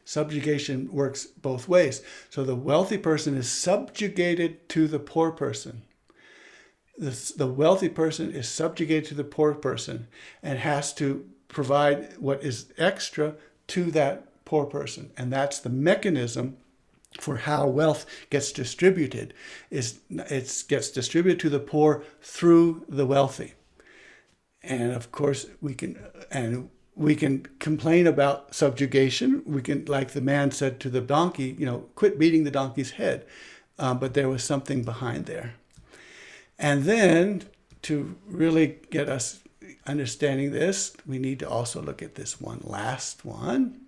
Subjugation 0.02 0.90
works 0.90 1.26
both 1.26 1.68
ways. 1.68 2.00
So 2.30 2.42
the 2.42 2.56
wealthy 2.56 2.96
person 2.96 3.36
is 3.36 3.50
subjugated 3.50 4.66
to 4.70 4.88
the 4.88 4.98
poor 4.98 5.30
person. 5.30 5.82
The, 6.96 7.34
the 7.36 7.48
wealthy 7.48 7.90
person 7.90 8.32
is 8.32 8.48
subjugated 8.48 9.04
to 9.10 9.14
the 9.14 9.22
poor 9.22 9.52
person 9.52 10.08
and 10.42 10.58
has 10.58 10.94
to 10.94 11.28
provide 11.48 12.16
what 12.16 12.42
is 12.42 12.72
extra 12.78 13.34
to 13.66 13.90
that 13.90 14.26
poor 14.46 14.64
person. 14.64 15.10
And 15.18 15.30
that's 15.30 15.58
the 15.58 15.68
mechanism 15.68 16.56
for 17.20 17.36
how 17.36 17.66
wealth 17.66 18.06
gets 18.30 18.52
distributed 18.52 19.34
is 19.70 20.00
it 20.10 20.64
gets 20.68 20.90
distributed 20.90 21.40
to 21.40 21.50
the 21.50 21.58
poor 21.58 22.04
through 22.20 22.84
the 22.88 23.06
wealthy. 23.06 23.54
And 24.62 24.92
of 24.92 25.12
course 25.12 25.46
we 25.60 25.74
can 25.74 25.98
and 26.30 26.70
we 26.94 27.14
can 27.14 27.46
complain 27.58 28.06
about 28.06 28.54
subjugation. 28.54 29.42
We 29.46 29.62
can 29.62 29.84
like 29.86 30.12
the 30.12 30.20
man 30.20 30.50
said 30.50 30.80
to 30.80 30.90
the 30.90 31.00
donkey 31.00 31.56
you 31.58 31.66
know 31.66 31.86
quit 31.94 32.18
beating 32.18 32.44
the 32.44 32.50
donkey's 32.50 32.92
head. 32.92 33.26
Um, 33.78 33.98
but 33.98 34.14
there 34.14 34.28
was 34.28 34.42
something 34.42 34.82
behind 34.82 35.26
there. 35.26 35.54
And 36.58 36.84
then 36.84 37.42
to 37.82 38.16
really 38.26 38.78
get 38.90 39.08
us 39.08 39.40
understanding 39.86 40.50
this 40.50 40.96
we 41.06 41.18
need 41.18 41.38
to 41.38 41.48
also 41.48 41.80
look 41.80 42.02
at 42.02 42.14
this 42.14 42.40
one 42.40 42.60
last 42.64 43.24
one 43.24 43.85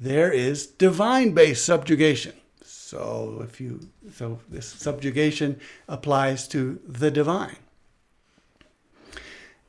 there 0.00 0.32
is 0.32 0.66
divine 0.66 1.32
based 1.32 1.64
subjugation. 1.64 2.34
So 2.62 3.44
if 3.44 3.60
you 3.60 3.88
so 4.12 4.40
this 4.48 4.66
subjugation 4.66 5.60
applies 5.88 6.48
to 6.48 6.80
the 6.86 7.10
divine. 7.10 7.56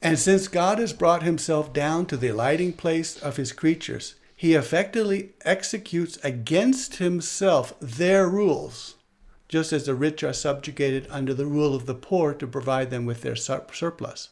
And 0.02 0.18
since 0.18 0.48
God 0.48 0.80
has 0.80 0.94
brought 0.94 1.24
himself 1.24 1.74
down 1.74 2.06
to 2.06 2.18
the 2.18 2.30
alighting 2.30 2.74
place 2.74 3.18
of 3.18 3.36
his 3.36 3.52
creatures, 3.52 4.16
he 4.34 4.54
effectively 4.54 5.32
executes 5.44 6.18
against 6.24 6.96
himself 6.96 7.78
their 7.82 8.30
rules, 8.30 8.96
just 9.50 9.74
as 9.74 9.86
the 9.86 9.96
rich 9.96 10.24
are 10.24 10.32
subjugated 10.32 11.06
under 11.10 11.34
the 11.34 11.46
rule 11.46 11.76
of 11.76 11.86
the 11.86 11.96
poor 11.96 12.34
to 12.36 12.48
provide 12.48 12.90
them 12.90 13.06
with 13.06 13.22
their 13.22 13.36
surplus. 13.36 14.30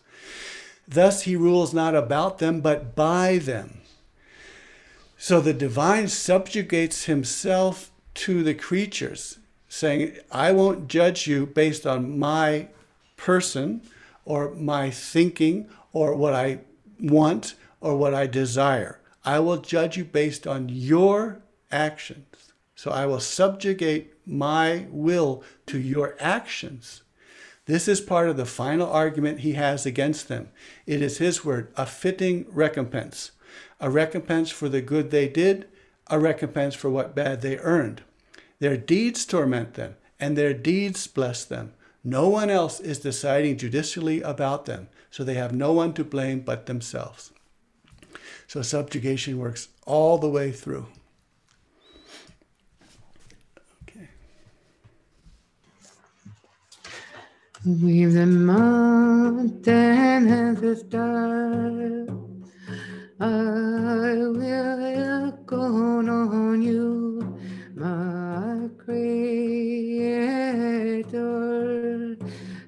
Thus 0.87 1.23
he 1.23 1.35
rules 1.35 1.73
not 1.73 1.95
about 1.95 2.37
them, 2.37 2.61
but 2.61 2.95
by 2.95 3.37
them. 3.37 3.81
So 5.17 5.41
the 5.41 5.53
divine 5.53 6.07
subjugates 6.07 7.05
himself 7.05 7.91
to 8.15 8.43
the 8.43 8.53
creatures, 8.53 9.39
saying, 9.67 10.17
I 10.31 10.51
won't 10.51 10.87
judge 10.87 11.25
you 11.27 11.47
based 11.47 11.87
on 11.87 12.19
my 12.19 12.67
person 13.15 13.81
or 14.25 14.53
my 14.53 14.91
thinking 14.91 15.69
or 15.91 16.15
what 16.15 16.33
I 16.33 16.59
want 16.99 17.55
or 17.81 17.97
what 17.97 18.13
I 18.13 18.27
desire. 18.27 18.99
I 19.25 19.39
will 19.39 19.57
judge 19.57 19.97
you 19.97 20.05
based 20.05 20.45
on 20.45 20.69
your 20.69 21.41
actions. 21.71 22.53
So 22.75 22.91
I 22.91 23.07
will 23.07 23.19
subjugate 23.19 24.13
my 24.25 24.85
will 24.89 25.43
to 25.65 25.79
your 25.79 26.15
actions. 26.19 27.01
This 27.65 27.87
is 27.87 27.99
part 27.99 28.29
of 28.29 28.37
the 28.37 28.45
final 28.45 28.89
argument 28.89 29.39
he 29.39 29.53
has 29.53 29.85
against 29.85 30.27
them. 30.27 30.49
It 30.85 31.01
is 31.01 31.17
his 31.17 31.43
word, 31.43 31.73
a 31.75 31.85
fitting 31.87 32.45
recompense 32.49 33.31
a 33.79 33.89
recompense 33.89 34.49
for 34.49 34.69
the 34.69 34.81
good 34.81 35.11
they 35.11 35.27
did, 35.27 35.67
a 36.09 36.19
recompense 36.19 36.75
for 36.75 36.89
what 36.89 37.15
bad 37.15 37.41
they 37.41 37.57
earned. 37.59 38.01
Their 38.59 38.77
deeds 38.77 39.25
torment 39.25 39.75
them, 39.75 39.95
and 40.19 40.37
their 40.37 40.53
deeds 40.53 41.05
bless 41.07 41.45
them. 41.45 41.73
No 42.03 42.29
one 42.29 42.49
else 42.49 42.79
is 42.79 42.99
deciding 42.99 43.57
judicially 43.57 44.21
about 44.21 44.65
them, 44.65 44.87
so 45.11 45.23
they 45.23 45.35
have 45.35 45.53
no 45.53 45.73
one 45.73 45.93
to 45.93 46.03
blame 46.03 46.39
but 46.39 46.65
themselves. 46.65 47.31
So 48.47 48.61
subjugation 48.61 49.37
works 49.37 49.67
all 49.85 50.17
the 50.17 50.29
way 50.29 50.51
through. 50.51 50.87
Okay. 53.83 54.07
Weave 57.65 58.13
the 58.13 58.25
mountain 58.25 59.73
and 59.73 60.57
the 60.57 60.75
star. 60.77 62.26
I 63.19 64.13
will 64.13 65.31
call 65.47 66.07
on 66.07 66.61
you, 66.61 67.35
my 67.75 68.69
creator. 68.77 69.17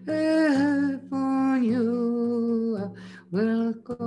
Upon 0.07 1.63
you 1.63 2.77
I 2.81 2.89
will 3.29 3.73
call. 3.75 3.99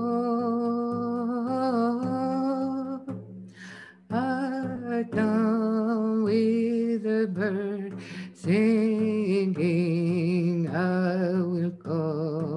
I 4.11 5.05
down 5.13 6.25
with 6.25 7.05
the 7.05 7.29
bird 7.33 7.95
singing, 8.35 9.59
I 10.69 11.41
will 11.41 11.71
call 11.71 12.52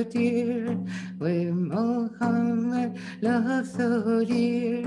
a 0.00 0.04
tear, 0.04 0.78
with 1.18 1.52
Mohammed 1.52 2.98
love 3.20 3.66
so 3.66 4.24
dear. 4.24 4.86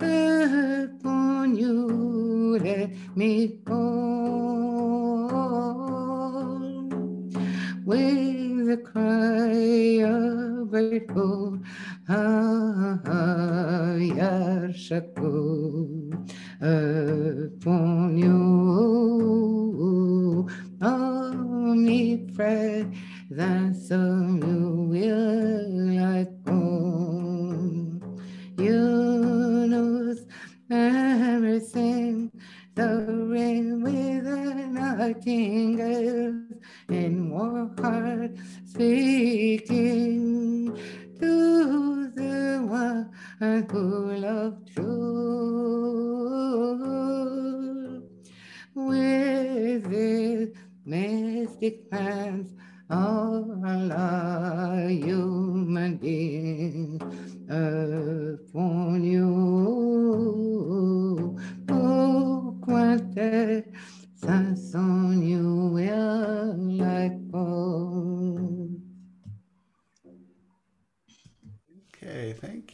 Upon 0.00 1.56
you 1.56 2.58
let 2.58 2.90
me 3.14 3.58
call 3.66 4.06
with 7.84 8.66
the 8.70 8.78
cry 8.78 10.00
of 10.02 10.70
grateful 10.70 11.58
Hayar 12.08 13.02
Shakur 14.72 16.16
upon 16.62 18.16
you 18.16 18.45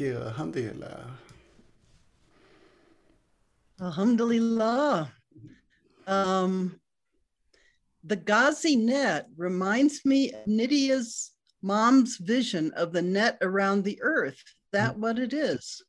you. 0.02 0.18
Alhamdulillah. 0.18 1.06
Alhamdulillah. 3.80 5.12
Um, 6.06 6.80
the 8.04 8.16
Ghazi 8.16 8.76
net 8.76 9.26
reminds 9.36 10.04
me 10.04 10.32
of 10.32 10.46
Nydia's 10.46 11.30
mom's 11.62 12.16
vision 12.16 12.72
of 12.76 12.92
the 12.92 13.02
net 13.02 13.38
around 13.40 13.84
the 13.84 13.98
earth. 14.02 14.42
That 14.72 14.98
what 14.98 15.18
it 15.18 15.32
is? 15.32 15.82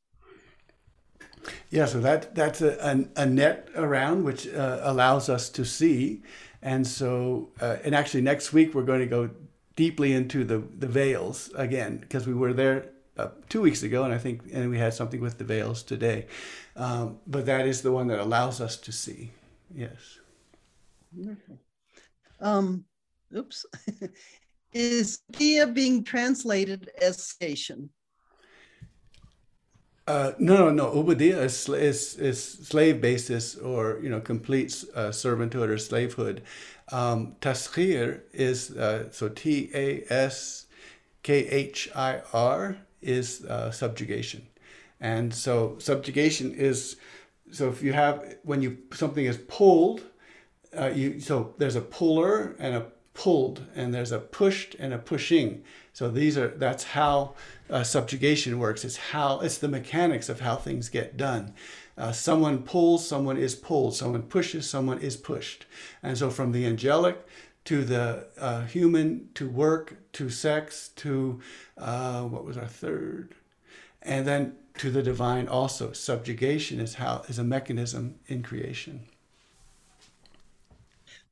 Yeah, 1.69 1.85
so 1.85 1.99
that 2.01 2.35
that's 2.35 2.61
a, 2.61 2.77
a, 2.79 3.23
a 3.23 3.25
net 3.25 3.69
around 3.75 4.23
which 4.23 4.47
uh, 4.47 4.79
allows 4.83 5.27
us 5.29 5.49
to 5.49 5.65
see, 5.65 6.21
and 6.61 6.85
so 6.85 7.49
uh, 7.59 7.77
and 7.83 7.93
actually 7.95 8.21
next 8.21 8.53
week 8.53 8.73
we're 8.73 8.83
going 8.83 9.01
to 9.01 9.05
go 9.07 9.29
deeply 9.75 10.13
into 10.13 10.45
the 10.45 10.63
the 10.77 10.87
veils 10.87 11.49
again 11.55 11.97
because 11.97 12.27
we 12.27 12.33
were 12.33 12.53
there 12.53 12.92
uh, 13.17 13.29
two 13.49 13.61
weeks 13.61 13.83
ago, 13.83 14.03
and 14.03 14.13
I 14.13 14.17
think 14.17 14.41
and 14.51 14.69
we 14.69 14.77
had 14.77 14.93
something 14.93 15.21
with 15.21 15.37
the 15.37 15.43
veils 15.43 15.83
today, 15.83 16.27
um, 16.75 17.19
but 17.27 17.45
that 17.45 17.67
is 17.67 17.81
the 17.81 17.91
one 17.91 18.07
that 18.07 18.19
allows 18.19 18.61
us 18.61 18.77
to 18.77 18.91
see. 18.91 19.31
Yes. 19.73 20.19
Wonderful. 21.15 21.59
Um, 22.39 22.85
oops. 23.35 23.65
Is 24.73 25.19
Dia 25.31 25.67
being 25.67 26.03
translated 26.03 26.89
as 26.99 27.23
station? 27.23 27.89
Uh, 30.07 30.31
no, 30.39 30.57
no, 30.57 30.69
no. 30.71 30.91
Ubudiyya 30.91 31.43
is, 31.43 31.69
is, 31.69 32.15
is 32.15 32.43
slave 32.43 32.99
basis 32.99 33.55
or, 33.55 33.99
you 34.01 34.09
know, 34.09 34.19
complete 34.19 34.83
uh, 34.95 35.09
servanthood 35.09 35.69
or 35.69 35.77
slavehood. 35.77 36.41
Um, 36.91 37.35
taskhir 37.39 38.21
is, 38.33 38.71
uh, 38.71 39.11
so 39.11 39.29
T 39.29 39.69
A 39.73 40.03
S 40.09 40.65
K 41.21 41.47
H 41.47 41.89
I 41.95 42.21
R 42.33 42.77
is 43.03 43.45
uh, 43.45 43.71
subjugation. 43.71 44.47
And 44.99 45.33
so 45.33 45.75
subjugation 45.79 46.53
is, 46.53 46.95
so 47.51 47.69
if 47.69 47.83
you 47.83 47.93
have, 47.93 48.37
when 48.43 48.61
you, 48.61 48.77
something 48.93 49.25
is 49.25 49.37
pulled, 49.37 50.01
uh, 50.77 50.87
you, 50.87 51.19
so 51.19 51.53
there's 51.57 51.75
a 51.75 51.81
puller 51.81 52.55
and 52.57 52.75
a 52.75 52.85
pulled, 53.13 53.63
and 53.75 53.93
there's 53.93 54.11
a 54.11 54.19
pushed 54.19 54.75
and 54.75 54.93
a 54.93 54.97
pushing. 54.97 55.63
So 55.91 56.09
these 56.09 56.37
are, 56.37 56.47
that's 56.47 56.83
how 56.83 57.35
uh, 57.69 57.83
subjugation 57.83 58.57
works. 58.57 58.83
It's 58.83 58.97
how, 58.97 59.39
it's 59.41 59.59
the 59.59 59.67
mechanics 59.67 60.29
of 60.29 60.39
how 60.39 60.55
things 60.55 60.89
get 60.89 61.15
done. 61.15 61.53
Uh, 61.95 62.11
someone 62.11 62.63
pulls, 62.63 63.07
someone 63.07 63.37
is 63.37 63.53
pulled. 63.53 63.95
Someone 63.95 64.23
pushes, 64.23 64.67
someone 64.67 64.99
is 64.99 65.15
pushed. 65.15 65.65
And 66.01 66.17
so 66.17 66.31
from 66.31 66.51
the 66.51 66.65
angelic 66.65 67.23
to 67.65 67.83
the 67.83 68.27
uh, 68.37 68.65
human 68.65 69.29
to 69.35 69.49
work 69.49 69.95
to 70.13 70.29
sex 70.29 70.89
to 70.95 71.39
uh, 71.77 72.21
what 72.23 72.45
was 72.45 72.57
our 72.57 72.67
third? 72.67 73.35
And 74.01 74.27
then 74.27 74.55
to 74.79 74.91
the 74.91 75.03
divine 75.03 75.47
also. 75.47 75.93
Subjugation 75.93 76.79
is 76.79 76.95
how 76.95 77.23
is 77.27 77.39
a 77.39 77.43
mechanism 77.43 78.15
in 78.27 78.43
creation. 78.43 79.07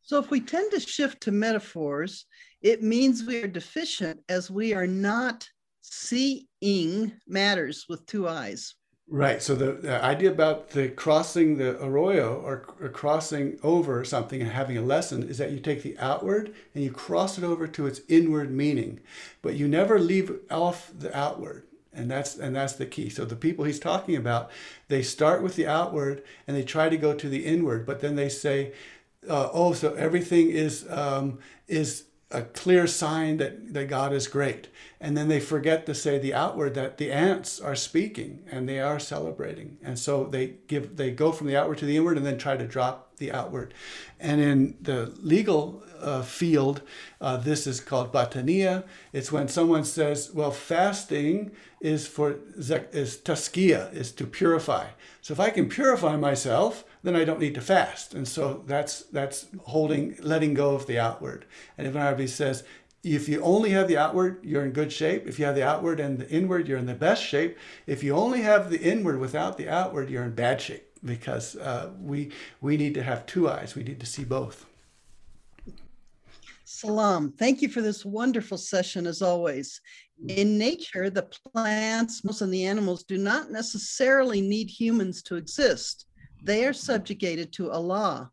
So 0.04 0.20
if 0.20 0.30
we 0.30 0.42
tend 0.42 0.72
to 0.72 0.80
shift 0.80 1.22
to 1.24 1.32
metaphors, 1.32 2.26
it 2.62 2.84
means 2.84 3.24
we 3.24 3.42
are 3.42 3.48
deficient 3.48 4.20
as 4.30 4.52
we 4.52 4.74
are 4.74 4.88
not 4.88 5.48
seeing 5.82 7.12
matters 7.28 7.86
with 7.90 8.06
two 8.06 8.28
eyes. 8.28 8.76
Right. 9.14 9.44
So 9.44 9.56
the, 9.56 9.74
the 9.74 10.02
idea 10.02 10.32
about 10.32 10.70
the 10.70 10.88
crossing 10.88 11.58
the 11.58 11.78
arroyo 11.84 12.40
or, 12.40 12.66
or 12.80 12.88
crossing 12.88 13.60
over 13.62 14.06
something 14.06 14.42
and 14.42 14.52
having 14.52 14.78
a 14.78 14.82
lesson 14.82 15.24
is 15.24 15.38
that 15.38 15.52
you 15.52 15.60
take 15.60 15.84
the 15.84 15.98
outward 16.00 16.54
and 16.74 16.82
you 16.82 16.92
cross 16.92 17.38
it 17.38 17.44
over 17.44 17.68
to 17.68 17.88
its 17.88 18.00
inward 18.08 18.52
meaning, 18.52 19.02
but 19.42 19.56
you 19.56 19.68
never 19.68 20.00
leave 20.00 20.40
off 20.50 20.94
the 20.98 21.16
outward. 21.18 21.64
And 21.92 22.10
that's 22.10 22.38
and 22.38 22.56
that's 22.56 22.72
the 22.74 22.86
key. 22.86 23.10
So 23.10 23.26
the 23.26 23.36
people 23.36 23.66
he's 23.66 23.82
talking 23.82 24.16
about, 24.16 24.50
they 24.88 25.02
start 25.04 25.44
with 25.44 25.58
the 25.58 25.68
outward 25.68 26.24
and 26.48 26.56
they 26.56 26.64
try 26.64 26.88
to 26.88 26.96
go 26.96 27.14
to 27.14 27.28
the 27.28 27.46
inward, 27.46 27.86
but 27.86 28.00
then 28.00 28.16
they 28.16 28.30
say, 28.30 28.72
uh, 29.28 29.50
"Oh, 29.52 29.74
so 29.74 29.94
everything 29.96 30.50
is 30.52 30.90
um, 30.90 31.40
is 31.68 32.06
a 32.32 32.44
clear 32.44 32.88
sign 32.88 33.38
that, 33.38 33.74
that 33.74 33.90
God 33.90 34.14
is 34.14 34.28
great. 34.28 34.68
And 35.00 35.18
then 35.18 35.28
they 35.28 35.40
forget 35.40 35.86
to 35.86 35.96
say 35.96 36.20
the 36.20 36.34
outward 36.34 36.76
that 36.76 36.98
the 36.98 37.12
ants 37.12 37.60
are 37.60 37.76
speaking 37.76 38.44
and 38.52 38.70
they 38.70 38.80
are 38.80 39.00
celebrating. 39.00 39.78
And 39.84 39.98
so 39.98 40.26
they 40.26 40.56
give 40.68 40.98
they 40.98 41.12
go 41.12 41.32
from 41.32 41.48
the 41.48 41.58
outward 41.58 41.80
to 41.80 41.86
the 41.86 41.98
inward 41.98 42.18
and 42.18 42.26
then 42.26 42.38
try 42.38 42.56
to 42.56 42.68
drop 42.68 43.18
the 43.18 43.32
outward. 43.32 43.74
And 44.20 44.40
in 44.40 44.78
the 44.82 45.14
legal 45.22 45.84
uh, 46.00 46.22
field, 46.22 46.82
uh, 47.20 47.38
this 47.38 47.66
is 47.66 47.80
called 47.80 48.12
batania. 48.12 48.84
It's 49.12 49.32
when 49.32 49.48
someone 49.48 49.86
says, 49.86 50.32
well, 50.34 50.52
fasting 50.52 51.52
is 51.80 52.08
for 52.08 52.38
is 52.58 53.18
tazkiya, 53.18 53.94
is 53.94 54.12
to 54.14 54.28
purify. 54.28 54.88
So 55.22 55.34
if 55.34 55.40
I 55.40 55.50
can 55.50 55.68
purify 55.68 56.16
myself, 56.16 56.84
then 57.04 57.16
I 57.16 57.24
don't 57.24 57.40
need 57.40 57.56
to 57.56 57.62
fast. 57.62 58.14
And 58.14 58.28
so 58.28 58.64
that's 58.68 59.04
that's 59.04 59.48
holding, 59.64 60.16
letting 60.20 60.54
go 60.54 60.76
of 60.76 60.86
the 60.86 61.00
outward. 61.00 61.46
And 61.78 61.88
Ibn 61.88 62.02
Arabi 62.02 62.28
says, 62.28 62.64
if 63.04 63.28
you 63.28 63.42
only 63.42 63.72
have 63.72 63.88
the 63.88 63.98
outward, 63.98 64.44
you're 64.44 64.64
in 64.64 64.72
good 64.72 64.94
shape. 64.94 65.28
If 65.28 65.40
you 65.40 65.46
have 65.46 65.56
the 65.56 65.64
outward 65.64 66.00
and 66.00 66.20
the 66.20 66.30
inward, 66.30 66.68
you're 66.68 66.78
in 66.78 66.86
the 66.86 66.94
best 66.94 67.24
shape. 67.24 67.58
If 67.88 68.04
you 68.04 68.14
only 68.14 68.42
have 68.44 68.70
the 68.70 68.80
inward 68.80 69.20
without 69.20 69.58
the 69.58 69.70
outward, 69.70 70.10
you're 70.10 70.24
in 70.24 70.36
bad 70.36 70.62
shape 70.62 70.88
because 71.04 71.56
uh, 71.56 71.90
we 72.00 72.32
we 72.62 72.78
need 72.78 72.94
to 72.94 73.04
have 73.04 73.26
two 73.26 73.50
eyes. 73.50 73.76
We 73.76 73.84
need 73.84 74.00
to 74.00 74.06
see 74.06 74.24
both. 74.24 74.66
Salam. 76.64 77.34
Thank 77.38 77.62
you 77.62 77.70
for 77.70 77.82
this 77.82 78.06
wonderful 78.06 78.58
session 78.58 79.08
as 79.08 79.22
always. 79.22 79.82
In 80.28 80.58
nature, 80.58 81.10
the 81.10 81.24
plants, 81.54 82.24
most 82.24 82.42
and 82.42 82.54
the 82.54 82.66
animals 82.66 83.04
do 83.04 83.18
not 83.18 83.52
necessarily 83.52 84.42
need 84.42 84.70
humans 84.70 85.24
to 85.24 85.36
exist. 85.36 86.06
They 86.42 86.66
are 86.66 86.74
subjugated 86.74 87.54
to 87.54 87.72
Allah. 87.72 88.32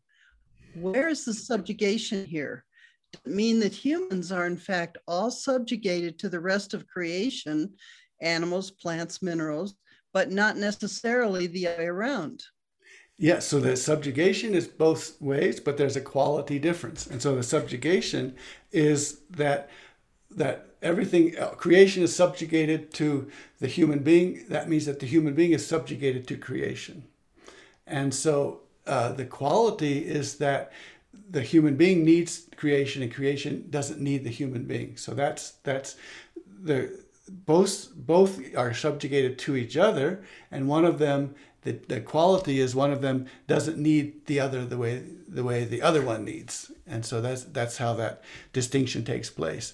Where 0.75 1.09
is 1.09 1.25
the 1.25 1.33
subjugation 1.33 2.25
here? 2.25 2.65
Does 3.11 3.33
mean 3.33 3.59
that 3.59 3.73
humans 3.73 4.31
are 4.31 4.45
in 4.45 4.57
fact 4.57 4.97
all 5.07 5.31
subjugated 5.31 6.19
to 6.19 6.29
the 6.29 6.39
rest 6.39 6.73
of 6.73 6.87
creation, 6.87 7.73
animals, 8.21 8.71
plants, 8.71 9.21
minerals, 9.21 9.75
but 10.13 10.31
not 10.31 10.57
necessarily 10.57 11.47
the 11.47 11.67
other 11.67 11.77
way 11.77 11.87
around? 11.87 12.43
Yes, 13.17 13.47
so 13.47 13.59
the 13.59 13.75
subjugation 13.75 14.55
is 14.55 14.67
both 14.67 15.21
ways, 15.21 15.59
but 15.59 15.77
there's 15.77 15.97
a 15.97 16.01
quality 16.01 16.57
difference. 16.57 17.05
And 17.05 17.21
so 17.21 17.35
the 17.35 17.43
subjugation 17.43 18.35
is 18.71 19.21
that 19.31 19.69
that 20.31 20.67
everything 20.83 21.37
uh, 21.39 21.47
creation 21.49 22.03
is 22.03 22.15
subjugated 22.15 22.93
to 22.93 23.29
the 23.59 23.67
human 23.67 23.99
being. 23.99 24.45
That 24.49 24.69
means 24.69 24.85
that 24.85 24.99
the 24.99 25.07
human 25.07 25.33
being 25.33 25.53
is 25.53 25.65
subjugated 25.65 26.27
to 26.27 26.37
creation. 26.37 27.03
And 27.89 28.13
so 28.13 28.61
uh, 28.87 29.11
the 29.11 29.25
quality 29.25 30.05
is 30.05 30.37
that 30.37 30.71
the 31.29 31.41
human 31.41 31.75
being 31.75 32.05
needs 32.05 32.47
creation 32.55 33.03
and 33.03 33.13
creation 33.13 33.65
doesn't 33.69 33.99
need 33.99 34.23
the 34.23 34.29
human 34.29 34.63
being. 34.63 34.97
So 34.97 35.13
that's 35.13 35.51
that's 35.63 35.95
the 36.61 36.99
both 37.29 37.93
both 37.95 38.39
are 38.55 38.73
subjugated 38.73 39.37
to 39.39 39.55
each 39.55 39.77
other 39.77 40.23
and 40.49 40.67
one 40.67 40.85
of 40.85 40.97
them 40.97 41.35
the, 41.61 41.73
the 41.73 42.01
quality 42.01 42.59
is 42.59 42.73
one 42.73 42.91
of 42.91 43.01
them 43.01 43.27
doesn't 43.47 43.77
need 43.77 44.25
the 44.27 44.39
other 44.39 44.65
the 44.65 44.77
way 44.77 45.03
the 45.27 45.43
way 45.43 45.65
the 45.65 45.81
other 45.81 46.01
one 46.01 46.23
needs. 46.25 46.71
And 46.87 47.05
so 47.05 47.21
that's 47.21 47.43
that's 47.43 47.77
how 47.77 47.93
that 47.95 48.23
distinction 48.53 49.03
takes 49.03 49.29
place. 49.29 49.73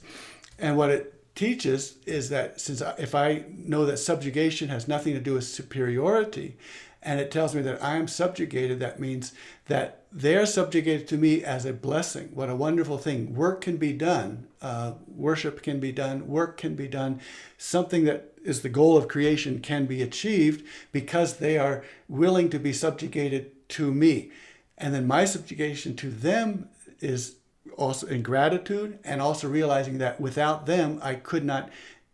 And 0.57 0.78
what 0.78 0.89
it 0.89 1.13
teaches 1.36 1.97
is 2.05 2.30
that 2.30 2.59
since 2.59 2.82
I, 2.82 2.95
if 2.97 3.13
I 3.13 3.45
know 3.49 3.86
that 3.86 3.97
subjugation 3.97 4.70
has 4.70 4.88
nothing 4.88 5.13
to 5.13 5.20
do 5.20 5.34
with 5.34 5.43
superiority, 5.43 6.57
and 7.06 7.20
it 7.20 7.30
tells 7.30 7.53
me 7.53 7.62
that 7.62 7.82
I 7.84 7.97
am 7.97 8.08
subjugated, 8.08 8.80
that 8.80 8.99
means 8.99 9.32
that 9.68 10.01
they're 10.12 10.47
subjugated 10.47 11.08
to 11.10 11.18
me 11.18 11.43
as 11.43 11.64
a 11.64 11.72
blessing. 11.72 12.32
What 12.34 12.49
a 12.49 12.56
wonderful 12.56 12.97
thing. 12.97 13.36
Work 13.36 13.62
can 13.62 13.78
be 13.78 13.93
done, 13.93 14.47
uh, 14.60 14.93
worship 15.08 15.62
can 15.62 15.80
be 15.80 15.91
done, 15.91 16.28
work 16.28 16.58
can 16.58 16.74
be 16.76 16.88
done. 16.88 17.22
Something 17.60 18.06
that 18.06 18.34
is 18.43 18.64
the 18.64 18.70
goal 18.70 18.97
of 18.97 19.08
creation 19.08 19.60
can 19.60 19.86
be 19.86 20.01
achieved 20.01 20.66
because 20.91 21.38
they 21.38 21.60
are 21.60 21.84
willing 22.10 22.49
to 22.49 22.60
be 22.60 22.74
subjugated 22.74 23.51
to 23.70 23.93
me. 23.93 24.32
And 24.78 24.93
then 24.93 25.06
my 25.06 25.26
subjugation 25.26 25.95
to 25.97 26.10
them 26.10 26.70
is 27.01 27.36
also 27.78 28.08
in 28.08 28.24
gratitude 28.24 28.97
and 29.03 29.22
also 29.22 29.47
realizing 29.47 29.99
that 29.99 30.20
without 30.20 30.66
them, 30.66 30.99
I 31.03 31.16
could 31.16 31.45
not, 31.45 31.70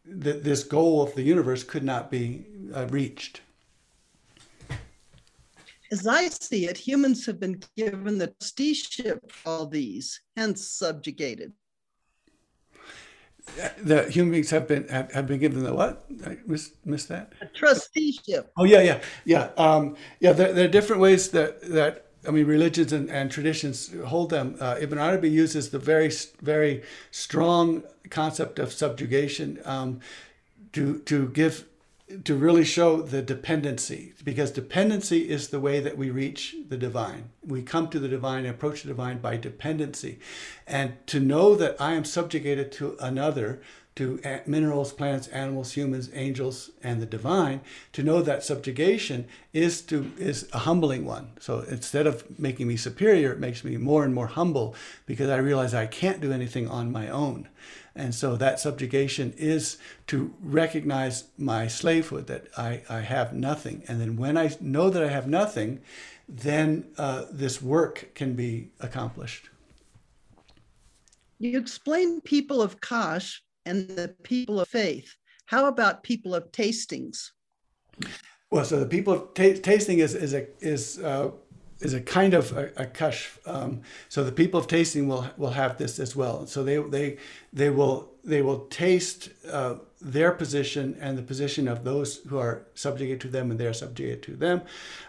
that 0.06 0.44
this 0.44 0.66
goal 0.66 1.02
of 1.02 1.16
the 1.16 1.24
universe 1.24 1.64
could 1.64 1.84
not 1.84 2.12
be 2.12 2.46
uh, 2.76 2.88
reached. 2.88 3.42
As 5.92 6.08
I 6.08 6.30
see 6.30 6.68
it, 6.68 6.78
humans 6.78 7.26
have 7.26 7.40
been 7.40 7.62
given 7.76 8.18
the 8.18 8.28
trusteeship 8.40 9.30
for 9.30 9.50
all 9.50 9.66
these, 9.68 10.22
hence 10.38 10.70
subjugated. 10.70 11.52
The 13.84 14.10
human 14.10 14.32
beings 14.32 14.52
have 14.52 14.68
been 14.68 14.88
have, 14.88 15.12
have 15.12 15.28
been 15.28 15.40
given 15.40 15.64
the 15.64 15.74
what? 15.74 16.06
I 16.26 16.38
missed, 16.46 16.74
missed 16.86 17.10
that. 17.10 17.34
A 17.42 17.48
trusteeship. 17.48 18.52
Oh 18.58 18.64
yeah, 18.64 18.82
yeah, 18.82 19.02
yeah, 19.26 19.50
um, 19.58 19.98
yeah. 20.20 20.32
There, 20.32 20.54
there, 20.54 20.66
are 20.66 20.72
different 20.72 21.02
ways 21.02 21.32
that 21.32 21.62
that 21.70 22.06
I 22.26 22.32
mean 22.32 22.46
religions 22.46 22.94
and, 22.94 23.10
and 23.10 23.32
traditions 23.32 23.94
hold 24.06 24.30
them. 24.30 24.56
Uh, 24.60 24.78
Ibn 24.80 24.98
Arabi 24.98 25.30
uses 25.30 25.72
the 25.72 25.80
very 25.80 26.12
very 26.42 26.84
strong 27.10 27.84
concept 28.10 28.60
of 28.60 28.72
subjugation 28.72 29.60
um, 29.66 30.00
to 30.74 31.00
to 31.00 31.30
give 31.30 31.66
to 32.24 32.36
really 32.36 32.64
show 32.64 33.02
the 33.02 33.22
dependency 33.22 34.14
because 34.24 34.52
dependency 34.52 35.30
is 35.30 35.50
the 35.50 35.60
way 35.60 35.80
that 35.80 35.98
we 35.98 36.10
reach 36.10 36.56
the 36.70 36.78
divine. 36.78 37.30
We 37.46 37.62
come 37.62 37.90
to 37.90 38.00
the 38.00 38.08
divine 38.08 38.46
approach 38.46 38.84
the 38.84 38.90
divine 38.90 39.20
by 39.20 39.38
dependency. 39.38 40.20
And 40.68 40.96
to 41.08 41.20
know 41.20 41.56
that 41.56 41.76
i 41.80 41.94
am 41.94 42.06
subjugated 42.06 42.72
to 42.74 42.98
another 43.00 43.62
to 43.96 44.22
minerals 44.46 44.94
plants 44.94 45.28
animals 45.28 45.74
humans 45.74 46.10
angels 46.14 46.72
and 46.82 47.02
the 47.02 47.06
divine 47.06 47.60
to 47.92 48.02
know 48.02 48.22
that 48.22 48.44
subjugation 48.44 49.28
is 49.52 49.82
to 49.82 50.12
is 50.18 50.48
a 50.54 50.60
humbling 50.60 51.06
one. 51.06 51.32
So 51.40 51.60
instead 51.62 52.08
of 52.08 52.40
making 52.40 52.68
me 52.68 52.78
superior 52.78 53.34
it 53.34 53.40
makes 53.40 53.64
me 53.64 53.78
more 53.78 54.06
and 54.06 54.14
more 54.14 54.28
humble 54.28 54.76
because 55.06 55.30
i 55.30 55.38
realize 55.38 55.74
i 55.74 55.86
can't 55.86 56.22
do 56.22 56.32
anything 56.32 56.68
on 56.68 56.92
my 56.92 57.10
own 57.10 57.50
And 57.96 58.16
so 58.16 58.36
that 58.38 58.60
subjugation 58.60 59.34
is 59.38 59.78
to 60.08 60.34
recognize 60.42 61.26
my 61.38 61.68
slavehood, 61.68 62.28
that 62.28 62.48
I, 62.58 62.84
I 62.90 63.02
have 63.02 63.34
nothing. 63.34 63.84
And 63.88 64.00
then 64.00 64.16
when 64.16 64.38
I 64.38 64.56
know 64.62 64.90
that 64.90 65.04
I 65.04 65.10
have 65.10 65.28
nothing, 65.28 65.82
then 66.28 66.86
uh, 66.98 67.26
this 67.32 67.62
work 67.62 68.12
can 68.16 68.34
be 68.34 68.70
accomplished. 68.80 69.50
You 71.40 71.60
explain 71.60 72.22
people 72.22 72.62
of 72.62 72.80
Kashf 72.80 73.40
and 73.66 73.90
the 73.90 74.16
people 74.24 74.62
of 74.62 74.68
faith. 74.68 75.16
How 75.48 75.66
about 75.66 76.04
people 76.04 76.34
of 76.34 76.52
tastings? 76.52 77.32
Well, 78.52 78.64
so 78.64 78.80
the 78.80 78.86
people 78.86 79.14
of 79.14 79.34
ta- 79.34 79.60
tasting 79.62 80.00
is 80.00 80.14
is 80.14 80.34
a 80.34 80.48
is 80.60 81.00
uh, 81.00 81.32
is 81.82 81.94
a 81.94 82.02
kind 82.02 82.34
of 82.34 82.56
a, 82.56 82.72
a. 82.78 83.14
Um, 83.46 83.82
so 84.08 84.24
the 84.24 84.32
people 84.32 84.60
of 84.60 84.68
tasting 84.68 85.08
will 85.08 85.30
will 85.38 85.52
have 85.52 85.78
this 85.78 86.00
as 86.00 86.16
well. 86.16 86.46
So 86.46 86.64
they 86.64 86.78
they 86.78 87.18
they 87.52 87.70
will 87.70 88.12
they 88.24 88.42
will 88.42 88.60
taste 88.68 89.30
uh, 89.50 89.76
their 90.00 90.32
position 90.32 90.98
and 91.00 91.18
the 91.18 91.24
position 91.24 91.68
of 91.68 91.84
those 91.84 92.18
who 92.28 92.38
are 92.38 92.66
subjugated 92.76 93.22
to 93.22 93.28
them 93.28 93.52
and 93.52 93.60
they're 93.60 93.74
subjugated 93.74 94.24
to 94.24 94.36
them. 94.36 94.62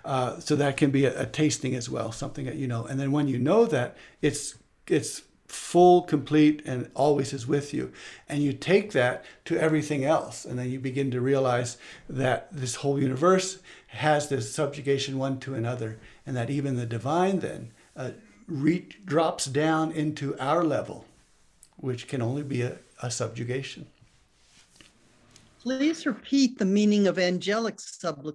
Uh, 0.05 0.39
so 0.41 0.57
that 0.57 0.77
can 0.77 0.91
be 0.91 1.05
a, 1.05 1.23
a 1.23 1.27
tasting 1.27 1.75
as 1.75 1.89
well, 1.89 2.11
something 2.11 2.47
that 2.47 2.57
you 2.57 2.67
know. 2.67 2.85
And 2.85 2.99
then 2.99 3.13
when 3.13 3.29
you 3.29 3.39
know 3.39 3.67
that, 3.67 3.97
it's 4.21 4.57
it's 4.87 5.23
full, 5.53 6.01
complete, 6.01 6.63
and 6.65 6.91
always 6.95 7.35
is 7.35 7.47
with 7.47 7.75
you. 7.75 7.93
And 8.27 8.43
you 8.43 8.55
take 8.55 8.93
that 8.93 9.23
to 9.45 9.59
everything 9.59 10.03
else. 10.03 10.47
And 10.47 10.59
then 10.59 10.71
you 10.71 10.81
begin 10.81 11.11
to 11.11 11.21
realize 11.21 11.77
that 12.09 12.49
this 12.51 12.77
whole 12.77 12.99
universe 12.99 13.59
has 13.93 14.29
this 14.29 14.55
subjugation 14.55 15.19
one 15.19 15.39
to 15.41 15.55
another, 15.55 15.99
and 16.27 16.35
that 16.37 16.49
even 16.49 16.77
the 16.77 16.87
divine 16.87 17.41
then 17.41 17.71
uh, 17.95 18.11
re- 18.47 18.89
drops 19.05 19.45
down 19.45 19.93
into 19.93 20.37
our 20.39 20.65
level, 20.65 21.05
which 21.77 22.09
can 22.09 22.23
only 22.23 22.43
be 22.43 22.63
a, 22.63 22.79
a 23.03 23.11
subjugation. 23.11 23.87
Please 25.61 26.07
repeat 26.07 26.59
the 26.59 26.65
meaning 26.65 27.07
of 27.07 27.19
angelic 27.19 27.79
sub- 27.79 28.35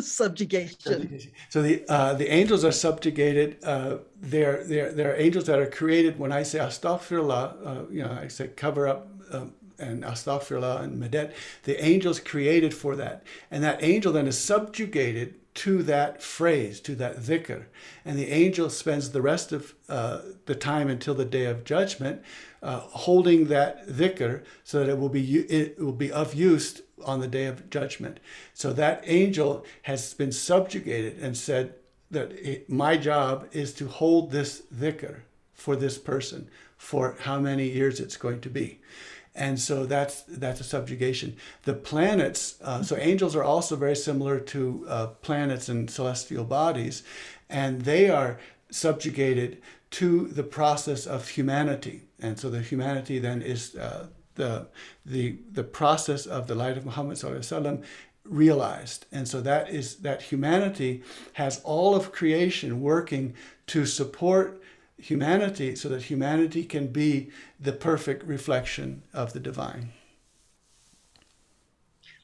subjugation. 0.00 1.20
So 1.50 1.60
the 1.60 1.84
uh, 1.88 2.14
the 2.14 2.28
angels 2.28 2.64
are 2.64 2.72
subjugated. 2.72 3.58
Uh, 3.62 3.98
they're 4.20 4.64
they're 4.64 4.90
they're 4.92 5.20
angels 5.20 5.44
that 5.46 5.58
are 5.58 5.70
created. 5.70 6.18
When 6.18 6.32
I 6.32 6.42
say 6.42 6.58
astaghfirullah, 6.58 7.66
uh, 7.66 7.82
you 7.90 8.02
know, 8.02 8.18
I 8.20 8.28
say 8.28 8.48
cover 8.48 8.88
up. 8.88 9.08
Um, 9.32 9.52
and 9.78 10.04
astaghfirullah 10.04 10.82
and 10.82 11.02
medet, 11.02 11.32
the 11.64 11.82
angels 11.84 12.20
created 12.20 12.74
for 12.74 12.96
that. 12.96 13.22
And 13.50 13.62
that 13.62 13.82
angel 13.82 14.12
then 14.12 14.26
is 14.26 14.38
subjugated 14.38 15.34
to 15.56 15.82
that 15.84 16.22
phrase, 16.22 16.80
to 16.80 16.94
that 16.96 17.16
dhikr. 17.16 17.64
And 18.04 18.18
the 18.18 18.30
angel 18.30 18.68
spends 18.68 19.10
the 19.10 19.22
rest 19.22 19.52
of 19.52 19.74
uh, 19.88 20.20
the 20.44 20.54
time 20.54 20.88
until 20.88 21.14
the 21.14 21.24
day 21.24 21.46
of 21.46 21.64
judgment 21.64 22.22
uh, 22.62 22.80
holding 22.80 23.46
that 23.46 23.88
dhikr 23.88 24.42
so 24.64 24.80
that 24.80 24.88
it 24.88 24.98
will 24.98 25.08
be 25.08 25.38
it 25.38 25.78
will 25.78 25.92
be 25.92 26.12
of 26.12 26.34
use 26.34 26.82
on 27.04 27.20
the 27.20 27.28
day 27.28 27.46
of 27.46 27.70
judgment. 27.70 28.20
So 28.52 28.72
that 28.74 29.02
angel 29.06 29.64
has 29.82 30.12
been 30.12 30.32
subjugated 30.32 31.18
and 31.20 31.36
said 31.36 31.74
that 32.10 32.32
it, 32.32 32.68
my 32.68 32.96
job 32.96 33.48
is 33.52 33.72
to 33.74 33.88
hold 33.88 34.30
this 34.30 34.62
dhikr 34.74 35.20
for 35.54 35.74
this 35.74 35.96
person 35.96 36.50
for 36.76 37.16
how 37.20 37.40
many 37.40 37.68
years 37.68 37.98
it's 37.98 38.18
going 38.18 38.40
to 38.42 38.50
be 38.50 38.80
and 39.36 39.60
so 39.60 39.84
that's 39.84 40.22
that's 40.22 40.60
a 40.60 40.64
subjugation. 40.64 41.36
The 41.64 41.74
planets, 41.74 42.56
uh, 42.62 42.82
so 42.82 42.96
angels 42.96 43.36
are 43.36 43.44
also 43.44 43.76
very 43.76 43.94
similar 43.94 44.40
to 44.40 44.86
uh, 44.88 45.06
planets 45.20 45.68
and 45.68 45.90
celestial 45.90 46.44
bodies, 46.44 47.02
and 47.48 47.82
they 47.82 48.08
are 48.08 48.38
subjugated 48.70 49.62
to 49.90 50.28
the 50.28 50.42
process 50.42 51.06
of 51.06 51.28
humanity. 51.28 52.02
And 52.18 52.38
so 52.38 52.50
the 52.50 52.60
humanity 52.60 53.18
then 53.18 53.42
is 53.42 53.76
uh, 53.76 54.06
the 54.34 54.68
the 55.04 55.38
the 55.52 55.64
process 55.64 56.26
of 56.26 56.46
the 56.46 56.54
light 56.54 56.78
of 56.78 56.84
Muhammad 56.86 57.18
sallallahu 57.18 57.84
realized. 58.24 59.06
And 59.12 59.28
so 59.28 59.40
that 59.42 59.68
is 59.70 59.96
that 59.96 60.22
humanity 60.22 61.02
has 61.34 61.60
all 61.62 61.94
of 61.94 62.10
creation 62.10 62.80
working 62.80 63.34
to 63.68 63.86
support 63.86 64.60
humanity 65.06 65.76
so 65.76 65.88
that 65.88 66.02
humanity 66.02 66.64
can 66.64 66.88
be 66.88 67.30
the 67.60 67.72
perfect 67.72 68.24
reflection 68.24 69.02
of 69.14 69.32
the 69.32 69.40
divine. 69.40 69.92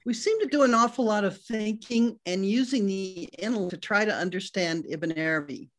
We 0.04 0.14
seem 0.14 0.40
to 0.40 0.46
do 0.46 0.64
an 0.64 0.74
awful 0.74 1.04
lot 1.04 1.24
of 1.24 1.40
thinking 1.40 2.18
and 2.26 2.44
using 2.44 2.86
the 2.86 3.28
intellect 3.38 3.70
to 3.70 3.76
try 3.76 4.04
to 4.04 4.12
understand 4.12 4.86
Ibn 4.88 5.16
Arabi. 5.16 5.70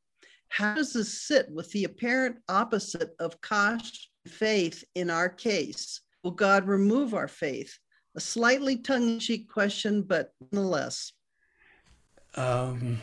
How 0.48 0.76
does 0.76 0.94
this 0.94 1.24
sit 1.24 1.52
with 1.52 1.70
the 1.72 1.84
apparent 1.84 2.38
opposite 2.48 3.16
of 3.20 3.42
Kashf 3.42 3.92
faith 4.26 4.86
in 4.96 5.10
our 5.10 5.28
case? 5.28 6.00
Will 6.24 6.32
God 6.32 6.68
remove 6.68 7.14
our 7.14 7.28
faith? 7.28 7.78
A 8.16 8.22
slightly 8.22 8.78
tongue 8.78 9.10
in 9.10 9.20
cheek 9.20 9.50
question, 9.50 10.04
but 10.04 10.32
nonetheless. 10.54 11.12
Um, 12.36 13.00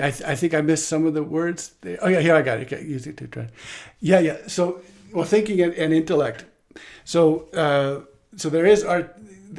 I, 0.00 0.10
th- 0.10 0.22
I 0.22 0.34
think 0.34 0.54
I 0.54 0.60
missed 0.60 0.88
some 0.88 1.06
of 1.06 1.14
the 1.14 1.22
words. 1.22 1.72
Oh 2.00 2.08
yeah, 2.08 2.20
here 2.20 2.34
I 2.34 2.42
got 2.42 2.58
it. 2.58 2.72
Okay, 2.72 2.84
use 2.84 3.06
it 3.06 3.16
to 3.18 3.26
try. 3.26 3.48
Yeah, 4.00 4.20
yeah. 4.20 4.36
So, 4.46 4.80
well, 5.12 5.24
thinking 5.24 5.60
and, 5.60 5.74
and 5.74 5.92
intellect. 5.92 6.44
So, 7.04 7.48
uh, 7.54 8.00
so 8.36 8.48
there 8.50 8.66
is 8.66 8.84
art, 8.84 9.16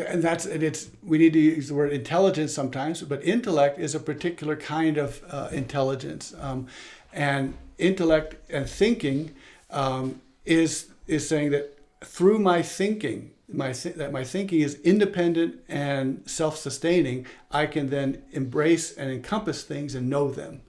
and 0.08 0.24
that's 0.24 0.46
and 0.46 0.64
it's 0.64 0.90
we 1.04 1.18
need 1.18 1.34
to 1.34 1.40
use 1.40 1.68
the 1.68 1.76
word 1.76 1.92
intelligence 1.92 2.54
sometimes, 2.54 3.02
but 3.02 3.24
intellect 3.24 3.80
is 3.80 3.96
a 3.96 4.00
particular 4.00 4.56
kind 4.56 4.98
of 4.98 5.22
uh, 5.30 5.50
intelligence, 5.52 6.34
um, 6.40 6.68
and 7.12 7.56
intellect 7.78 8.36
and 8.50 8.70
thinking 8.70 9.34
um, 9.72 10.22
is 10.46 10.90
is 11.08 11.28
saying 11.28 11.52
that 11.52 11.78
through 12.02 12.40
my 12.40 12.62
thinking 12.62 13.32
my 13.52 13.74
th- 13.74 13.96
that 13.96 14.12
my 14.12 14.24
thinking 14.24 14.62
is 14.62 14.76
independent 14.82 15.62
and 15.68 16.24
self-sustaining, 16.26 17.26
I 17.52 17.66
can 17.66 17.90
then 17.90 18.24
embrace 18.32 18.96
and 18.96 19.12
encompass 19.12 19.64
things 19.64 19.96
and 19.96 20.10
know 20.10 20.32
them. 20.32 20.62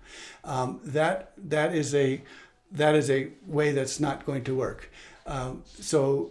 Um, 0.44 0.80
that 0.84 1.32
that 1.36 1.74
is 1.74 1.94
a 1.94 2.22
that 2.72 2.94
is 2.94 3.10
a 3.10 3.28
way 3.46 3.72
that's 3.72 4.00
not 4.00 4.24
going 4.24 4.44
to 4.44 4.54
work. 4.54 4.90
Um, 5.26 5.64
so, 5.80 6.30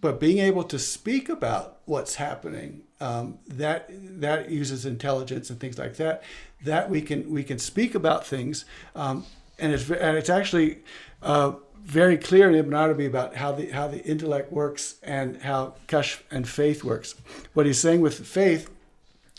but 0.00 0.20
being 0.20 0.38
able 0.38 0.64
to 0.64 0.78
speak 0.78 1.28
about 1.28 1.78
what's 1.86 2.16
happening 2.16 2.82
um, 3.00 3.38
that 3.46 3.86
that 4.20 4.50
uses 4.50 4.84
intelligence 4.84 5.50
and 5.50 5.60
things 5.60 5.78
like 5.78 5.96
that. 5.96 6.22
That 6.64 6.90
we 6.90 7.00
can 7.00 7.30
we 7.30 7.44
can 7.44 7.58
speak 7.58 7.94
about 7.94 8.26
things, 8.26 8.64
um, 8.94 9.24
and 9.58 9.72
it's 9.72 9.90
and 9.90 10.16
it's 10.16 10.30
actually. 10.30 10.78
Uh, 11.20 11.52
very 11.84 12.16
clear 12.16 12.48
in 12.48 12.54
Ibn 12.54 12.74
Arabi 12.74 13.06
about 13.06 13.36
how 13.36 13.52
the 13.52 13.70
how 13.70 13.88
the 13.88 14.04
intellect 14.04 14.52
works 14.52 14.96
and 15.02 15.42
how 15.42 15.74
kashf 15.86 16.22
and 16.30 16.48
faith 16.48 16.84
works. 16.84 17.14
What 17.54 17.66
he's 17.66 17.80
saying 17.80 18.00
with 18.00 18.26
faith 18.26 18.70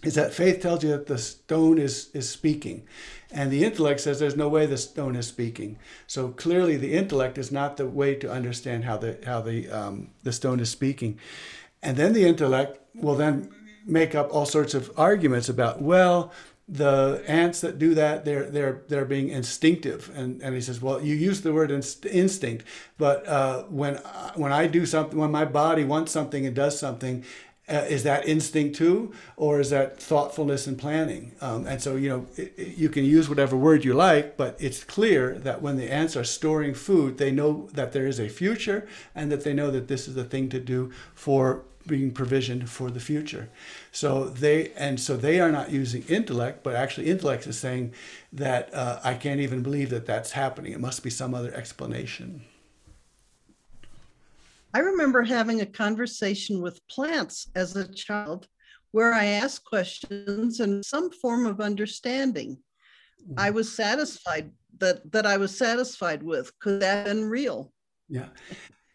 is 0.03 0.15
that 0.15 0.33
faith 0.33 0.61
tells 0.61 0.83
you 0.83 0.89
that 0.89 1.07
the 1.07 1.17
stone 1.17 1.77
is 1.77 2.09
is 2.13 2.29
speaking, 2.29 2.83
and 3.31 3.51
the 3.51 3.63
intellect 3.63 4.01
says 4.01 4.19
there's 4.19 4.35
no 4.35 4.49
way 4.49 4.65
the 4.65 4.77
stone 4.77 5.15
is 5.15 5.27
speaking. 5.27 5.77
So 6.07 6.29
clearly, 6.29 6.77
the 6.77 6.93
intellect 6.93 7.37
is 7.37 7.51
not 7.51 7.77
the 7.77 7.85
way 7.85 8.15
to 8.15 8.31
understand 8.31 8.85
how 8.85 8.97
the 8.97 9.17
how 9.25 9.41
the 9.41 9.69
um, 9.69 10.09
the 10.23 10.31
stone 10.31 10.59
is 10.59 10.69
speaking, 10.69 11.19
and 11.81 11.97
then 11.97 12.13
the 12.13 12.25
intellect 12.25 12.79
will 12.95 13.15
then 13.15 13.49
make 13.85 14.15
up 14.15 14.33
all 14.33 14.45
sorts 14.45 14.73
of 14.73 14.91
arguments 14.97 15.49
about 15.49 15.81
well 15.81 16.31
the 16.71 17.23
ants 17.27 17.61
that 17.61 17.79
do 17.79 17.95
that 17.95 18.25
they're 18.25 18.49
they're 18.49 18.81
they're 18.87 19.05
being 19.05 19.29
instinctive. 19.29 20.11
And 20.15 20.41
and 20.41 20.53
he 20.53 20.61
says 20.61 20.81
well 20.81 21.01
you 21.01 21.15
use 21.15 21.41
the 21.41 21.51
word 21.51 21.71
inst- 21.71 22.05
instinct 22.05 22.65
but 22.97 23.27
uh, 23.27 23.63
when 23.63 23.95
when 24.35 24.51
I 24.51 24.67
do 24.67 24.85
something 24.85 25.17
when 25.17 25.31
my 25.31 25.45
body 25.45 25.83
wants 25.83 26.11
something 26.11 26.45
and 26.45 26.55
does 26.55 26.79
something 26.79 27.25
uh, 27.67 27.85
is 27.87 28.01
that 28.03 28.27
instinct 28.27 28.75
too? 28.75 29.13
Or 29.37 29.59
is 29.59 29.69
that 29.69 30.01
thoughtfulness 30.01 30.65
and 30.65 30.75
planning? 30.77 31.33
Um, 31.39 31.67
and 31.67 31.81
so 31.81 31.95
you 31.95 32.09
know 32.09 32.27
it, 32.35 32.53
it, 32.57 32.77
you 32.77 32.89
can 32.89 33.03
use 33.05 33.29
whatever 33.29 33.55
word 33.55 33.83
you 33.83 33.93
like 33.93 34.37
but 34.37 34.55
it's 34.59 34.83
clear 34.83 35.39
that 35.39 35.61
when 35.61 35.77
the 35.77 35.91
ants 35.91 36.15
are 36.15 36.23
storing 36.23 36.73
food 36.73 37.17
they 37.17 37.31
know 37.31 37.67
that 37.73 37.93
there 37.93 38.05
is 38.05 38.19
a 38.19 38.29
future 38.29 38.87
and 39.15 39.31
that 39.31 39.43
they 39.43 39.53
know 39.53 39.71
that 39.71 39.87
this 39.87 40.07
is 40.07 40.15
the 40.15 40.23
thing 40.23 40.49
to 40.49 40.59
do 40.59 40.91
for 41.13 41.63
being 41.89 42.11
provisioned 42.11 42.69
for 42.69 42.89
the 42.89 42.99
future. 42.99 43.49
So 43.91 44.29
they 44.29 44.71
and 44.77 44.99
so 44.99 45.17
they 45.17 45.41
are 45.41 45.51
not 45.51 45.71
using 45.71 46.03
intellect, 46.07 46.63
but 46.63 46.75
actually 46.75 47.07
intellect 47.07 47.47
is 47.47 47.59
saying 47.59 47.93
that 48.31 48.73
uh, 48.73 48.99
I 49.03 49.15
can't 49.15 49.41
even 49.41 49.61
believe 49.61 49.89
that 49.89 50.05
that's 50.05 50.31
happening. 50.31 50.71
It 50.71 50.79
must 50.79 51.03
be 51.03 51.09
some 51.09 51.33
other 51.33 51.53
explanation. 51.53 52.45
I 54.73 54.79
remember 54.79 55.23
having 55.23 55.61
a 55.61 55.65
conversation 55.65 56.61
with 56.61 56.87
plants 56.87 57.47
as 57.55 57.75
a 57.75 57.91
child 57.91 58.47
where 58.91 59.13
I 59.13 59.25
asked 59.25 59.65
questions 59.65 60.59
and 60.59 60.85
some 60.85 61.11
form 61.11 61.45
of 61.45 61.59
understanding. 61.59 62.57
I 63.37 63.47
mm-hmm. 63.47 63.55
was 63.55 63.75
satisfied 63.75 64.51
that 64.77 65.11
that 65.11 65.25
I 65.25 65.37
was 65.37 65.57
satisfied 65.57 66.23
with. 66.23 66.57
Could 66.59 66.81
that 66.81 66.95
have 66.95 67.05
been 67.05 67.25
real? 67.25 67.73
Yeah. 68.07 68.29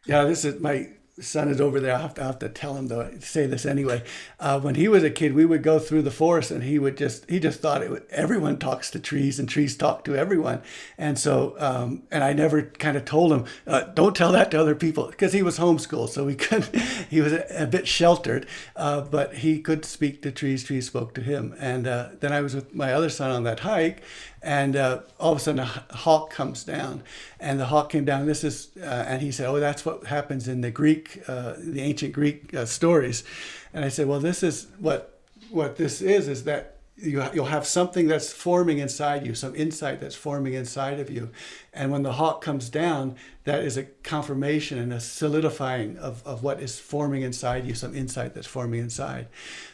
Yeah, 0.07 0.25
this 0.25 0.45
is 0.45 0.61
my 0.61 0.89
son 1.21 1.49
is 1.49 1.61
over 1.61 1.79
there. 1.79 1.95
I 1.95 2.01
have 2.01 2.15
to, 2.15 2.23
I 2.23 2.27
have 2.27 2.39
to 2.41 2.49
tell 2.49 2.75
him 2.75 2.89
though. 2.89 3.11
Say 3.21 3.47
this 3.47 3.65
anyway. 3.65 4.03
Uh, 4.41 4.59
when 4.61 4.75
he 4.75 4.89
was 4.89 5.05
a 5.05 5.11
kid, 5.11 5.35
we 5.35 5.45
would 5.45 5.63
go 5.63 5.79
through 5.79 6.03
the 6.03 6.11
forest, 6.11 6.51
and 6.51 6.65
he 6.65 6.79
would 6.79 6.97
just 6.97 7.29
he 7.31 7.39
just 7.39 7.61
thought 7.61 7.83
it. 7.83 7.91
Would, 7.91 8.07
everyone 8.11 8.59
talks 8.59 8.91
to 8.91 8.99
trees, 8.99 9.39
and 9.39 9.49
trees 9.49 9.77
talk 9.77 10.05
to 10.05 10.17
everyone. 10.17 10.63
And 10.99 11.19
so, 11.19 11.55
um, 11.59 12.03
and 12.11 12.25
I 12.25 12.33
never 12.33 12.63
kind 12.63 12.97
of 12.97 13.05
told 13.05 13.33
him, 13.33 13.45
uh, 13.67 13.83
don't 13.95 14.17
tell 14.17 14.33
that 14.33 14.51
to 14.51 14.61
other 14.61 14.75
people, 14.75 15.07
because 15.07 15.33
he 15.33 15.43
was 15.43 15.59
homeschooled, 15.59 16.09
so 16.09 16.25
we 16.25 16.35
could. 16.35 16.65
He 17.09 17.21
was 17.21 17.33
a, 17.33 17.63
a 17.63 17.67
bit 17.67 17.87
sheltered, 17.87 18.47
uh, 18.75 19.03
but 19.03 19.37
he 19.37 19.61
could 19.61 19.85
speak 19.85 20.23
to 20.23 20.33
trees. 20.33 20.65
Trees 20.65 20.87
spoke 20.87 21.15
to 21.15 21.21
him. 21.21 21.55
And 21.59 21.87
uh, 21.87 22.11
then 22.21 22.33
I 22.33 22.41
was 22.41 22.55
with 22.55 22.75
my 22.75 22.93
other 22.93 23.09
son 23.09 23.31
on 23.31 23.45
that 23.45 23.61
hike, 23.61 24.03
and 24.45 24.77
uh, 24.77 25.01
all 25.19 25.33
of 25.33 25.39
a 25.39 25.41
sudden 25.41 25.61
a 25.61 25.95
hawk 25.97 26.31
comes 26.31 26.65
down. 26.65 27.03
And 27.41 27.59
the 27.59 27.67
hawk 27.67 27.91
came 27.91 28.05
down 28.05 28.27
this 28.27 28.45
is 28.45 28.69
uh, 28.77 28.85
and 29.09 29.23
he 29.23 29.33
said 29.33 29.49
oh 29.49 29.59
that's 29.59 29.85
what 29.85 30.05
happens 30.05 30.47
in 30.47 30.61
the 30.61 30.71
greek 30.71 31.23
uh, 31.27 31.55
the 31.59 31.81
ancient 31.81 32.13
greek 32.13 32.55
uh, 32.55 32.67
stories. 32.67 33.25
And 33.73 33.85
i 33.85 33.89
said 33.89 34.07
well 34.07 34.21
this 34.21 34.43
is 34.43 34.69
what 34.79 35.19
what 35.51 35.77
this 35.77 36.01
is 36.01 36.29
is 36.29 36.45
that 36.45 36.77
you, 36.97 37.25
you'll 37.35 37.47
have 37.47 37.67
something 37.67 38.07
that's 38.07 38.33
forming 38.33 38.79
inside 38.79 39.27
you 39.27 39.35
some 39.35 39.57
insight 39.57 40.01
that's 40.01 40.15
forming 40.15 40.53
inside 40.53 41.01
of 41.01 41.11
you. 41.11 41.31
And 41.73 41.91
when 41.91 42.03
the 42.03 42.13
hawk 42.13 42.43
comes 42.43 42.69
down 42.69 43.17
that 43.45 43.65
is 43.65 43.79
a 43.79 43.85
confirmation 44.03 44.79
and 44.79 44.93
a 44.93 45.01
solidifying 45.01 45.97
of, 45.97 46.25
of 46.27 46.43
what 46.43 46.61
is 46.61 46.79
forming 46.79 47.23
inside 47.23 47.67
you 47.67 47.75
some 47.75 47.97
insight 47.97 48.35
that's 48.35 48.47
forming 48.47 48.81
inside. 48.81 49.27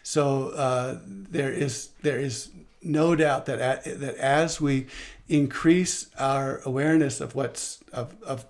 So 0.05 0.51
uh, 0.51 1.01
there 1.07 1.53
is 1.53 1.91
there 2.03 2.21
is 2.21 2.51
no 2.83 3.15
doubt 3.15 3.47
that 3.47 3.85
that 3.85 4.17
as 4.17 4.61
we 4.61 4.87
increase 5.29 6.07
our 6.19 6.61
awareness 6.65 7.21
of 7.21 7.35
what's 7.35 7.81
of, 7.93 8.15
of 8.23 8.47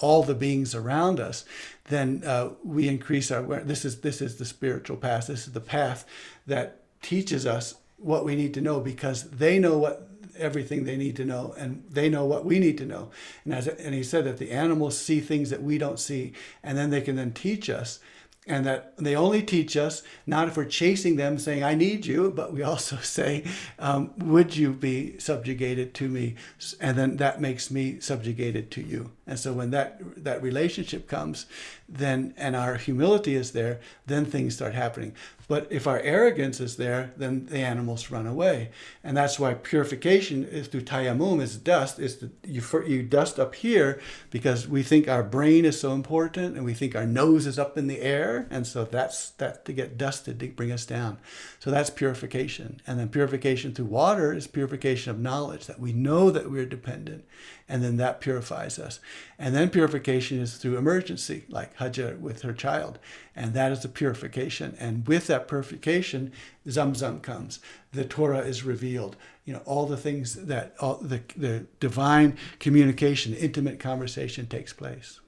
all 0.00 0.22
the 0.22 0.34
beings 0.34 0.74
around 0.74 1.20
us, 1.20 1.44
then 1.88 2.22
uh, 2.24 2.50
we 2.64 2.88
increase 2.88 3.30
our 3.30 3.40
awareness. 3.40 3.68
this 3.68 3.84
is 3.84 4.00
this 4.00 4.20
is 4.20 4.36
the 4.36 4.44
spiritual 4.44 4.96
path. 4.96 5.26
This 5.26 5.46
is 5.46 5.52
the 5.52 5.60
path 5.60 6.06
that 6.46 6.80
teaches 7.02 7.46
us 7.46 7.74
what 7.98 8.24
we 8.24 8.34
need 8.34 8.54
to 8.54 8.60
know 8.60 8.80
because 8.80 9.30
they 9.30 9.58
know 9.58 9.78
what 9.78 10.08
everything 10.36 10.84
they 10.84 10.96
need 10.96 11.14
to 11.16 11.24
know 11.24 11.54
and 11.58 11.84
they 11.90 12.08
know 12.08 12.24
what 12.24 12.44
we 12.44 12.58
need 12.58 12.78
to 12.78 12.86
know 12.86 13.10
and 13.44 13.52
as 13.52 13.68
and 13.68 13.94
he 13.94 14.02
said 14.02 14.24
that 14.24 14.38
the 14.38 14.50
animals 14.50 14.98
see 14.98 15.20
things 15.20 15.50
that 15.50 15.62
we 15.62 15.76
don't 15.76 16.00
see 16.00 16.32
and 16.62 16.78
then 16.78 16.88
they 16.88 17.02
can 17.02 17.16
then 17.16 17.30
teach 17.32 17.68
us 17.68 18.00
and 18.46 18.66
that 18.66 18.96
they 18.96 19.14
only 19.14 19.40
teach 19.42 19.76
us 19.76 20.02
not 20.26 20.48
if 20.48 20.56
we're 20.56 20.64
chasing 20.64 21.16
them 21.16 21.38
saying 21.38 21.62
i 21.62 21.74
need 21.74 22.04
you 22.04 22.30
but 22.30 22.52
we 22.52 22.62
also 22.62 22.96
say 23.02 23.44
um, 23.78 24.12
would 24.18 24.56
you 24.56 24.72
be 24.72 25.18
subjugated 25.18 25.94
to 25.94 26.08
me? 26.08 26.34
And 26.80 26.96
then 26.96 27.16
that 27.18 27.40
makes 27.40 27.70
me 27.70 28.00
subjugated 28.00 28.70
to 28.72 28.82
you. 28.82 29.10
And 29.26 29.38
so 29.38 29.52
when 29.52 29.70
that 29.70 30.00
that 30.24 30.42
relationship 30.42 31.08
comes 31.08 31.46
then 31.88 32.34
and 32.36 32.56
our 32.56 32.76
humility 32.76 33.34
is 33.34 33.52
there 33.52 33.80
then 34.06 34.24
things 34.24 34.54
start 34.54 34.74
happening 34.74 35.14
but 35.52 35.66
if 35.68 35.86
our 35.86 36.00
arrogance 36.00 36.60
is 36.60 36.76
there 36.76 37.12
then 37.18 37.44
the 37.44 37.58
animals 37.58 38.10
run 38.10 38.26
away. 38.26 38.70
And 39.04 39.14
that's 39.14 39.38
why 39.38 39.52
purification 39.52 40.44
is 40.44 40.66
through 40.66 40.80
tayammum 40.80 41.42
is 41.42 41.58
dust 41.58 41.98
is 41.98 42.16
the, 42.16 42.30
you, 42.42 42.62
you 42.86 43.02
dust 43.02 43.38
up 43.38 43.54
here 43.56 44.00
because 44.30 44.66
we 44.66 44.82
think 44.82 45.08
our 45.08 45.22
brain 45.22 45.66
is 45.66 45.78
so 45.78 45.92
important 45.92 46.56
and 46.56 46.64
we 46.64 46.72
think 46.72 46.96
our 46.96 47.04
nose 47.04 47.46
is 47.46 47.58
up 47.58 47.76
in 47.76 47.86
the 47.86 48.00
air. 48.00 48.46
And 48.50 48.66
so 48.66 48.84
that's 48.86 49.28
that 49.32 49.66
to 49.66 49.74
get 49.74 49.98
dusted 49.98 50.40
to 50.40 50.48
bring 50.48 50.72
us 50.72 50.86
down. 50.86 51.18
So 51.58 51.70
that's 51.70 51.90
purification. 51.90 52.80
And 52.86 52.98
then 52.98 53.10
purification 53.10 53.74
through 53.74 53.86
water 53.86 54.32
is 54.32 54.46
purification 54.46 55.10
of 55.10 55.20
knowledge 55.20 55.66
that 55.66 55.78
we 55.78 55.92
know 55.92 56.30
that 56.30 56.50
we're 56.50 56.64
dependent 56.64 57.26
and 57.68 57.82
then 57.82 57.96
that 57.96 58.20
purifies 58.20 58.78
us. 58.78 59.00
And 59.38 59.54
then 59.54 59.70
purification 59.70 60.40
is 60.40 60.56
through 60.56 60.76
emergency, 60.76 61.44
like 61.48 61.76
Hajar 61.76 62.18
with 62.18 62.42
her 62.42 62.52
child, 62.52 62.98
and 63.34 63.54
that 63.54 63.72
is 63.72 63.80
the 63.80 63.88
purification. 63.88 64.76
And 64.78 65.06
with 65.06 65.26
that 65.28 65.48
purification, 65.48 66.32
Zamzam 66.66 67.22
comes. 67.22 67.60
The 67.92 68.04
Torah 68.04 68.40
is 68.40 68.64
revealed. 68.64 69.16
You 69.44 69.54
know, 69.54 69.62
all 69.64 69.86
the 69.86 69.96
things 69.96 70.34
that 70.34 70.74
all 70.80 70.96
the, 70.96 71.22
the 71.36 71.66
divine 71.80 72.36
communication, 72.58 73.34
intimate 73.34 73.80
conversation 73.80 74.46
takes 74.46 74.72
place. 74.72 75.20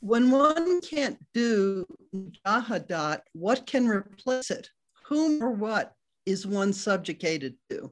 When 0.00 0.30
one 0.30 0.80
can't 0.82 1.18
do 1.32 1.86
Jahadat, 2.44 3.20
what 3.32 3.66
can 3.66 3.86
replace 3.88 4.50
it? 4.50 4.68
Whom 5.06 5.42
or 5.42 5.50
what 5.50 5.94
is 6.26 6.46
one 6.46 6.72
subjugated 6.72 7.54
to? 7.70 7.90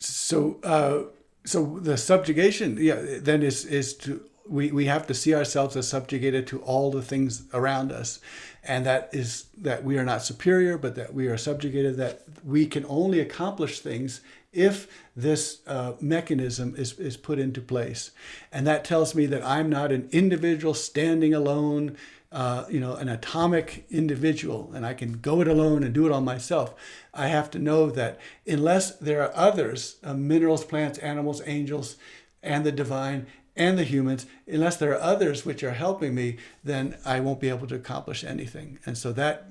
So 0.00 0.58
uh, 0.64 1.02
so 1.44 1.78
the 1.80 1.96
subjugation 1.96 2.76
yeah 2.80 3.18
then 3.20 3.42
is 3.42 3.64
is 3.64 3.94
to 3.94 4.24
we, 4.50 4.72
we 4.72 4.86
have 4.86 5.06
to 5.06 5.14
see 5.14 5.32
ourselves 5.32 5.76
as 5.76 5.88
subjugated 5.88 6.46
to 6.48 6.60
all 6.62 6.90
the 6.90 7.02
things 7.02 7.44
around 7.54 7.92
us. 7.92 8.18
And 8.64 8.84
that 8.84 9.08
is 9.12 9.46
that 9.58 9.84
we 9.84 9.96
are 9.96 10.04
not 10.04 10.22
superior 10.22 10.76
but 10.76 10.96
that 10.96 11.14
we 11.14 11.28
are 11.28 11.38
subjugated 11.38 11.96
that 11.96 12.22
we 12.44 12.66
can 12.66 12.84
only 12.86 13.20
accomplish 13.20 13.78
things 13.78 14.20
if 14.52 14.88
this 15.14 15.60
uh, 15.68 15.92
mechanism 16.00 16.74
is, 16.76 16.98
is 16.98 17.16
put 17.16 17.38
into 17.38 17.60
place. 17.60 18.10
And 18.50 18.66
that 18.66 18.84
tells 18.84 19.14
me 19.14 19.26
that 19.26 19.46
i'm 19.46 19.70
not 19.70 19.92
an 19.92 20.08
individual 20.10 20.74
standing 20.74 21.32
alone 21.32 21.96
uh, 22.32 22.64
you 22.70 22.78
know, 22.78 22.94
an 22.94 23.08
atomic 23.08 23.86
individual 23.90 24.70
and 24.74 24.86
I 24.86 24.94
can 24.94 25.18
go 25.18 25.40
it 25.40 25.48
alone 25.48 25.82
and 25.82 25.92
do 25.92 26.06
it 26.06 26.12
all 26.12 26.20
myself. 26.20 26.74
I 27.12 27.26
have 27.26 27.50
to 27.52 27.58
know 27.58 27.90
that 27.90 28.20
unless 28.46 28.96
there 28.96 29.22
are 29.22 29.32
others, 29.34 29.96
uh, 30.04 30.14
minerals, 30.14 30.64
plants, 30.64 30.98
animals, 30.98 31.42
angels, 31.44 31.96
and 32.42 32.64
the 32.64 32.72
divine 32.72 33.26
and 33.56 33.76
the 33.76 33.84
humans, 33.84 34.26
unless 34.46 34.76
there 34.76 34.92
are 34.92 35.00
others 35.00 35.44
which 35.44 35.64
are 35.64 35.72
helping 35.72 36.14
me, 36.14 36.38
then 36.62 36.96
I 37.04 37.20
won't 37.20 37.40
be 37.40 37.48
able 37.48 37.66
to 37.66 37.74
accomplish 37.74 38.22
anything. 38.22 38.78
And 38.86 38.96
so 38.96 39.12
that 39.12 39.46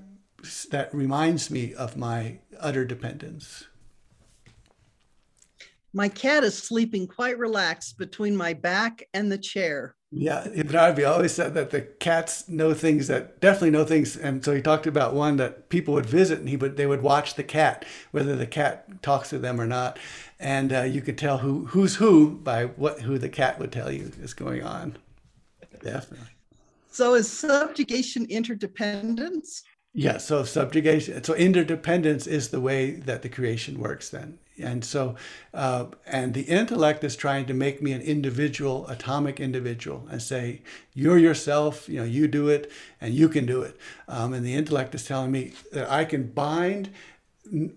that 0.71 0.93
reminds 0.95 1.51
me 1.51 1.73
of 1.73 1.97
my 1.97 2.39
utter 2.57 2.85
dependence. 2.85 3.65
My 5.91 6.07
cat 6.07 6.45
is 6.45 6.57
sleeping 6.57 7.07
quite 7.07 7.37
relaxed 7.37 7.97
between 7.97 8.37
my 8.37 8.53
back 8.53 9.03
and 9.13 9.29
the 9.29 9.37
chair. 9.37 9.95
Yeah, 10.11 10.47
Ibn 10.55 10.75
Arabi 10.75 11.03
always 11.03 11.33
said 11.33 11.53
that 11.53 11.69
the 11.69 11.81
cats 11.81 12.49
know 12.49 12.73
things 12.73 13.07
that 13.07 13.39
definitely 13.39 13.69
know 13.69 13.85
things, 13.85 14.17
and 14.17 14.43
so 14.43 14.55
he 14.55 14.61
talked 14.61 14.87
about 14.87 15.13
one 15.13 15.37
that 15.37 15.69
people 15.69 15.93
would 15.93 16.07
visit, 16.07 16.39
and 16.39 16.49
he 16.49 16.57
would 16.57 16.77
they 16.77 16.87
would 16.87 17.03
watch 17.03 17.35
the 17.35 17.43
cat, 17.43 17.85
whether 18.09 18.35
the 18.35 18.47
cat 18.47 19.03
talks 19.03 19.29
to 19.29 19.37
them 19.37 19.61
or 19.61 19.67
not, 19.67 19.99
and 20.39 20.73
uh, 20.73 20.81
you 20.81 21.01
could 21.01 21.17
tell 21.17 21.37
who 21.37 21.65
who's 21.67 21.97
who 21.97 22.31
by 22.31 22.65
what 22.65 23.01
who 23.01 23.19
the 23.19 23.29
cat 23.29 23.59
would 23.59 23.71
tell 23.71 23.91
you 23.91 24.11
is 24.19 24.33
going 24.33 24.63
on. 24.63 24.97
Definitely. 25.83 26.27
So 26.89 27.13
is 27.13 27.31
subjugation 27.31 28.25
interdependence? 28.25 29.61
Yeah, 29.93 30.17
so 30.17 30.43
subjugation, 30.43 31.23
so 31.23 31.35
interdependence 31.35 32.25
is 32.25 32.49
the 32.49 32.61
way 32.61 32.91
that 32.91 33.21
the 33.21 33.29
creation 33.29 33.79
works 33.79 34.09
then. 34.09 34.39
And 34.61 34.83
so, 34.83 35.15
uh, 35.53 35.85
and 36.05 36.33
the 36.33 36.41
intellect 36.43 37.03
is 37.03 37.15
trying 37.15 37.45
to 37.47 37.53
make 37.53 37.81
me 37.81 37.91
an 37.91 38.01
individual, 38.01 38.87
atomic 38.87 39.39
individual, 39.39 40.07
and 40.09 40.21
say, 40.21 40.61
you're 40.93 41.17
yourself, 41.17 41.87
you 41.89 41.99
know, 41.99 42.05
you 42.05 42.27
do 42.27 42.49
it, 42.49 42.71
and 42.99 43.13
you 43.13 43.29
can 43.29 43.45
do 43.45 43.61
it. 43.61 43.77
Um, 44.07 44.33
and 44.33 44.45
the 44.45 44.55
intellect 44.55 44.95
is 44.95 45.05
telling 45.05 45.31
me 45.31 45.53
that 45.71 45.89
I 45.89 46.05
can 46.05 46.27
bind 46.27 46.89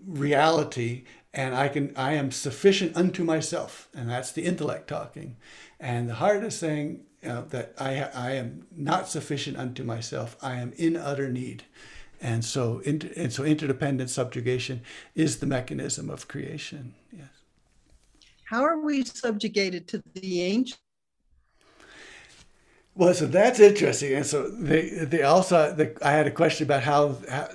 reality 0.05 1.03
and 1.33 1.55
I 1.55 1.67
can 1.67 1.93
I 1.95 2.13
am 2.13 2.31
sufficient 2.31 2.95
unto 2.95 3.23
myself, 3.23 3.89
and 3.93 4.09
that's 4.09 4.31
the 4.31 4.43
intellect 4.43 4.87
talking. 4.87 5.37
And 5.79 6.07
the 6.07 6.15
heart 6.15 6.43
is 6.43 6.55
saying 6.55 7.05
uh, 7.27 7.41
that 7.49 7.73
I 7.79 8.03
I 8.13 8.31
am 8.33 8.67
not 8.75 9.09
sufficient 9.09 9.57
unto 9.57 9.83
myself. 9.83 10.37
I 10.41 10.55
am 10.55 10.73
in 10.77 10.95
utter 10.95 11.29
need. 11.29 11.63
And 12.23 12.43
so, 12.45 12.79
inter, 12.85 13.09
and 13.17 13.33
so 13.33 13.43
interdependent 13.43 14.09
subjugation 14.09 14.81
is 15.13 15.39
the 15.39 15.45
mechanism 15.45 16.09
of 16.09 16.29
creation. 16.29 16.95
Yes. 17.11 17.27
How 18.45 18.63
are 18.63 18.79
we 18.79 19.03
subjugated 19.03 19.89
to 19.89 20.01
the 20.13 20.41
ancient? 20.41 20.79
Well, 22.95 23.13
so 23.13 23.25
that's 23.25 23.59
interesting. 23.59 24.13
And 24.13 24.25
so 24.25 24.47
they, 24.47 24.89
they 24.89 25.23
also, 25.23 25.73
the, 25.73 25.97
I 26.01 26.11
had 26.11 26.25
a 26.25 26.31
question 26.31 26.65
about 26.65 26.83
how, 26.83 27.17
how 27.29 27.49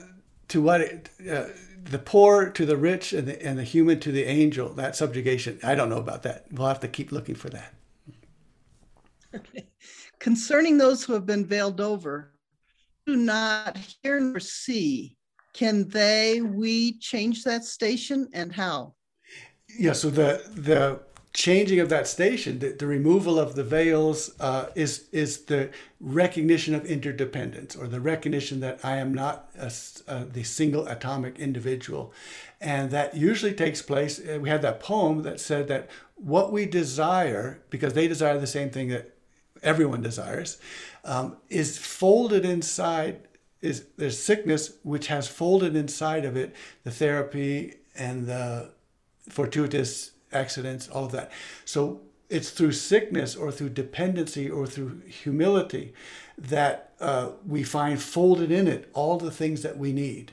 to 0.49 0.61
what, 0.61 0.83
it, 0.83 1.09
uh, 1.31 1.47
the 1.85 1.99
poor 1.99 2.51
to 2.51 2.67
the 2.67 2.77
rich 2.77 3.15
and 3.15 3.27
the, 3.27 3.43
and 3.43 3.59
the 3.59 3.65
human 3.65 4.01
to 4.01 4.13
the 4.13 4.25
angel, 4.25 4.69
that 4.75 4.97
subjugation, 4.97 5.59
I 5.63 5.77
don't 5.77 5.89
know 5.89 5.97
about 5.97 6.25
that. 6.25 6.45
We'll 6.53 6.69
have 6.69 6.81
to 6.81 6.89
keep 6.89 7.11
looking 7.11 7.37
for 7.37 7.49
that. 7.49 7.73
Okay. 9.35 9.67
Concerning 10.19 10.77
those 10.77 11.05
who 11.05 11.15
have 11.15 11.25
been 11.25 11.47
veiled 11.47 11.81
over, 11.81 12.33
do 13.09 13.17
not 13.17 13.79
hear 14.03 14.21
nor 14.21 14.39
see, 14.39 15.17
can 15.55 15.89
they, 15.89 16.43
we 16.43 16.99
change 16.99 17.43
that 17.43 17.65
station 17.65 18.29
and 18.35 18.53
how? 18.53 18.95
Yeah, 19.79 19.95
so 19.95 20.11
the 20.11 20.43
the 20.55 21.01
changing 21.33 21.81
of 21.81 21.89
that 21.89 22.07
station, 22.07 22.59
the, 22.59 22.71
the 22.71 22.87
removal 22.87 23.39
of 23.39 23.55
the 23.55 23.65
veils, 23.65 24.31
uh, 24.41 24.67
is 24.75 25.09
is 25.11 25.45
the 25.45 25.71
recognition 26.01 26.75
of 26.75 26.85
interdependence, 26.85 27.75
or 27.77 27.87
the 27.87 28.01
recognition 28.01 28.61
that 28.61 28.79
I 28.85 28.97
am 28.97 29.15
not 29.15 29.51
a, 29.59 29.71
the 30.25 30.43
single 30.43 30.87
atomic 30.87 31.39
individual, 31.39 32.13
and 32.61 32.91
that 32.91 33.17
usually 33.17 33.55
takes 33.55 33.81
place. 33.81 34.21
Uh, 34.21 34.39
we 34.41 34.51
had 34.51 34.63
that 34.63 34.81
poem 34.81 35.23
that 35.23 35.41
said 35.41 35.69
that 35.69 35.89
what 36.17 36.53
we 36.53 36.67
desire, 36.67 37.63
because 37.71 37.95
they 37.95 38.09
desire 38.09 38.39
the 38.39 38.47
same 38.47 38.71
thing 38.71 38.89
that 38.89 39.15
everyone 39.63 40.03
desires, 40.03 40.59
um, 41.09 41.37
is 41.49 41.79
folded 41.79 42.45
inside. 42.45 43.27
Is 43.61 43.87
there's 43.97 44.23
sickness 44.23 44.75
which 44.85 45.09
has 45.09 45.27
folded 45.27 45.75
inside 45.75 46.25
of 46.25 46.37
it 46.37 46.55
the 46.85 46.93
therapy 46.93 47.75
and 47.97 48.27
the 48.27 48.71
fortuitous 49.29 50.13
accidents, 50.33 50.89
all 50.89 51.07
of 51.07 51.13
that. 51.13 51.33
So 51.65 52.03
it's 52.29 52.51
through 52.51 52.73
sickness 52.73 53.35
or 53.35 53.51
through 53.51 53.71
dependency 53.71 54.49
or 54.51 54.67
through 54.67 55.01
humility 55.07 55.95
that 56.37 56.93
uh, 57.01 57.31
we 57.47 57.65
find 57.65 58.01
folded 58.01 58.53
in 58.53 58.69
it 58.69 58.89
all 58.93 59.17
the 59.17 59.31
things 59.31 59.63
that 59.63 59.79
we 59.79 59.93
need. 59.93 60.33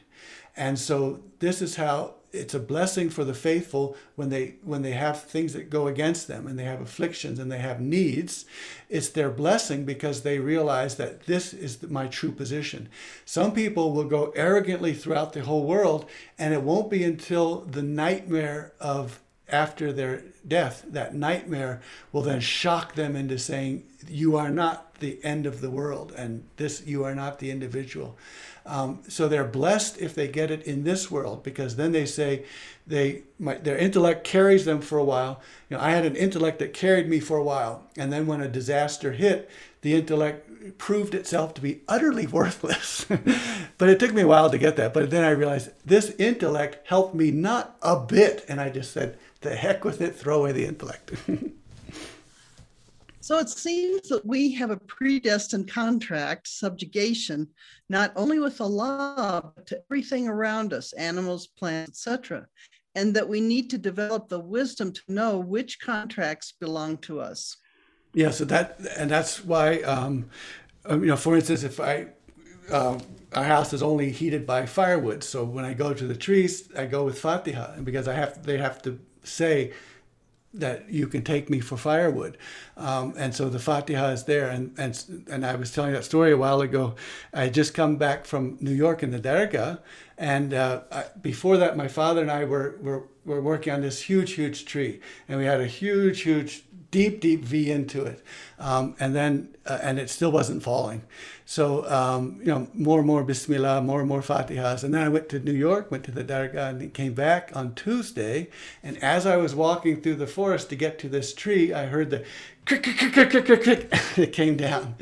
And 0.56 0.78
so 0.78 1.22
this 1.40 1.62
is 1.62 1.78
how 1.78 2.16
it's 2.36 2.54
a 2.54 2.60
blessing 2.60 3.10
for 3.10 3.24
the 3.24 3.34
faithful 3.34 3.96
when 4.16 4.30
they 4.30 4.56
when 4.64 4.82
they 4.82 4.92
have 4.92 5.24
things 5.24 5.54
that 5.54 5.70
go 5.70 5.88
against 5.88 6.28
them 6.28 6.48
and 6.48 6.60
they 6.60 6.64
have 6.64 6.82
afflictions 6.82 7.40
and 7.40 7.52
they 7.52 7.60
have 7.60 7.80
needs 7.80 8.46
it's 8.90 9.10
their 9.10 9.30
blessing 9.30 9.86
because 9.86 10.22
they 10.22 10.40
realize 10.40 10.96
that 10.98 11.26
this 11.26 11.54
is 11.54 11.82
my 11.84 12.08
true 12.08 12.32
position 12.32 12.90
some 13.26 13.52
people 13.52 13.94
will 13.94 14.06
go 14.06 14.32
arrogantly 14.36 14.94
throughout 14.94 15.34
the 15.34 15.44
whole 15.44 15.66
world 15.66 16.06
and 16.38 16.54
it 16.54 16.62
won't 16.62 16.90
be 16.90 17.04
until 17.04 17.62
the 17.62 17.84
nightmare 17.84 18.74
of 18.80 19.20
after 19.50 19.94
their 19.94 20.24
death, 20.48 20.86
that 20.88 21.14
nightmare 21.14 21.82
will 22.12 22.22
then 22.22 22.40
shock 22.40 22.96
them 22.96 23.16
into 23.16 23.38
saying, 23.38 23.84
You 24.08 24.38
are 24.38 24.50
not 24.50 24.96
the 25.00 25.24
end 25.24 25.46
of 25.46 25.62
the 25.62 25.70
world, 25.70 26.14
and 26.16 26.46
this, 26.58 26.86
you 26.86 27.04
are 27.04 27.16
not 27.16 27.40
the 27.40 27.52
individual. 27.52 28.18
Um, 28.66 29.02
so 29.08 29.28
they're 29.28 29.44
blessed 29.44 30.00
if 30.00 30.16
they 30.16 30.28
get 30.28 30.50
it 30.50 30.64
in 30.64 30.84
this 30.84 31.12
world, 31.12 31.44
because 31.44 31.76
then 31.76 31.92
they 31.92 32.06
say, 32.06 32.46
they 32.88 33.24
my, 33.40 33.56
their 33.56 33.78
intellect 33.78 34.24
carries 34.24 34.66
them 34.66 34.82
for 34.82 34.98
a 34.98 35.04
while. 35.04 35.42
You 35.70 35.78
know, 35.78 35.84
I 35.84 35.92
had 35.92 36.06
an 36.06 36.16
intellect 36.16 36.60
that 36.60 36.74
carried 36.74 37.08
me 37.08 37.20
for 37.20 37.38
a 37.38 37.44
while, 37.44 37.84
and 37.98 38.12
then 38.12 38.28
when 38.28 38.42
a 38.42 38.48
disaster 38.48 39.12
hit, 39.12 39.50
the 39.82 39.94
intellect 39.96 40.78
proved 40.78 41.14
itself 41.14 41.54
to 41.56 41.62
be 41.62 41.82
utterly 41.88 42.28
worthless. 42.40 43.06
but 43.78 43.90
it 43.90 44.00
took 44.00 44.14
me 44.14 44.24
a 44.24 44.28
while 44.28 44.50
to 44.50 44.58
get 44.58 44.76
that. 44.78 44.94
But 44.94 45.10
then 45.10 45.24
I 45.24 45.30
realized 45.30 45.70
this 45.86 46.12
intellect 46.18 46.88
helped 46.88 47.16
me 47.16 47.32
not 47.32 47.76
a 47.82 48.00
bit, 48.00 48.46
and 48.48 48.60
I 48.60 48.70
just 48.70 48.92
said, 48.92 49.18
the 49.42 49.56
heck 49.56 49.84
with 49.84 50.02
it, 50.02 50.16
throw 50.16 50.40
away 50.40 50.52
the 50.52 50.66
intellect. 50.66 51.12
so 53.26 53.40
it 53.40 53.50
seems 53.50 54.08
that 54.10 54.24
we 54.24 54.52
have 54.52 54.70
a 54.70 54.78
predestined 54.78 55.68
contract, 55.68 56.48
subjugation, 56.48 57.48
not 57.90 58.14
only 58.16 58.38
with 58.38 58.62
Allah, 58.62 59.52
but 59.56 59.66
to 59.66 59.82
everything 59.90 60.28
around 60.28 60.74
us, 60.74 60.94
animals, 60.94 61.48
plants, 61.48 62.06
etc. 62.06 62.46
And 62.94 63.16
that 63.16 63.28
we 63.28 63.42
need 63.42 63.72
to 63.72 63.80
develop 63.80 64.30
the 64.30 64.40
wisdom 64.40 64.94
to 64.94 65.02
know 65.08 65.40
which 65.40 65.80
contracts 65.80 66.52
belong 66.52 67.00
to 67.00 67.20
us. 67.20 67.58
Yeah, 68.14 68.30
so 68.30 68.46
that 68.46 68.80
and 68.96 69.10
that's 69.10 69.44
why, 69.44 69.80
um, 69.80 70.30
um, 70.86 71.02
you 71.02 71.08
know, 71.08 71.18
for 71.18 71.36
instance, 71.36 71.64
if 71.64 71.80
I 71.80 72.10
uh, 72.70 73.00
our 73.34 73.44
house 73.44 73.74
is 73.74 73.82
only 73.82 74.12
heated 74.12 74.46
by 74.46 74.68
firewood, 74.68 75.24
so 75.24 75.44
when 75.44 75.66
I 75.66 75.74
go 75.74 75.96
to 75.96 76.06
the 76.06 76.16
trees, 76.16 76.72
I 76.78 76.86
go 76.86 77.04
with 77.04 77.18
Fatiha, 77.18 77.80
because 77.84 78.08
I 78.08 78.14
have 78.14 78.44
they 78.44 78.60
have 78.60 78.84
to 78.84 79.00
say 79.24 79.74
that 80.60 80.90
you 80.90 81.08
can 81.08 81.22
take 81.22 81.50
me 81.50 81.60
for 81.60 81.78
firewood. 81.78 82.38
Um, 82.78 83.14
and 83.18 83.36
so 83.36 83.50
the 83.50 83.60
Fatiha 83.60 84.10
is 84.10 84.24
there. 84.24 84.50
And, 84.50 84.74
and, 84.78 85.26
and 85.30 85.46
I 85.46 85.56
was 85.56 85.72
telling 85.72 85.94
that 85.94 86.06
story 86.06 86.32
a 86.32 86.38
while 86.38 86.62
ago. 86.62 86.96
I 87.34 87.44
had 87.44 87.54
just 87.54 87.74
come 87.74 87.98
back 87.98 88.26
from 88.26 88.58
New 88.60 88.74
York 88.74 89.04
in 89.04 89.12
the 89.12 89.20
Dargah. 89.20 89.80
And 90.18 90.54
uh, 90.54 90.82
I, 90.92 91.06
before 91.22 91.58
that, 91.58 91.76
my 91.76 91.88
father 91.88 92.22
and 92.22 92.32
I 92.32 92.46
were, 92.46 92.78
were, 92.82 93.04
were 93.26 93.42
working 93.42 93.74
on 93.74 93.82
this 93.82 94.02
huge, 94.02 94.34
huge 94.34 94.66
tree. 94.66 95.02
And 95.28 95.40
we 95.40 95.46
had 95.46 95.60
a 95.60 95.68
huge, 95.68 96.22
huge, 96.22 96.64
deep, 96.92 97.20
deep 97.20 97.44
V 97.44 97.72
into 97.72 98.06
it. 98.06 98.24
Um, 98.58 98.96
and 99.00 99.14
then, 99.14 99.56
uh, 99.66 99.80
and 99.82 100.00
it 100.00 100.10
still 100.10 100.32
wasn't 100.32 100.64
falling. 100.64 101.04
So, 101.48 101.88
um, 101.90 102.38
you 102.40 102.48
know, 102.48 102.68
more 102.74 102.98
and 102.98 103.08
more 103.08 103.24
Bismillah, 103.24 103.80
more 103.84 104.00
and 104.00 104.10
more 104.10 104.22
Fatihas. 104.22 104.84
And 104.84 104.92
then 104.92 105.04
I 105.04 105.10
went 105.10 105.30
to 105.30 105.40
New 105.40 105.54
York, 105.54 105.92
went 105.92 106.04
to 106.06 106.12
the 106.12 106.24
Dargah, 106.24 106.70
and 106.70 106.92
came 106.92 107.14
back 107.14 107.52
on 107.54 107.76
Tuesday. 107.76 108.50
And 108.82 109.02
as 109.04 109.28
I 109.28 109.38
was 109.38 109.54
walking 109.54 110.02
through 110.02 110.16
the 110.16 110.26
forest 110.26 110.70
to 110.70 110.76
get 110.76 110.98
to 111.00 111.10
this 111.10 111.36
tree, 111.36 111.72
I 111.72 111.86
heard 111.86 112.10
the 112.10 112.26
crick, 112.66 112.82
crick, 112.82 112.98
crick, 112.98 113.14
crick, 113.14 113.30
crick, 113.30 113.46
crick, 113.46 113.64
crick. 113.64 113.88
it 114.18 114.34
came 114.34 114.58
down. 114.58 114.96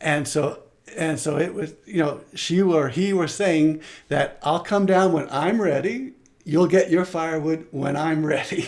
And 0.00 0.26
so, 0.26 0.60
and 0.96 1.20
so 1.20 1.36
it 1.36 1.52
was, 1.52 1.74
you 1.84 1.98
know, 1.98 2.22
she 2.34 2.62
or 2.62 2.88
he 2.88 3.12
were 3.12 3.28
saying 3.28 3.82
that 4.08 4.38
I'll 4.42 4.60
come 4.60 4.86
down 4.86 5.12
when 5.12 5.28
I'm 5.28 5.60
ready. 5.60 6.14
You'll 6.44 6.68
get 6.68 6.90
your 6.90 7.04
firewood 7.04 7.66
when 7.70 7.98
I'm 7.98 8.24
ready. 8.24 8.66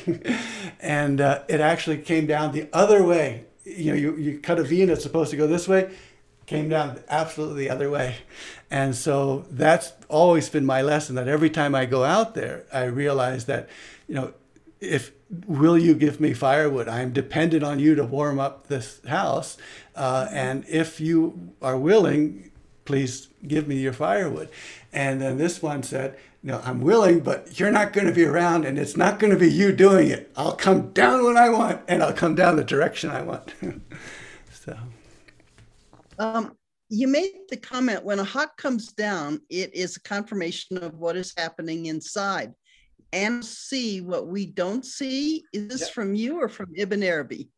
and 0.81 1.23
uh, 1.23 1.43
it 1.49 1.63
actually 1.63 1.99
came 1.99 2.27
down 2.27 2.53
the 2.53 2.69
other 2.71 3.03
way. 3.03 3.47
You 3.65 3.93
know, 3.93 3.97
you, 3.97 4.17
you 4.17 4.39
cut 4.41 4.59
a 4.59 4.63
V 4.63 4.83
and 4.83 4.91
it's 4.91 5.03
supposed 5.03 5.31
to 5.31 5.39
go 5.39 5.47
this 5.47 5.67
way 5.67 5.91
came 6.47 6.69
down 6.69 7.01
absolutely 7.09 7.65
the 7.65 7.71
other 7.71 7.91
way. 7.91 8.17
And 8.71 8.95
so 8.95 9.45
that's 9.51 9.93
always 10.09 10.49
been 10.49 10.67
my 10.67 10.83
lesson 10.83 11.15
that 11.17 11.29
every 11.29 11.51
time 11.51 11.75
I 11.75 11.87
go 11.87 12.05
out 12.05 12.35
there, 12.35 12.65
I 12.73 12.85
realize 12.85 13.47
that, 13.47 13.69
you 14.09 14.15
know, 14.15 14.35
if 14.81 15.13
will 15.47 15.79
you 15.79 15.95
give 15.95 16.21
me 16.21 16.35
firewood? 16.35 16.89
I'm 16.89 17.13
dependent 17.13 17.65
on 17.65 17.79
you 17.79 17.95
to 17.95 18.05
warm 18.05 18.39
up 18.39 18.69
this 18.69 19.01
house. 19.07 19.57
Uh, 19.95 20.29
and 20.31 20.65
if 20.69 21.01
you 21.01 21.53
are 21.63 21.79
willing, 21.79 22.51
please 22.85 23.29
give 23.47 23.67
me 23.67 23.77
your 23.77 23.93
firewood. 23.93 24.49
And 24.93 25.21
then 25.21 25.39
this 25.39 25.63
one 25.63 25.83
said, 25.83 26.19
no, 26.43 26.61
I'm 26.63 26.83
willing, 26.83 27.21
but 27.21 27.59
you're 27.59 27.71
not 27.71 27.95
going 27.95 28.07
to 28.07 28.13
be 28.13 28.25
around 28.25 28.67
and 28.67 28.79
it's 28.79 28.97
not 28.97 29.19
going 29.19 29.33
to 29.33 29.39
be 29.39 29.51
you 29.51 29.73
doing 29.73 30.09
it. 30.09 30.31
I'll 30.37 30.55
come 30.55 30.93
down 30.93 31.25
when 31.25 31.39
I 31.39 31.49
want 31.49 31.81
and 31.89 32.03
I'll 32.03 32.13
come 32.13 32.35
down 32.35 32.57
the 32.57 32.65
direction 32.65 33.11
I 33.11 33.23
want. 33.23 33.55
so. 34.53 34.77
Um, 36.19 36.57
you 36.89 37.09
made 37.09 37.33
the 37.49 37.57
comment 37.57 38.05
when 38.05 38.19
a 38.19 38.25
hawk 38.25 38.57
comes 38.57 38.93
down, 38.93 39.41
it 39.49 39.75
is 39.75 39.97
a 39.97 40.01
confirmation 40.01 40.77
of 40.79 40.95
what 40.95 41.17
is 41.17 41.33
happening 41.37 41.87
inside. 41.87 42.53
And 43.13 43.45
see 43.45 44.01
what 44.01 44.27
we 44.27 44.47
don't 44.47 44.85
see. 44.85 45.45
Is 45.53 45.69
this 45.69 45.89
from 45.89 46.15
you 46.15 46.41
or 46.41 46.49
from 46.49 46.73
Ibn 46.77 47.03
Arabi? 47.03 47.49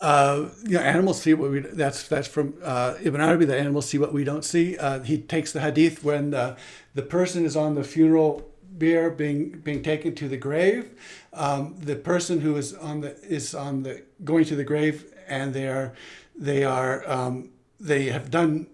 Uh, 0.00 0.48
you 0.62 0.70
know, 0.70 0.80
animals 0.80 1.20
see 1.20 1.34
what 1.34 1.50
we. 1.50 1.60
That's 1.60 2.08
that's 2.08 2.28
from 2.28 2.54
uh, 2.62 2.94
Ibn 3.02 3.20
Arabi. 3.20 3.44
The 3.44 3.58
animals 3.58 3.86
see 3.86 3.98
what 3.98 4.14
we 4.14 4.24
don't 4.24 4.44
see. 4.44 4.78
Uh, 4.78 5.00
he 5.00 5.18
takes 5.18 5.52
the 5.52 5.60
hadith 5.60 6.04
when 6.04 6.30
the, 6.30 6.56
the 6.94 7.02
person 7.02 7.44
is 7.44 7.56
on 7.56 7.74
the 7.74 7.84
funeral 7.84 8.48
bier 8.78 9.10
being 9.10 9.50
being 9.60 9.82
taken 9.82 10.14
to 10.14 10.28
the 10.28 10.38
grave. 10.38 10.92
Um, 11.34 11.74
the 11.78 11.96
person 11.96 12.40
who 12.40 12.56
is 12.56 12.72
on 12.72 13.00
the 13.00 13.20
is 13.22 13.54
on 13.54 13.82
the 13.82 14.02
going 14.24 14.46
to 14.46 14.56
the 14.56 14.64
grave, 14.64 15.12
and 15.28 15.52
they 15.52 15.68
are 15.68 15.92
they 16.34 16.64
are 16.64 17.08
um, 17.10 17.50
they 17.80 18.06
have 18.06 18.30
done 18.30 18.66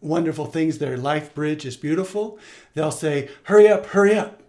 wonderful 0.00 0.46
things. 0.46 0.78
Their 0.78 0.96
life 0.96 1.34
bridge 1.34 1.64
is 1.64 1.76
beautiful. 1.76 2.38
They'll 2.74 2.90
say, 2.90 3.28
"Hurry 3.44 3.68
up, 3.68 3.86
hurry 3.86 4.14
up," 4.14 4.42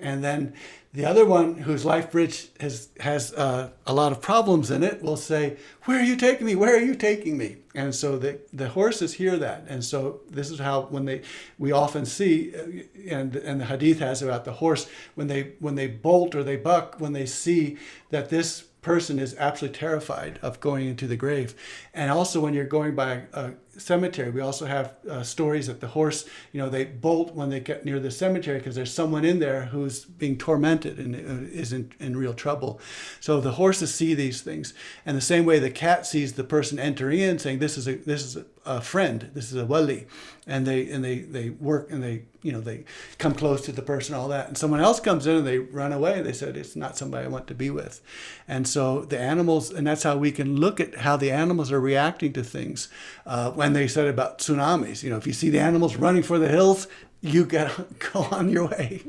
and 0.00 0.22
then 0.22 0.54
the 0.94 1.04
other 1.04 1.26
one, 1.26 1.56
whose 1.56 1.84
life 1.84 2.12
bridge 2.12 2.50
has 2.60 2.88
has 3.00 3.32
uh, 3.34 3.70
a 3.84 3.92
lot 3.92 4.12
of 4.12 4.22
problems 4.22 4.70
in 4.70 4.84
it, 4.84 5.02
will 5.02 5.16
say, 5.16 5.56
"Where 5.84 5.98
are 5.98 6.04
you 6.04 6.14
taking 6.14 6.46
me? 6.46 6.54
Where 6.54 6.74
are 6.76 6.80
you 6.80 6.94
taking 6.94 7.36
me?" 7.36 7.56
And 7.74 7.92
so 7.92 8.16
the 8.16 8.38
the 8.52 8.68
horses 8.68 9.14
hear 9.14 9.36
that, 9.38 9.64
and 9.68 9.84
so 9.84 10.20
this 10.30 10.50
is 10.50 10.60
how 10.60 10.82
when 10.82 11.04
they 11.04 11.22
we 11.58 11.72
often 11.72 12.06
see, 12.06 12.54
uh, 12.54 13.12
and 13.12 13.34
and 13.34 13.60
the 13.60 13.64
hadith 13.64 13.98
has 13.98 14.22
about 14.22 14.44
the 14.44 14.52
horse 14.52 14.88
when 15.16 15.26
they 15.26 15.54
when 15.58 15.74
they 15.74 15.88
bolt 15.88 16.36
or 16.36 16.44
they 16.44 16.56
buck 16.56 17.00
when 17.00 17.12
they 17.12 17.26
see 17.26 17.76
that 18.10 18.30
this 18.30 18.64
person 18.84 19.18
is 19.18 19.34
absolutely 19.38 19.78
terrified 19.78 20.38
of 20.42 20.60
going 20.60 20.86
into 20.86 21.06
the 21.06 21.16
grave. 21.16 21.54
And 21.92 22.10
also, 22.10 22.40
when 22.40 22.54
you're 22.54 22.66
going 22.66 22.94
by 22.94 23.22
a, 23.32 23.52
cemetery, 23.78 24.30
we 24.30 24.40
also 24.40 24.66
have 24.66 24.94
uh, 25.10 25.22
stories 25.22 25.66
that 25.66 25.80
the 25.80 25.88
horse, 25.88 26.26
you 26.52 26.60
know, 26.60 26.68
they 26.68 26.84
bolt 26.84 27.34
when 27.34 27.48
they 27.50 27.60
get 27.60 27.84
near 27.84 27.98
the 27.98 28.10
cemetery 28.10 28.58
because 28.58 28.76
there's 28.76 28.92
someone 28.92 29.24
in 29.24 29.40
there 29.40 29.64
who's 29.66 30.04
being 30.04 30.38
tormented 30.38 30.98
and 30.98 31.16
uh, 31.16 31.50
is 31.52 31.72
in, 31.72 31.90
in 31.98 32.16
real 32.16 32.34
trouble. 32.34 32.80
So 33.20 33.40
the 33.40 33.52
horses 33.52 33.92
see 33.92 34.14
these 34.14 34.42
things, 34.42 34.74
and 35.04 35.16
the 35.16 35.22
same 35.22 35.44
way 35.44 35.58
the 35.58 35.70
cat 35.70 36.06
sees 36.06 36.34
the 36.34 36.44
person 36.44 36.78
entering 36.78 37.20
in, 37.20 37.38
saying, 37.38 37.58
"This 37.58 37.76
is 37.76 37.88
a 37.88 37.96
this 37.96 38.22
is 38.22 38.36
a, 38.36 38.44
a 38.66 38.80
friend, 38.80 39.30
this 39.34 39.52
is 39.52 39.56
a 39.56 39.66
wali," 39.66 40.06
and 40.46 40.66
they 40.66 40.88
and 40.90 41.04
they 41.04 41.20
they 41.20 41.50
work 41.50 41.90
and 41.90 42.02
they 42.02 42.24
you 42.42 42.52
know 42.52 42.60
they 42.60 42.84
come 43.18 43.34
close 43.34 43.62
to 43.62 43.72
the 43.72 43.82
person 43.82 44.14
all 44.14 44.28
that 44.28 44.48
and 44.48 44.58
someone 44.58 44.80
else 44.80 45.00
comes 45.00 45.26
in 45.26 45.36
and 45.36 45.46
they 45.46 45.58
run 45.58 45.92
away. 45.92 46.20
They 46.22 46.32
said 46.32 46.56
it's 46.56 46.76
not 46.76 46.96
somebody 46.96 47.26
i 47.26 47.28
want 47.28 47.46
to 47.48 47.54
be 47.54 47.70
with. 47.70 48.00
And 48.46 48.66
so 48.68 49.02
the 49.02 49.18
animals 49.18 49.70
and 49.70 49.86
that's 49.86 50.02
how 50.02 50.16
we 50.16 50.32
can 50.32 50.56
look 50.56 50.80
at 50.80 50.96
how 50.96 51.16
the 51.16 51.30
animals 51.30 51.72
are 51.72 51.80
reacting 51.80 52.32
to 52.34 52.44
things 52.44 52.88
uh, 53.26 53.50
when 53.52 53.72
they 53.72 53.88
said 53.88 54.06
about 54.06 54.38
tsunamis. 54.38 55.02
You 55.02 55.10
know 55.10 55.16
if 55.16 55.26
you 55.26 55.32
see 55.32 55.50
the 55.50 55.60
animals 55.60 55.96
running 55.96 56.22
for 56.22 56.38
the 56.38 56.48
hills 56.48 56.86
you 57.20 57.44
gotta 57.44 57.86
go 58.12 58.20
on 58.30 58.48
your 58.50 58.68
way. 58.68 59.02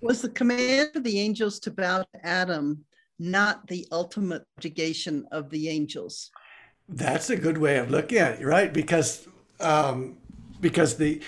Was 0.00 0.22
the 0.22 0.30
command 0.30 0.90
of 0.94 1.04
the 1.04 1.20
angels 1.20 1.60
to 1.60 1.70
bow 1.70 1.98
to 2.14 2.26
adam 2.26 2.84
not 3.20 3.66
the 3.68 3.86
ultimate 3.92 4.42
obligation 4.58 5.26
of 5.30 5.50
the 5.50 5.68
angels 5.68 6.30
that's 6.90 7.30
a 7.30 7.36
good 7.36 7.58
way 7.58 7.78
of 7.78 7.90
looking 7.90 8.18
at 8.18 8.40
it 8.40 8.44
right 8.44 8.72
because 8.72 9.26
um, 9.60 10.16
because 10.60 10.96
the 10.96 11.20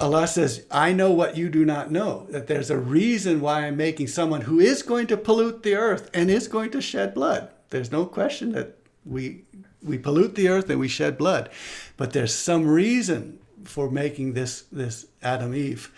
Allah 0.00 0.26
says, 0.26 0.64
I 0.70 0.92
know 0.92 1.12
what 1.12 1.36
you 1.36 1.50
do 1.50 1.64
not 1.64 1.90
know, 1.90 2.26
that 2.30 2.46
there's 2.46 2.70
a 2.70 2.78
reason 2.78 3.40
why 3.40 3.66
I'm 3.66 3.76
making 3.76 4.06
someone 4.06 4.42
who 4.42 4.58
is 4.58 4.82
going 4.82 5.06
to 5.08 5.16
pollute 5.16 5.62
the 5.62 5.74
earth 5.74 6.10
and 6.14 6.30
is 6.30 6.48
going 6.48 6.70
to 6.70 6.80
shed 6.80 7.12
blood. 7.12 7.50
There's 7.68 7.92
no 7.92 8.06
question 8.06 8.52
that 8.52 8.78
we 9.04 9.42
we 9.82 9.98
pollute 9.98 10.34
the 10.34 10.48
earth 10.48 10.68
and 10.70 10.80
we 10.80 10.88
shed 10.88 11.18
blood. 11.18 11.50
But 11.96 12.12
there's 12.12 12.34
some 12.34 12.66
reason 12.66 13.38
for 13.64 13.90
making 13.90 14.32
this 14.32 14.62
this 14.72 15.06
Adam 15.22 15.54
Eve. 15.54 15.92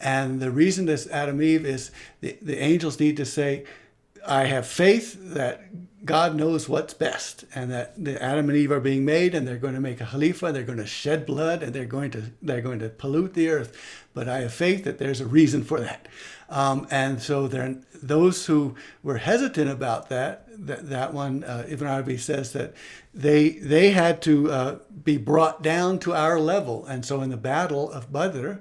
And 0.00 0.40
the 0.40 0.52
reason 0.52 0.86
this 0.86 1.08
Adam 1.08 1.42
Eve 1.42 1.66
is 1.66 1.90
the, 2.20 2.38
the 2.40 2.58
angels 2.58 3.00
need 3.00 3.16
to 3.16 3.24
say, 3.24 3.64
I 4.26 4.44
have 4.44 4.66
faith 4.66 5.16
that 5.34 5.62
God 6.04 6.36
knows 6.36 6.68
what's 6.68 6.94
best 6.94 7.44
and 7.54 7.70
that 7.72 7.94
Adam 8.20 8.48
and 8.48 8.56
Eve 8.56 8.70
are 8.70 8.80
being 8.80 9.04
made 9.04 9.34
and 9.34 9.46
they're 9.46 9.56
going 9.56 9.74
to 9.74 9.80
make 9.80 10.00
a 10.00 10.06
Khalifa, 10.06 10.52
they're 10.52 10.62
going 10.62 10.78
to 10.78 10.86
shed 10.86 11.26
blood 11.26 11.62
and 11.62 11.72
they're 11.72 11.84
going 11.84 12.10
to 12.12 12.22
they're 12.40 12.60
going 12.60 12.78
to 12.78 12.88
pollute 12.88 13.34
the 13.34 13.48
earth. 13.48 13.76
But 14.14 14.28
I 14.28 14.40
have 14.40 14.54
faith 14.54 14.84
that 14.84 14.98
there's 14.98 15.20
a 15.20 15.26
reason 15.26 15.64
for 15.64 15.80
that. 15.80 16.06
Um, 16.48 16.86
and 16.90 17.20
so 17.20 17.46
there, 17.46 17.76
those 18.02 18.46
who 18.46 18.74
were 19.02 19.18
hesitant 19.18 19.70
about 19.70 20.08
that, 20.08 20.47
that, 20.58 20.88
that 20.90 21.14
one, 21.14 21.44
uh, 21.44 21.64
Ibn 21.68 21.86
Arabi 21.86 22.16
says 22.16 22.52
that 22.52 22.74
they, 23.14 23.50
they 23.50 23.90
had 23.90 24.20
to 24.22 24.50
uh, 24.50 24.78
be 25.04 25.16
brought 25.16 25.62
down 25.62 25.98
to 26.00 26.14
our 26.14 26.40
level. 26.40 26.84
And 26.86 27.04
so 27.04 27.22
in 27.22 27.30
the 27.30 27.36
battle 27.36 27.90
of 27.90 28.12
Badr, 28.12 28.54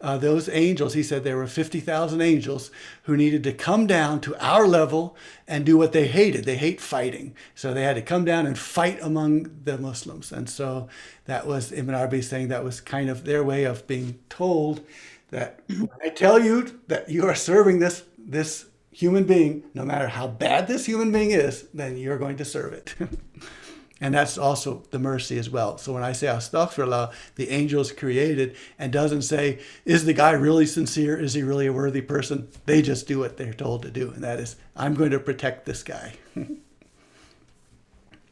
uh, 0.00 0.18
those 0.18 0.48
angels, 0.48 0.94
he 0.94 1.02
said 1.02 1.22
there 1.22 1.36
were 1.36 1.46
50,000 1.46 2.20
angels 2.20 2.70
who 3.04 3.16
needed 3.16 3.44
to 3.44 3.52
come 3.52 3.86
down 3.86 4.20
to 4.22 4.36
our 4.44 4.66
level 4.66 5.16
and 5.46 5.64
do 5.64 5.78
what 5.78 5.92
they 5.92 6.08
hated. 6.08 6.44
They 6.44 6.56
hate 6.56 6.80
fighting. 6.80 7.36
So 7.54 7.72
they 7.72 7.84
had 7.84 7.96
to 7.96 8.02
come 8.02 8.24
down 8.24 8.46
and 8.46 8.58
fight 8.58 8.98
among 9.00 9.50
the 9.64 9.78
Muslims. 9.78 10.32
And 10.32 10.48
so 10.48 10.88
that 11.26 11.46
was 11.46 11.70
Ibn 11.70 11.94
Arabi 11.94 12.22
saying 12.22 12.48
that 12.48 12.64
was 12.64 12.80
kind 12.80 13.08
of 13.10 13.24
their 13.24 13.44
way 13.44 13.64
of 13.64 13.86
being 13.86 14.18
told 14.28 14.84
that 15.30 15.60
I 16.02 16.08
tell 16.08 16.38
you 16.38 16.80
that 16.88 17.08
you 17.08 17.26
are 17.26 17.34
serving 17.34 17.78
this 17.78 18.04
this 18.18 18.66
human 18.92 19.24
being, 19.24 19.64
no 19.74 19.84
matter 19.84 20.06
how 20.06 20.28
bad 20.28 20.68
this 20.68 20.86
human 20.86 21.10
being 21.10 21.30
is, 21.30 21.66
then 21.74 21.96
you're 21.96 22.18
going 22.18 22.36
to 22.36 22.44
serve 22.44 22.74
it. 22.74 22.94
and 24.00 24.14
that's 24.14 24.36
also 24.36 24.84
the 24.90 24.98
mercy 24.98 25.38
as 25.38 25.48
well. 25.48 25.78
So 25.78 25.94
when 25.94 26.02
I 26.02 26.12
say 26.12 26.26
astaghfirullah, 26.26 27.12
the 27.36 27.48
angel 27.48 27.80
is 27.80 27.90
created 27.90 28.56
and 28.78 28.92
doesn't 28.92 29.22
say, 29.22 29.60
is 29.84 30.04
the 30.04 30.12
guy 30.12 30.32
really 30.32 30.66
sincere? 30.66 31.18
Is 31.18 31.34
he 31.34 31.42
really 31.42 31.66
a 31.66 31.72
worthy 31.72 32.02
person? 32.02 32.48
They 32.66 32.82
just 32.82 33.08
do 33.08 33.18
what 33.18 33.38
they're 33.38 33.54
told 33.54 33.82
to 33.82 33.90
do. 33.90 34.10
And 34.10 34.22
that 34.22 34.38
is, 34.38 34.56
I'm 34.76 34.94
going 34.94 35.10
to 35.12 35.18
protect 35.18 35.64
this 35.64 35.82
guy. 35.82 36.14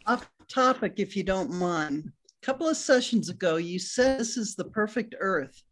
Off 0.07 0.31
topic, 0.49 0.95
if 0.99 1.16
you 1.16 1.23
don't 1.23 1.51
mind. 1.51 2.12
A 2.43 2.47
couple 2.47 2.69
of 2.69 2.77
sessions 2.77 3.28
ago, 3.28 3.57
you 3.57 3.78
said 3.78 4.19
this 4.19 4.37
is 4.37 4.55
the 4.55 4.65
perfect 4.65 5.15
earth. 5.20 5.62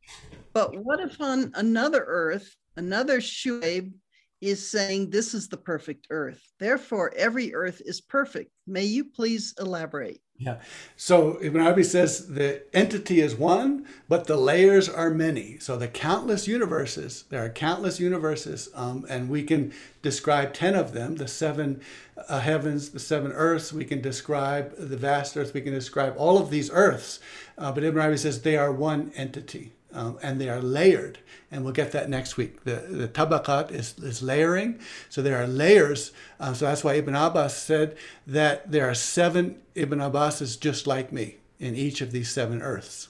But 0.52 0.77
what 0.85 1.01
if 1.01 1.20
on 1.20 1.51
another 1.55 2.05
earth, 2.06 2.55
another 2.77 3.20
Shuaib 3.20 3.93
is 4.40 4.70
saying 4.70 5.10
this 5.10 5.35
is 5.35 5.48
the 5.48 5.56
perfect 5.56 6.06
earth? 6.10 6.43
Therefore, 6.59 7.12
every 7.16 7.55
earth 7.55 7.82
is 7.85 8.01
perfect. 8.01 8.51
May 8.66 8.85
you 8.85 9.05
please 9.05 9.55
elaborate? 9.59 10.20
Yeah. 10.39 10.59
So 10.97 11.36
Ibn 11.43 11.60
Arabi 11.60 11.82
says 11.82 12.28
the 12.28 12.62
entity 12.73 13.20
is 13.20 13.35
one, 13.35 13.86
but 14.09 14.27
the 14.27 14.36
layers 14.36 14.89
are 14.89 15.10
many. 15.10 15.59
So 15.59 15.77
the 15.77 15.89
countless 15.89 16.47
universes, 16.47 17.24
there 17.28 17.44
are 17.44 17.48
countless 17.48 17.98
universes, 17.98 18.69
um, 18.74 19.05
and 19.09 19.28
we 19.28 19.43
can 19.43 19.73
describe 20.01 20.55
10 20.55 20.77
of 20.77 20.93
them 20.93 21.16
the 21.16 21.27
seven 21.27 21.81
uh, 22.28 22.39
heavens, 22.39 22.90
the 22.90 23.01
seven 23.01 23.32
earths. 23.32 23.73
We 23.73 23.85
can 23.85 24.01
describe 24.01 24.77
the 24.77 24.97
vast 24.97 25.36
earth. 25.36 25.55
We 25.55 25.60
can 25.60 25.73
describe 25.73 26.15
all 26.16 26.39
of 26.39 26.51
these 26.51 26.70
earths. 26.70 27.19
Uh, 27.56 27.73
but 27.73 27.82
Ibn 27.82 28.01
Arabi 28.01 28.19
says 28.19 28.43
they 28.43 28.56
are 28.56 28.73
one 28.73 29.10
entity. 29.16 29.73
Um, 29.93 30.19
and 30.23 30.39
they 30.39 30.51
are 30.51 30.60
layered, 30.60 31.19
and 31.51 31.65
we'll 31.65 31.73
get 31.73 31.93
that 31.93 32.10
next 32.10 32.36
week. 32.36 32.65
The, 32.65 32.77
the 32.77 33.09
tabaqat 33.09 33.70
is, 33.70 33.98
is 33.98 34.23
layering, 34.23 34.81
so 35.09 35.23
there 35.23 35.43
are 35.43 35.47
layers. 35.47 36.12
Um, 36.39 36.55
so 36.55 36.66
that's 36.66 36.85
why 36.85 36.94
Ibn 36.94 37.15
Abbas 37.15 37.56
said 37.56 37.97
that 38.27 38.70
there 38.70 38.86
are 38.89 38.94
seven 38.94 39.56
Ibn 39.74 39.98
Abbases 39.98 40.60
just 40.60 40.86
like 40.86 41.10
me 41.10 41.36
in 41.59 41.74
each 41.74 42.02
of 42.02 42.12
these 42.12 42.31
seven 42.31 42.60
earths, 42.60 43.09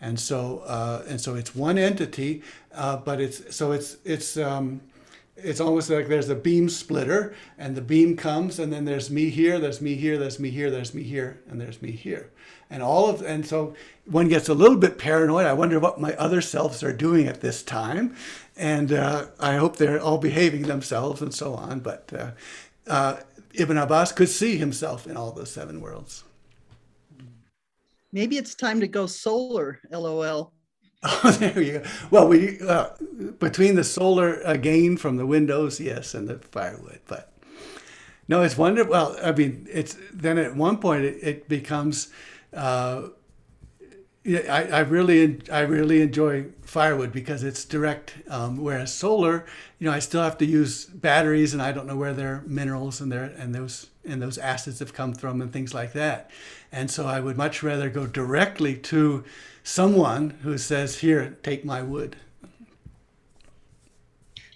and 0.00 0.20
so 0.20 0.60
uh, 0.60 1.02
and 1.08 1.20
so 1.20 1.34
it's 1.34 1.56
one 1.56 1.76
entity, 1.76 2.40
uh, 2.72 2.98
but 2.98 3.20
it's 3.20 3.54
so 3.54 3.72
it's 3.72 3.96
it's. 4.04 4.36
Um, 4.36 4.82
it's 5.36 5.60
almost 5.60 5.90
like 5.90 6.08
there's 6.08 6.28
a 6.28 6.34
beam 6.34 6.68
splitter 6.68 7.34
and 7.58 7.76
the 7.76 7.82
beam 7.82 8.16
comes 8.16 8.58
and 8.58 8.72
then 8.72 8.84
there's 8.84 9.10
me 9.10 9.28
here 9.28 9.58
there's 9.58 9.80
me 9.80 9.94
here 9.94 10.18
there's 10.18 10.38
me 10.38 10.50
here 10.50 10.70
there's 10.70 10.94
me 10.94 11.02
here 11.02 11.40
and 11.48 11.60
there's 11.60 11.82
me 11.82 11.90
here. 11.90 12.30
And 12.70 12.82
all 12.82 13.08
of 13.08 13.22
and 13.22 13.46
so 13.46 13.74
one 14.06 14.28
gets 14.28 14.48
a 14.48 14.54
little 14.54 14.78
bit 14.78 14.98
paranoid. 14.98 15.46
I 15.46 15.52
wonder 15.52 15.78
what 15.78 16.00
my 16.00 16.14
other 16.14 16.40
selves 16.40 16.82
are 16.82 16.92
doing 16.92 17.26
at 17.26 17.40
this 17.40 17.62
time. 17.62 18.16
And 18.56 18.92
uh, 18.92 19.26
i 19.38 19.56
hope 19.56 19.76
they're 19.76 20.00
all 20.00 20.18
behaving 20.18 20.62
themselves 20.62 21.20
and 21.20 21.34
so 21.34 21.54
on. 21.54 21.80
But 21.80 22.12
uh, 22.12 22.30
uh, 22.86 23.16
ibn 23.54 23.76
abbas 23.76 24.12
could 24.12 24.28
see 24.28 24.56
himself 24.56 25.06
in 25.06 25.16
all 25.16 25.32
those 25.32 25.50
seven 25.50 25.80
worlds. 25.80 26.24
Maybe 28.12 28.38
it's 28.38 28.54
time 28.54 28.80
to 28.80 28.88
go 28.88 29.06
solar, 29.06 29.78
lol. 29.90 30.52
Oh, 31.08 31.30
there 31.38 31.60
you 31.60 31.72
go. 31.78 31.82
Well, 32.10 32.28
we 32.28 32.60
uh, 32.60 32.88
between 33.38 33.76
the 33.76 33.84
solar 33.84 34.44
uh, 34.46 34.56
gain 34.56 34.96
from 34.96 35.16
the 35.16 35.26
windows, 35.26 35.80
yes, 35.80 36.14
and 36.14 36.26
the 36.26 36.38
firewood, 36.38 37.00
but 37.06 37.32
no, 38.28 38.42
it's 38.42 38.58
wonderful. 38.58 38.90
Well, 38.90 39.16
I 39.22 39.32
mean, 39.32 39.68
it's 39.70 39.96
then 40.12 40.36
at 40.38 40.56
one 40.56 40.78
point 40.78 41.04
it, 41.04 41.18
it 41.22 41.48
becomes. 41.48 42.08
Uh, 42.52 43.08
I, 44.28 44.68
I 44.72 44.78
really 44.80 45.40
I 45.52 45.60
really 45.60 46.02
enjoy 46.02 46.46
firewood 46.62 47.12
because 47.12 47.44
it's 47.44 47.64
direct. 47.64 48.14
Um, 48.28 48.56
whereas 48.56 48.92
solar, 48.92 49.46
you 49.78 49.86
know, 49.86 49.92
I 49.92 50.00
still 50.00 50.22
have 50.22 50.38
to 50.38 50.44
use 50.44 50.86
batteries, 50.86 51.52
and 51.52 51.62
I 51.62 51.70
don't 51.70 51.86
know 51.86 51.96
where 51.96 52.12
their 52.12 52.42
minerals 52.46 53.00
and 53.00 53.12
their 53.12 53.24
and 53.24 53.54
those 53.54 53.86
and 54.04 54.20
those 54.20 54.38
acids 54.38 54.80
have 54.80 54.92
come 54.92 55.14
from 55.14 55.40
and 55.40 55.52
things 55.52 55.72
like 55.72 55.92
that. 55.92 56.30
And 56.72 56.90
so 56.90 57.06
I 57.06 57.20
would 57.20 57.36
much 57.36 57.62
rather 57.62 57.88
go 57.88 58.06
directly 58.06 58.76
to 58.76 59.24
someone 59.66 60.30
who 60.42 60.56
says, 60.56 60.98
"Here, 60.98 61.36
take 61.42 61.64
my 61.64 61.82
wood." 61.82 62.16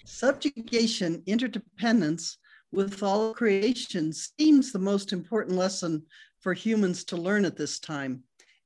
Subjugation, 0.05 1.21
interdependence 1.25 2.37
with 2.71 3.03
all 3.03 3.33
creation 3.33 4.13
seems 4.13 4.71
the 4.71 4.79
most 4.79 5.11
important 5.11 5.57
lesson 5.57 6.03
for 6.39 6.53
humans 6.53 7.03
to 7.03 7.17
learn 7.17 7.43
at 7.43 7.57
this 7.57 7.79
time. 7.79 8.23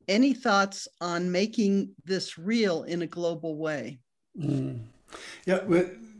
Any 0.07 0.33
thoughts 0.33 0.87
on 1.01 1.31
making 1.31 1.95
this 2.05 2.37
real 2.37 2.83
in 2.83 3.01
a 3.01 3.07
global 3.07 3.57
way? 3.57 3.99
Mm. 4.37 4.81
Yeah, 5.45 5.63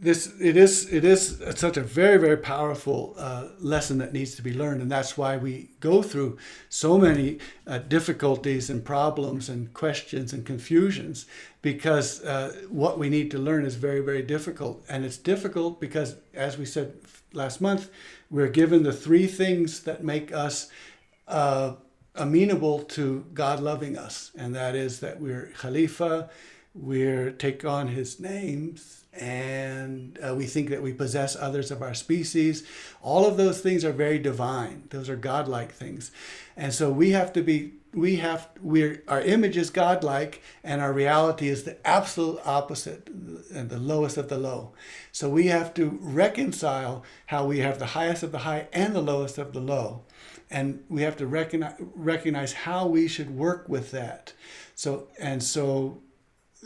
this 0.01 0.33
it 0.39 0.57
is 0.57 0.91
it 0.91 1.05
is 1.05 1.41
such 1.55 1.77
a 1.77 1.81
very 1.81 2.17
very 2.17 2.37
powerful 2.37 3.15
uh, 3.17 3.47
lesson 3.59 3.97
that 3.99 4.13
needs 4.13 4.35
to 4.35 4.41
be 4.41 4.53
learned, 4.53 4.81
and 4.81 4.91
that's 4.91 5.17
why 5.17 5.37
we 5.37 5.69
go 5.79 6.01
through 6.01 6.37
so 6.69 6.97
many 6.97 7.39
uh, 7.65 7.77
difficulties 7.77 8.69
and 8.69 8.83
problems 8.83 9.47
and 9.49 9.73
questions 9.73 10.33
and 10.33 10.45
confusions 10.45 11.25
because 11.61 12.23
uh, 12.23 12.53
what 12.69 12.99
we 12.99 13.09
need 13.09 13.31
to 13.31 13.37
learn 13.37 13.65
is 13.65 13.75
very 13.75 14.01
very 14.01 14.21
difficult, 14.21 14.83
and 14.89 15.05
it's 15.05 15.17
difficult 15.17 15.79
because, 15.79 16.17
as 16.33 16.57
we 16.57 16.65
said 16.65 16.93
last 17.33 17.61
month, 17.61 17.89
we're 18.29 18.49
given 18.49 18.83
the 18.83 18.93
three 18.93 19.27
things 19.27 19.83
that 19.83 20.03
make 20.03 20.33
us 20.33 20.69
uh, 21.27 21.73
amenable 22.15 22.79
to 22.79 23.25
God 23.33 23.61
loving 23.61 23.97
us, 23.97 24.31
and 24.37 24.53
that 24.55 24.75
is 24.75 24.99
that 24.99 25.21
we're 25.21 25.51
Khalifa, 25.57 26.29
we 26.73 27.31
take 27.37 27.63
on 27.63 27.87
His 27.87 28.19
names, 28.19 29.04
and 29.19 30.19
uh, 30.25 30.35
we 30.35 30.45
think 30.45 30.69
that 30.69 30.81
we 30.81 30.93
possess 30.93 31.35
others 31.35 31.71
of 31.71 31.81
our 31.81 31.93
species. 31.93 32.65
All 33.01 33.25
of 33.25 33.37
those 33.37 33.61
things 33.61 33.83
are 33.85 33.91
very 33.91 34.19
divine. 34.19 34.83
Those 34.89 35.09
are 35.09 35.15
godlike 35.15 35.71
things, 35.71 36.11
and 36.55 36.73
so 36.73 36.91
we 36.91 37.11
have 37.11 37.33
to 37.33 37.41
be. 37.41 37.73
We 37.93 38.17
have 38.17 38.49
we're 38.61 39.03
our 39.07 39.21
image 39.21 39.55
is 39.55 39.69
godlike, 39.69 40.41
and 40.65 40.81
our 40.81 40.91
reality 40.91 41.47
is 41.47 41.63
the 41.63 41.77
absolute 41.87 42.41
opposite 42.45 43.07
and 43.07 43.69
the 43.69 43.79
lowest 43.79 44.17
of 44.17 44.27
the 44.27 44.37
low. 44.37 44.73
So 45.13 45.29
we 45.29 45.47
have 45.47 45.73
to 45.75 45.97
reconcile 46.01 47.05
how 47.27 47.45
we 47.45 47.59
have 47.59 47.79
the 47.79 47.85
highest 47.85 48.21
of 48.21 48.33
the 48.33 48.39
high 48.39 48.67
and 48.73 48.93
the 48.93 49.01
lowest 49.01 49.37
of 49.37 49.53
the 49.53 49.61
low 49.61 50.03
and 50.49 50.83
we 50.89 51.01
have 51.01 51.17
to 51.17 51.25
recognize 51.25 51.75
recognize 51.95 52.53
how 52.53 52.87
we 52.87 53.07
should 53.07 53.35
work 53.35 53.67
with 53.67 53.91
that. 53.91 54.33
So 54.75 55.07
and 55.19 55.41
so, 55.41 56.01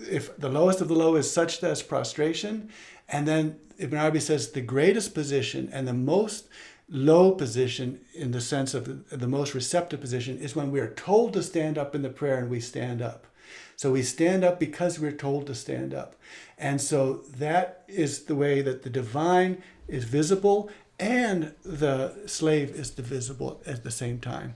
if 0.10 0.36
the 0.38 0.50
lowest 0.50 0.82
of 0.82 0.88
the 0.88 0.96
low 0.96 1.16
is 1.16 1.32
such 1.32 1.64
as 1.64 1.82
prostration, 1.82 2.70
and 3.08 3.28
then 3.28 3.60
Ibn 3.78 3.98
Arabi 3.98 4.20
says 4.20 4.52
the 4.52 4.62
greatest 4.62 5.14
position 5.14 5.70
and 5.72 5.88
the 5.88 5.94
most 5.94 6.48
low 6.90 7.32
position 7.32 8.00
in 8.14 8.32
the 8.32 8.42
sense 8.42 8.74
of 8.74 8.86
the, 9.10 9.16
the 9.18 9.28
most 9.28 9.54
receptive 9.54 10.02
position 10.02 10.38
is 10.40 10.56
when 10.56 10.72
we 10.72 10.80
are 10.80 10.94
told 10.94 11.34
to 11.34 11.44
stand 11.44 11.78
up 11.78 11.96
in 11.96 12.02
the 12.02 12.10
prayer 12.10 12.40
and 12.40 12.50
we 12.50 12.60
stand 12.60 13.02
up. 13.02 13.28
So 13.76 13.92
we 13.92 14.04
stand 14.04 14.44
up 14.44 14.60
because 14.60 15.00
we're 15.00 15.12
told 15.12 15.48
to 15.48 15.56
stand 15.56 15.94
up. 15.94 16.16
And 16.58 16.82
so 16.82 17.24
that 17.38 17.84
is 17.88 18.24
the 18.24 18.36
way 18.36 18.62
that 18.62 18.84
the 18.84 18.90
divine 18.90 19.64
is 19.88 20.04
visible 20.04 20.70
and 21.00 21.54
the 21.64 22.14
slave 22.28 22.72
is 22.72 22.90
divisible 22.90 23.62
at 23.66 23.84
the 23.84 23.92
same 23.92 24.20
time. 24.20 24.54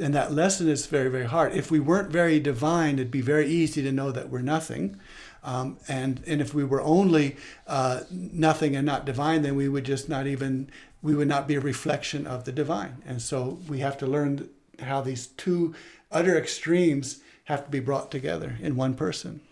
And 0.00 0.14
that 0.14 0.32
lesson 0.32 0.68
is 0.68 0.86
very, 0.86 1.10
very 1.10 1.26
hard. 1.26 1.52
If 1.52 1.70
we 1.70 1.78
weren't 1.78 2.10
very 2.10 2.40
divine, 2.40 2.94
it'd 2.94 3.10
be 3.10 3.20
very 3.20 3.46
easy 3.46 3.82
to 3.82 3.92
know 3.92 4.10
that 4.10 4.30
we're 4.30 4.40
nothing. 4.40 4.98
Um, 5.44 5.76
and, 5.86 6.22
and 6.26 6.40
if 6.40 6.54
we 6.54 6.64
were 6.64 6.80
only 6.80 7.36
uh, 7.66 8.00
nothing 8.10 8.74
and 8.74 8.86
not 8.86 9.04
divine, 9.04 9.42
then 9.42 9.56
we 9.56 9.68
would 9.68 9.84
just 9.84 10.08
not 10.08 10.26
even, 10.26 10.70
we 11.02 11.14
would 11.14 11.28
not 11.28 11.46
be 11.46 11.54
a 11.54 11.60
reflection 11.60 12.26
of 12.26 12.44
the 12.44 12.52
divine. 12.52 13.02
And 13.06 13.20
so 13.20 13.58
we 13.68 13.80
have 13.80 13.98
to 13.98 14.06
learn 14.06 14.48
how 14.80 15.02
these 15.02 15.26
two 15.26 15.74
utter 16.10 16.36
extremes 16.36 17.20
have 17.44 17.66
to 17.66 17.70
be 17.70 17.80
brought 17.80 18.10
together 18.10 18.56
in 18.60 18.74
one 18.74 18.94
person 18.94 19.42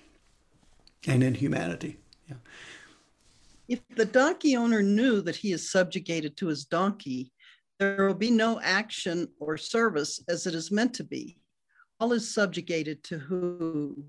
and 1.06 1.22
in 1.22 1.34
humanity. 1.34 1.98
Yeah. 2.28 2.36
If 3.72 3.80
the 3.96 4.04
donkey 4.04 4.54
owner 4.54 4.82
knew 4.82 5.22
that 5.22 5.34
he 5.34 5.50
is 5.52 5.72
subjugated 5.72 6.36
to 6.36 6.48
his 6.48 6.66
donkey, 6.66 7.32
there 7.78 8.06
will 8.06 8.12
be 8.28 8.30
no 8.30 8.60
action 8.60 9.28
or 9.40 9.56
service 9.56 10.22
as 10.28 10.46
it 10.46 10.54
is 10.54 10.70
meant 10.70 10.92
to 10.96 11.04
be. 11.04 11.38
All 11.98 12.12
is 12.12 12.34
subjugated 12.34 13.02
to 13.04 13.16
who? 13.16 14.04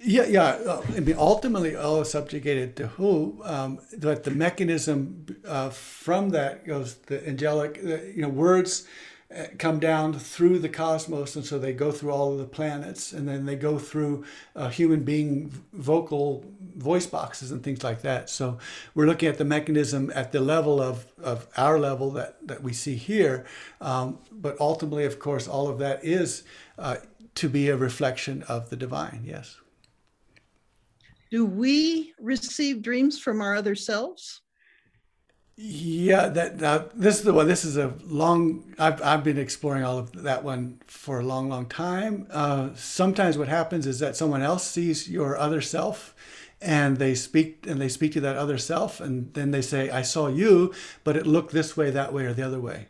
Yeah, 0.00 0.24
yeah. 0.24 0.48
uh, 0.72 0.82
I 0.96 0.98
mean, 0.98 1.14
ultimately, 1.16 1.76
all 1.76 2.00
is 2.00 2.10
subjugated 2.10 2.74
to 2.78 2.88
who, 2.88 3.40
um, 3.44 3.78
but 3.98 4.24
the 4.24 4.32
mechanism 4.32 5.24
uh, 5.46 5.70
from 5.70 6.30
that 6.30 6.66
goes 6.66 6.96
the 6.96 7.24
angelic. 7.28 7.78
You 7.80 8.22
know, 8.22 8.28
words 8.28 8.88
come 9.58 9.78
down 9.78 10.12
through 10.12 10.58
the 10.58 10.68
cosmos, 10.68 11.36
and 11.36 11.44
so 11.44 11.58
they 11.58 11.72
go 11.72 11.92
through 11.92 12.10
all 12.10 12.32
of 12.32 12.38
the 12.38 12.44
planets, 12.44 13.12
and 13.12 13.28
then 13.28 13.46
they 13.46 13.54
go 13.54 13.78
through 13.78 14.24
uh, 14.56 14.68
human 14.68 15.04
being 15.04 15.52
vocal 15.72 16.44
voice 16.76 17.06
boxes 17.06 17.52
and 17.52 17.62
things 17.62 17.84
like 17.84 18.02
that. 18.02 18.28
So 18.28 18.58
we're 18.94 19.06
looking 19.06 19.28
at 19.28 19.38
the 19.38 19.44
mechanism 19.44 20.10
at 20.14 20.32
the 20.32 20.40
level 20.40 20.80
of, 20.80 21.06
of 21.22 21.46
our 21.56 21.78
level 21.78 22.10
that 22.12 22.44
that 22.46 22.62
we 22.62 22.72
see 22.72 22.96
here, 22.96 23.46
um, 23.80 24.18
but 24.32 24.56
ultimately, 24.60 25.04
of 25.04 25.18
course, 25.18 25.46
all 25.46 25.68
of 25.68 25.78
that 25.78 26.04
is 26.04 26.42
uh, 26.78 26.96
to 27.36 27.48
be 27.48 27.68
a 27.68 27.76
reflection 27.76 28.42
of 28.48 28.70
the 28.70 28.76
divine. 28.76 29.22
Yes. 29.24 29.56
Do 31.30 31.46
we 31.46 32.12
receive 32.18 32.82
dreams 32.82 33.20
from 33.20 33.40
our 33.40 33.54
other 33.54 33.76
selves? 33.76 34.40
Yeah, 35.62 36.28
that 36.28 36.62
uh, 36.62 36.84
this 36.94 37.18
is 37.18 37.24
the 37.24 37.34
one. 37.34 37.46
This 37.46 37.66
is 37.66 37.76
a 37.76 37.92
long. 38.06 38.74
I've 38.78 39.02
I've 39.02 39.22
been 39.22 39.36
exploring 39.36 39.84
all 39.84 39.98
of 39.98 40.10
that 40.22 40.42
one 40.42 40.78
for 40.86 41.20
a 41.20 41.22
long, 41.22 41.50
long 41.50 41.66
time. 41.66 42.26
Uh, 42.30 42.70
sometimes 42.74 43.36
what 43.36 43.48
happens 43.48 43.86
is 43.86 43.98
that 43.98 44.16
someone 44.16 44.40
else 44.40 44.66
sees 44.66 45.10
your 45.10 45.36
other 45.36 45.60
self, 45.60 46.14
and 46.62 46.96
they 46.96 47.14
speak 47.14 47.66
and 47.68 47.78
they 47.78 47.90
speak 47.90 48.12
to 48.12 48.22
that 48.22 48.36
other 48.36 48.56
self, 48.56 49.00
and 49.02 49.34
then 49.34 49.50
they 49.50 49.60
say, 49.60 49.90
"I 49.90 50.00
saw 50.00 50.28
you, 50.28 50.72
but 51.04 51.14
it 51.14 51.26
looked 51.26 51.52
this 51.52 51.76
way, 51.76 51.90
that 51.90 52.14
way, 52.14 52.24
or 52.24 52.32
the 52.32 52.46
other 52.46 52.60
way." 52.60 52.88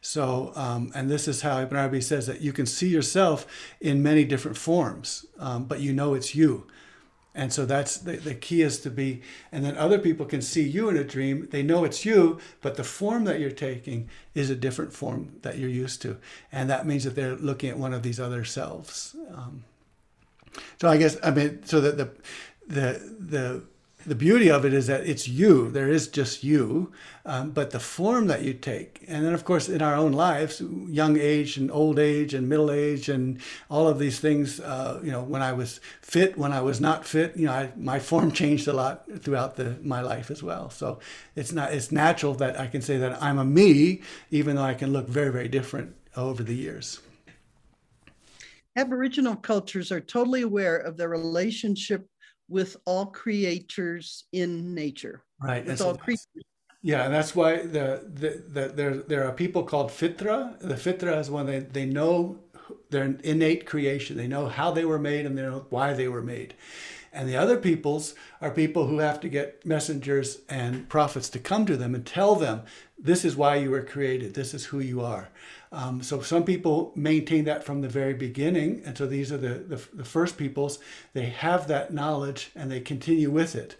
So, 0.00 0.52
um, 0.54 0.90
and 0.94 1.10
this 1.10 1.28
is 1.28 1.42
how 1.42 1.60
Ibn 1.60 1.76
Arabi 1.76 2.00
says 2.00 2.26
that 2.28 2.40
you 2.40 2.52
can 2.54 2.64
see 2.64 2.88
yourself 2.88 3.46
in 3.78 4.02
many 4.02 4.24
different 4.24 4.56
forms, 4.56 5.26
um, 5.38 5.64
but 5.64 5.80
you 5.80 5.92
know 5.92 6.14
it's 6.14 6.34
you. 6.34 6.66
And 7.36 7.52
so 7.52 7.66
that's 7.66 7.98
the, 7.98 8.16
the 8.16 8.34
key 8.34 8.62
is 8.62 8.80
to 8.80 8.90
be, 8.90 9.20
and 9.52 9.62
then 9.62 9.76
other 9.76 9.98
people 9.98 10.24
can 10.24 10.40
see 10.40 10.62
you 10.62 10.88
in 10.88 10.96
a 10.96 11.04
dream. 11.04 11.48
They 11.50 11.62
know 11.62 11.84
it's 11.84 12.02
you, 12.02 12.40
but 12.62 12.76
the 12.76 12.82
form 12.82 13.24
that 13.24 13.38
you're 13.40 13.50
taking 13.50 14.08
is 14.34 14.48
a 14.48 14.56
different 14.56 14.94
form 14.94 15.36
that 15.42 15.58
you're 15.58 15.68
used 15.68 16.00
to. 16.02 16.16
And 16.50 16.70
that 16.70 16.86
means 16.86 17.04
that 17.04 17.14
they're 17.14 17.36
looking 17.36 17.68
at 17.68 17.78
one 17.78 17.92
of 17.92 18.02
these 18.02 18.18
other 18.18 18.42
selves. 18.44 19.14
Um, 19.34 19.64
so 20.80 20.88
I 20.88 20.96
guess, 20.96 21.18
I 21.22 21.30
mean, 21.30 21.62
so 21.64 21.82
that 21.82 21.98
the, 21.98 22.10
the, 22.66 23.14
the, 23.20 23.62
the 24.06 24.14
beauty 24.14 24.48
of 24.48 24.64
it 24.64 24.72
is 24.72 24.86
that 24.86 25.06
it's 25.06 25.26
you. 25.26 25.68
There 25.70 25.90
is 25.90 26.06
just 26.06 26.44
you, 26.44 26.92
um, 27.24 27.50
but 27.50 27.70
the 27.70 27.80
form 27.80 28.28
that 28.28 28.42
you 28.42 28.54
take, 28.54 29.04
and 29.08 29.24
then 29.26 29.34
of 29.34 29.44
course 29.44 29.68
in 29.68 29.82
our 29.82 29.94
own 29.94 30.12
lives, 30.12 30.60
young 30.60 31.18
age 31.18 31.56
and 31.56 31.70
old 31.70 31.98
age 31.98 32.32
and 32.32 32.48
middle 32.48 32.70
age 32.70 33.08
and 33.08 33.40
all 33.68 33.88
of 33.88 33.98
these 33.98 34.20
things. 34.20 34.60
Uh, 34.60 35.00
you 35.02 35.10
know, 35.10 35.22
when 35.22 35.42
I 35.42 35.52
was 35.52 35.80
fit, 36.02 36.38
when 36.38 36.52
I 36.52 36.60
was 36.60 36.80
not 36.80 37.04
fit, 37.04 37.36
you 37.36 37.46
know, 37.46 37.52
I, 37.52 37.72
my 37.76 37.98
form 37.98 38.30
changed 38.42 38.68
a 38.68 38.72
lot 38.72 39.04
throughout 39.22 39.56
the, 39.56 39.76
my 39.82 40.00
life 40.00 40.30
as 40.30 40.42
well. 40.42 40.70
So 40.70 41.00
it's 41.34 41.52
not 41.52 41.72
it's 41.72 41.90
natural 41.90 42.34
that 42.34 42.60
I 42.60 42.68
can 42.68 42.82
say 42.82 42.96
that 42.98 43.20
I'm 43.20 43.38
a 43.38 43.44
me, 43.44 44.02
even 44.30 44.56
though 44.56 44.62
I 44.62 44.74
can 44.74 44.92
look 44.92 45.08
very 45.08 45.32
very 45.32 45.48
different 45.48 45.96
over 46.16 46.44
the 46.44 46.54
years. 46.54 47.00
Aboriginal 48.76 49.34
cultures 49.34 49.90
are 49.90 50.00
totally 50.00 50.42
aware 50.42 50.76
of 50.76 50.98
their 50.98 51.08
relationship 51.08 52.06
with 52.48 52.76
all 52.84 53.06
creatures 53.06 54.24
in 54.32 54.74
nature. 54.74 55.22
Right. 55.40 55.66
With 55.66 55.80
all 55.80 55.96
creatures. 55.96 56.26
Yeah, 56.82 57.04
and 57.04 57.12
that's 57.12 57.34
why 57.34 57.62
the, 57.62 58.08
the, 58.14 58.44
the 58.48 58.68
there 58.68 58.94
there 58.94 59.26
are 59.26 59.32
people 59.32 59.64
called 59.64 59.90
fitra. 59.90 60.58
The 60.60 60.74
fitra 60.74 61.18
is 61.18 61.30
when 61.30 61.46
they, 61.46 61.58
they 61.58 61.84
know 61.84 62.38
their 62.90 63.16
innate 63.24 63.66
creation. 63.66 64.16
They 64.16 64.28
know 64.28 64.46
how 64.46 64.70
they 64.70 64.84
were 64.84 64.98
made 64.98 65.26
and 65.26 65.36
they 65.36 65.42
know 65.42 65.66
why 65.70 65.94
they 65.94 66.08
were 66.08 66.22
made. 66.22 66.54
And 67.12 67.28
the 67.28 67.36
other 67.36 67.56
peoples 67.56 68.14
are 68.40 68.50
people 68.50 68.86
who 68.86 68.98
have 68.98 69.20
to 69.20 69.28
get 69.28 69.64
messengers 69.64 70.40
and 70.48 70.88
prophets 70.88 71.30
to 71.30 71.38
come 71.38 71.64
to 71.66 71.76
them 71.76 71.94
and 71.94 72.04
tell 72.04 72.34
them, 72.34 72.62
this 72.98 73.24
is 73.24 73.34
why 73.34 73.56
you 73.56 73.70
were 73.70 73.82
created, 73.82 74.34
this 74.34 74.52
is 74.52 74.66
who 74.66 74.80
you 74.80 75.00
are. 75.00 75.30
Um, 75.72 76.02
so 76.02 76.20
some 76.20 76.44
people 76.44 76.92
maintain 76.94 77.44
that 77.44 77.64
from 77.64 77.80
the 77.80 77.88
very 77.88 78.14
beginning. 78.14 78.82
And 78.84 78.96
so 78.96 79.06
these 79.06 79.32
are 79.32 79.36
the, 79.36 79.54
the, 79.54 79.82
the 79.92 80.04
first 80.04 80.36
peoples. 80.36 80.78
They 81.12 81.26
have 81.26 81.68
that 81.68 81.92
knowledge 81.92 82.50
and 82.54 82.70
they 82.70 82.80
continue 82.80 83.30
with 83.30 83.54
it. 83.54 83.76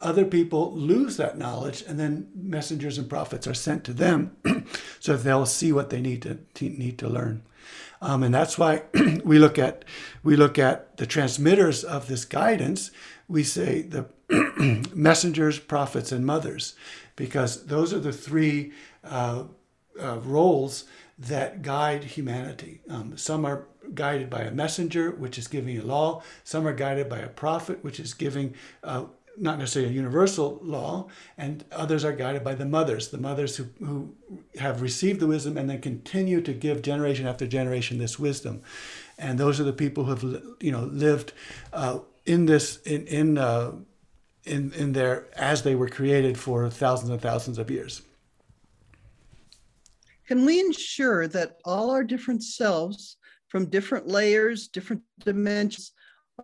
Other 0.00 0.26
people 0.26 0.74
lose 0.74 1.16
that 1.16 1.38
knowledge, 1.38 1.82
and 1.88 1.98
then 1.98 2.28
messengers 2.34 2.98
and 2.98 3.08
prophets 3.08 3.46
are 3.46 3.54
sent 3.54 3.82
to 3.84 3.94
them 3.94 4.36
so 5.00 5.16
that 5.16 5.22
they'll 5.22 5.46
see 5.46 5.72
what 5.72 5.88
they 5.88 6.02
need 6.02 6.20
to, 6.22 6.34
to 6.34 6.68
need 6.68 6.98
to 6.98 7.08
learn. 7.08 7.42
Um, 8.02 8.22
and 8.22 8.34
that's 8.34 8.58
why 8.58 8.82
we 9.24 9.38
look 9.38 9.58
at 9.58 9.86
we 10.22 10.36
look 10.36 10.58
at 10.58 10.98
the 10.98 11.06
transmitters 11.06 11.82
of 11.82 12.08
this 12.08 12.26
guidance. 12.26 12.90
We 13.26 13.42
say 13.42 13.82
the 13.82 14.06
messengers, 14.94 15.58
prophets, 15.58 16.12
and 16.12 16.26
mothers, 16.26 16.74
because 17.16 17.64
those 17.66 17.94
are 17.94 17.98
the 17.98 18.12
three 18.12 18.72
uh, 19.02 19.44
uh, 19.98 20.18
roles 20.18 20.84
that 21.18 21.62
guide 21.62 22.04
humanity. 22.04 22.80
Um, 22.90 23.16
some 23.16 23.44
are 23.44 23.66
guided 23.94 24.28
by 24.28 24.42
a 24.42 24.50
messenger, 24.50 25.10
which 25.10 25.38
is 25.38 25.48
giving 25.48 25.78
a 25.78 25.82
law. 25.82 26.22
Some 26.44 26.66
are 26.66 26.74
guided 26.74 27.08
by 27.08 27.18
a 27.18 27.28
prophet, 27.28 27.82
which 27.82 27.98
is 27.98 28.12
giving 28.14 28.54
uh, 28.82 29.04
not 29.38 29.58
necessarily 29.58 29.92
a 29.92 29.94
universal 29.94 30.58
law, 30.62 31.08
and 31.36 31.64
others 31.72 32.04
are 32.04 32.12
guided 32.12 32.42
by 32.42 32.54
the 32.54 32.64
mothers, 32.64 33.08
the 33.08 33.18
mothers 33.18 33.56
who, 33.56 33.66
who 33.78 34.14
have 34.58 34.82
received 34.82 35.20
the 35.20 35.26
wisdom 35.26 35.56
and 35.56 35.68
then 35.68 35.80
continue 35.80 36.40
to 36.40 36.52
give 36.52 36.82
generation 36.82 37.26
after 37.26 37.46
generation 37.46 37.98
this 37.98 38.18
wisdom. 38.18 38.62
And 39.18 39.38
those 39.38 39.60
are 39.60 39.64
the 39.64 39.72
people 39.72 40.04
who 40.04 40.10
have, 40.10 40.42
you 40.60 40.72
know, 40.72 40.84
lived 40.84 41.32
uh, 41.72 42.00
in 42.24 42.46
this, 42.46 42.78
in, 42.82 43.06
in, 43.06 43.38
uh, 43.38 43.72
in, 44.44 44.72
in 44.72 44.92
their, 44.92 45.26
as 45.36 45.62
they 45.62 45.74
were 45.74 45.88
created 45.88 46.38
for 46.38 46.68
thousands 46.70 47.10
and 47.10 47.20
thousands 47.20 47.58
of 47.58 47.70
years. 47.70 48.02
Can 50.26 50.44
we 50.44 50.60
ensure 50.60 51.28
that 51.28 51.56
all 51.64 51.90
our 51.90 52.02
different 52.02 52.42
selves 52.42 53.16
from 53.48 53.70
different 53.70 54.08
layers, 54.08 54.68
different 54.68 55.02
dimensions, 55.20 55.92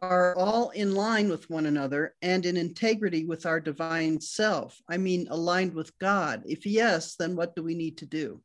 are 0.01 0.35
all 0.37 0.71
in 0.71 0.95
line 0.95 1.29
with 1.29 1.51
one 1.51 1.67
another 1.67 2.15
and 2.23 2.47
in 2.47 2.57
integrity 2.57 3.27
with 3.27 3.45
our 3.45 3.61
divine 3.61 4.21
self? 4.21 4.81
I 4.89 4.97
mean, 4.97 5.27
aligned 5.31 5.75
with 5.75 5.99
God. 5.99 6.43
If 6.47 6.65
yes, 6.65 7.17
then 7.17 7.37
what 7.37 7.55
do 7.55 7.63
we 7.63 7.75
need 7.75 7.99
to 7.99 8.07
do? 8.07 8.41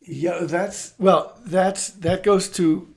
Yeah, 0.00 0.40
that's 0.42 0.94
well. 0.98 1.38
That's 1.46 1.90
that 1.90 2.24
goes 2.24 2.48
to 2.50 2.88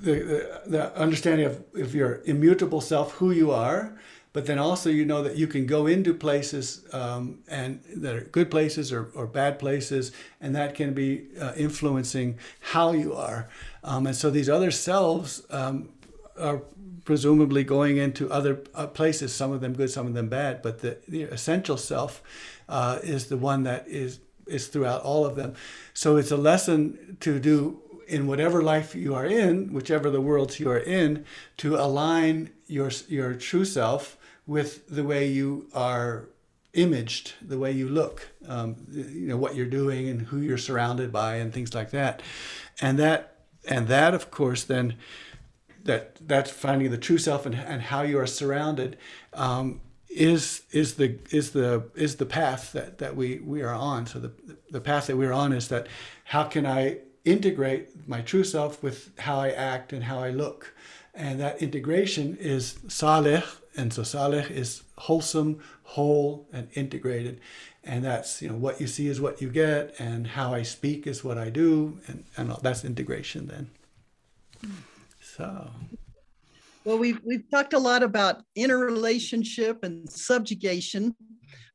the 0.00 0.12
the, 0.12 0.62
the 0.66 0.96
understanding 0.96 1.46
of 1.46 1.64
of 1.74 1.94
your 1.94 2.22
immutable 2.24 2.80
self, 2.80 3.12
who 3.14 3.32
you 3.32 3.50
are, 3.50 3.98
but 4.38 4.46
then 4.46 4.60
also 4.60 4.88
you 4.88 5.04
know 5.04 5.20
that 5.24 5.34
you 5.34 5.48
can 5.48 5.66
go 5.66 5.88
into 5.88 6.14
places 6.14 6.84
um, 6.92 7.40
and 7.48 7.82
that 7.96 8.14
are 8.14 8.20
good 8.20 8.48
places 8.52 8.92
or, 8.92 9.10
or 9.16 9.26
bad 9.26 9.58
places, 9.58 10.12
and 10.40 10.54
that 10.54 10.76
can 10.76 10.94
be 10.94 11.24
uh, 11.40 11.54
influencing 11.56 12.38
how 12.60 12.92
you 12.92 13.14
are. 13.14 13.48
Um, 13.82 14.06
and 14.06 14.14
so 14.14 14.30
these 14.30 14.48
other 14.48 14.70
selves 14.70 15.42
um, 15.50 15.88
are 16.38 16.62
presumably 17.04 17.64
going 17.64 17.96
into 17.96 18.30
other 18.30 18.62
uh, 18.76 18.86
places, 18.86 19.34
some 19.34 19.50
of 19.50 19.60
them 19.60 19.72
good, 19.72 19.90
some 19.90 20.06
of 20.06 20.14
them 20.14 20.28
bad, 20.28 20.62
but 20.62 20.82
the, 20.82 20.98
the 21.08 21.24
essential 21.24 21.76
self 21.76 22.22
uh, 22.68 23.00
is 23.02 23.26
the 23.26 23.36
one 23.36 23.64
that 23.64 23.88
is 23.88 24.20
is 24.46 24.68
throughout 24.68 25.02
all 25.02 25.26
of 25.26 25.34
them. 25.34 25.54
So 25.94 26.16
it's 26.16 26.30
a 26.30 26.36
lesson 26.36 27.16
to 27.18 27.40
do 27.40 27.82
in 28.06 28.28
whatever 28.28 28.62
life 28.62 28.94
you 28.94 29.16
are 29.16 29.26
in, 29.26 29.72
whichever 29.72 30.10
the 30.10 30.20
worlds 30.20 30.60
you 30.60 30.70
are 30.70 30.78
in, 30.78 31.24
to 31.56 31.74
align 31.74 32.50
your 32.68 32.92
your 33.08 33.34
true 33.34 33.64
self 33.64 34.16
with 34.48 34.88
the 34.88 35.04
way 35.04 35.28
you 35.28 35.68
are 35.72 36.28
imaged, 36.72 37.34
the 37.40 37.58
way 37.58 37.70
you 37.70 37.88
look, 37.88 38.28
um, 38.48 38.74
you 38.90 39.28
know 39.28 39.36
what 39.36 39.54
you're 39.54 39.66
doing 39.66 40.08
and 40.08 40.22
who 40.22 40.38
you're 40.40 40.58
surrounded 40.58 41.12
by, 41.12 41.36
and 41.36 41.52
things 41.52 41.72
like 41.72 41.90
that, 41.90 42.20
and 42.80 42.98
that 42.98 43.36
and 43.68 43.86
that 43.86 44.14
of 44.14 44.30
course 44.30 44.64
then 44.64 44.96
that 45.84 46.16
that's 46.26 46.50
finding 46.50 46.90
the 46.90 46.98
true 46.98 47.18
self 47.18 47.46
and, 47.46 47.54
and 47.54 47.82
how 47.82 48.02
you 48.02 48.18
are 48.18 48.26
surrounded 48.26 48.98
um, 49.34 49.80
is 50.08 50.62
is 50.72 50.94
the 50.94 51.18
is 51.30 51.52
the 51.52 51.84
is 51.94 52.16
the 52.16 52.26
path 52.26 52.72
that, 52.72 52.98
that 52.98 53.14
we 53.14 53.38
we 53.38 53.62
are 53.62 53.74
on. 53.74 54.06
So 54.06 54.18
the 54.18 54.32
the 54.70 54.80
path 54.80 55.06
that 55.06 55.16
we're 55.16 55.32
on 55.32 55.52
is 55.52 55.68
that 55.68 55.86
how 56.24 56.44
can 56.44 56.66
I 56.66 56.98
integrate 57.24 58.08
my 58.08 58.22
true 58.22 58.44
self 58.44 58.82
with 58.82 59.10
how 59.18 59.38
I 59.38 59.50
act 59.50 59.92
and 59.92 60.04
how 60.04 60.20
I 60.20 60.30
look, 60.30 60.74
And 61.14 61.40
that 61.40 61.60
integration 61.60 62.36
is 62.36 62.78
salih, 62.88 63.42
and 63.78 63.92
so 63.92 64.02
salih 64.02 64.44
is 64.50 64.82
wholesome, 64.98 65.60
whole, 65.84 66.48
and 66.52 66.68
integrated. 66.74 67.40
And 67.84 68.04
that's 68.04 68.42
you 68.42 68.48
know 68.48 68.56
what 68.56 68.80
you 68.80 68.86
see 68.86 69.06
is 69.06 69.20
what 69.20 69.40
you 69.40 69.48
get, 69.48 69.94
and 69.98 70.26
how 70.26 70.52
I 70.52 70.62
speak 70.62 71.06
is 71.06 71.24
what 71.24 71.38
I 71.38 71.48
do, 71.48 71.98
and, 72.06 72.24
and 72.36 72.54
that's 72.60 72.84
integration 72.84 73.46
then. 73.46 73.70
So 75.20 75.70
Well, 76.84 76.98
we've 76.98 77.20
we've 77.24 77.48
talked 77.50 77.72
a 77.72 77.78
lot 77.78 78.02
about 78.02 78.42
interrelationship 78.56 79.84
and 79.84 80.10
subjugation, 80.10 81.14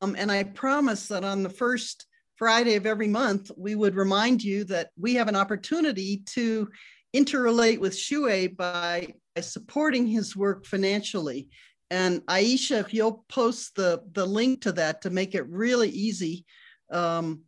um, 0.02 0.14
and 0.16 0.30
I 0.30 0.44
promise 0.44 1.08
that 1.08 1.24
on 1.24 1.42
the 1.42 1.50
first 1.50 2.06
Friday 2.36 2.74
of 2.74 2.86
every 2.86 3.08
month, 3.08 3.50
we 3.56 3.74
would 3.74 3.94
remind 3.94 4.42
you 4.42 4.64
that 4.64 4.90
we 4.98 5.14
have 5.14 5.28
an 5.28 5.36
opportunity 5.36 6.22
to 6.26 6.68
interrelate 7.14 7.78
with 7.78 7.96
Shue 7.96 8.26
by, 8.56 9.08
by 9.34 9.40
supporting 9.40 10.06
his 10.06 10.36
work 10.36 10.66
financially. 10.66 11.48
And 11.90 12.22
Aisha, 12.26 12.80
if 12.80 12.94
you'll 12.94 13.24
post 13.28 13.76
the, 13.76 14.02
the 14.12 14.26
link 14.26 14.62
to 14.62 14.72
that 14.72 15.02
to 15.02 15.10
make 15.10 15.34
it 15.34 15.46
really 15.48 15.90
easy, 15.90 16.44
um, 16.90 17.42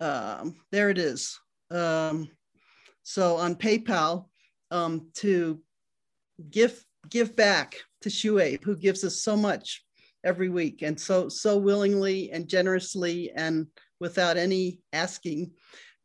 um, 0.00 0.56
there 0.70 0.90
it 0.90 0.98
is. 0.98 1.38
Um, 1.70 2.28
so 3.02 3.36
on 3.36 3.54
PayPal 3.54 4.26
um, 4.70 5.08
to 5.16 5.60
give 6.50 6.84
give 7.10 7.34
back 7.36 7.76
to 8.02 8.10
Shue, 8.10 8.58
who 8.62 8.76
gives 8.76 9.04
us 9.04 9.22
so 9.22 9.36
much 9.36 9.84
every 10.24 10.48
week 10.48 10.82
and 10.82 10.98
so 10.98 11.28
so 11.28 11.56
willingly 11.56 12.30
and 12.30 12.48
generously 12.48 13.30
and 13.34 13.66
without 14.00 14.36
any 14.36 14.80
asking 14.92 15.50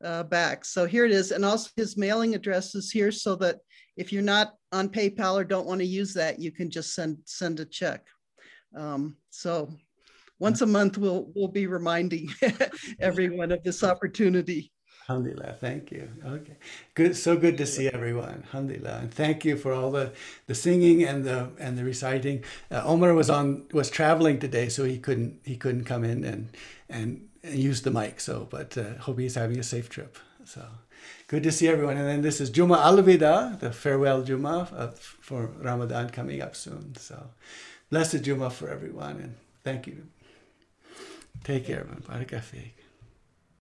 uh, 0.03 0.23
back. 0.23 0.65
So 0.65 0.85
here 0.85 1.05
it 1.05 1.11
is. 1.11 1.31
And 1.31 1.43
also 1.43 1.69
his 1.75 1.97
mailing 1.97 2.35
address 2.35 2.75
is 2.75 2.91
here 2.91 3.11
so 3.11 3.35
that 3.37 3.57
if 3.97 4.13
you're 4.13 4.21
not 4.21 4.53
on 4.71 4.89
PayPal 4.89 5.35
or 5.35 5.43
don't 5.43 5.67
want 5.67 5.81
to 5.81 5.85
use 5.85 6.13
that, 6.13 6.39
you 6.39 6.51
can 6.51 6.69
just 6.69 6.93
send 6.93 7.17
send 7.25 7.59
a 7.59 7.65
check. 7.65 8.05
Um, 8.75 9.17
so 9.29 9.69
once 10.39 10.61
a 10.61 10.65
month, 10.65 10.97
we'll 10.97 11.31
we'll 11.35 11.47
be 11.47 11.67
reminding 11.67 12.29
everyone 12.99 13.51
of 13.51 13.63
this 13.63 13.83
opportunity. 13.83 14.71
Alhamdulillah, 15.09 15.53
thank 15.53 15.89
you. 15.89 16.09
Okay, 16.25 16.57
good. 16.93 17.15
So 17.15 17.37
good 17.37 17.57
to 17.59 17.65
see 17.65 17.87
everyone. 17.87 18.43
Alhamdulillah, 18.47 18.99
and 19.03 19.13
thank 19.13 19.45
you 19.45 19.55
for 19.55 19.71
all 19.71 19.89
the, 19.89 20.11
the 20.47 20.55
singing 20.55 21.03
and 21.03 21.23
the 21.23 21.49
and 21.59 21.77
the 21.77 21.85
reciting. 21.85 22.43
Uh, 22.69 22.81
Omar 22.83 23.13
was 23.13 23.29
on 23.29 23.65
was 23.71 23.89
traveling 23.89 24.37
today, 24.37 24.67
so 24.67 24.83
he 24.83 24.99
couldn't 24.99 25.39
he 25.45 25.55
couldn't 25.55 25.85
come 25.85 26.03
in 26.03 26.25
and 26.25 26.49
and, 26.89 27.29
and 27.41 27.55
use 27.55 27.81
the 27.83 27.91
mic. 27.91 28.19
So, 28.19 28.47
but 28.49 28.77
uh, 28.77 28.95
hope 28.99 29.19
he's 29.19 29.35
having 29.35 29.57
a 29.57 29.63
safe 29.63 29.89
trip. 29.89 30.17
So, 30.43 30.65
good 31.27 31.43
to 31.43 31.51
see 31.51 31.67
everyone. 31.67 31.97
And 31.97 32.07
then 32.07 32.21
this 32.21 32.41
is 32.41 32.49
Juma 32.49 32.79
Al 32.79 33.01
Vida, 33.01 33.57
the 33.59 33.71
farewell 33.71 34.23
Juma 34.23 34.69
uh, 34.75 34.87
for 34.97 35.47
Ramadan 35.61 36.09
coming 36.09 36.41
up 36.41 36.55
soon. 36.55 36.95
So, 36.95 37.29
blessed 37.89 38.23
Juma 38.23 38.49
for 38.49 38.69
everyone, 38.69 39.17
and 39.17 39.35
thank 39.63 39.87
you. 39.87 40.07
Take 41.43 41.67
care, 41.67 41.81
everyone. 41.81 42.03
Barakah 42.03 42.41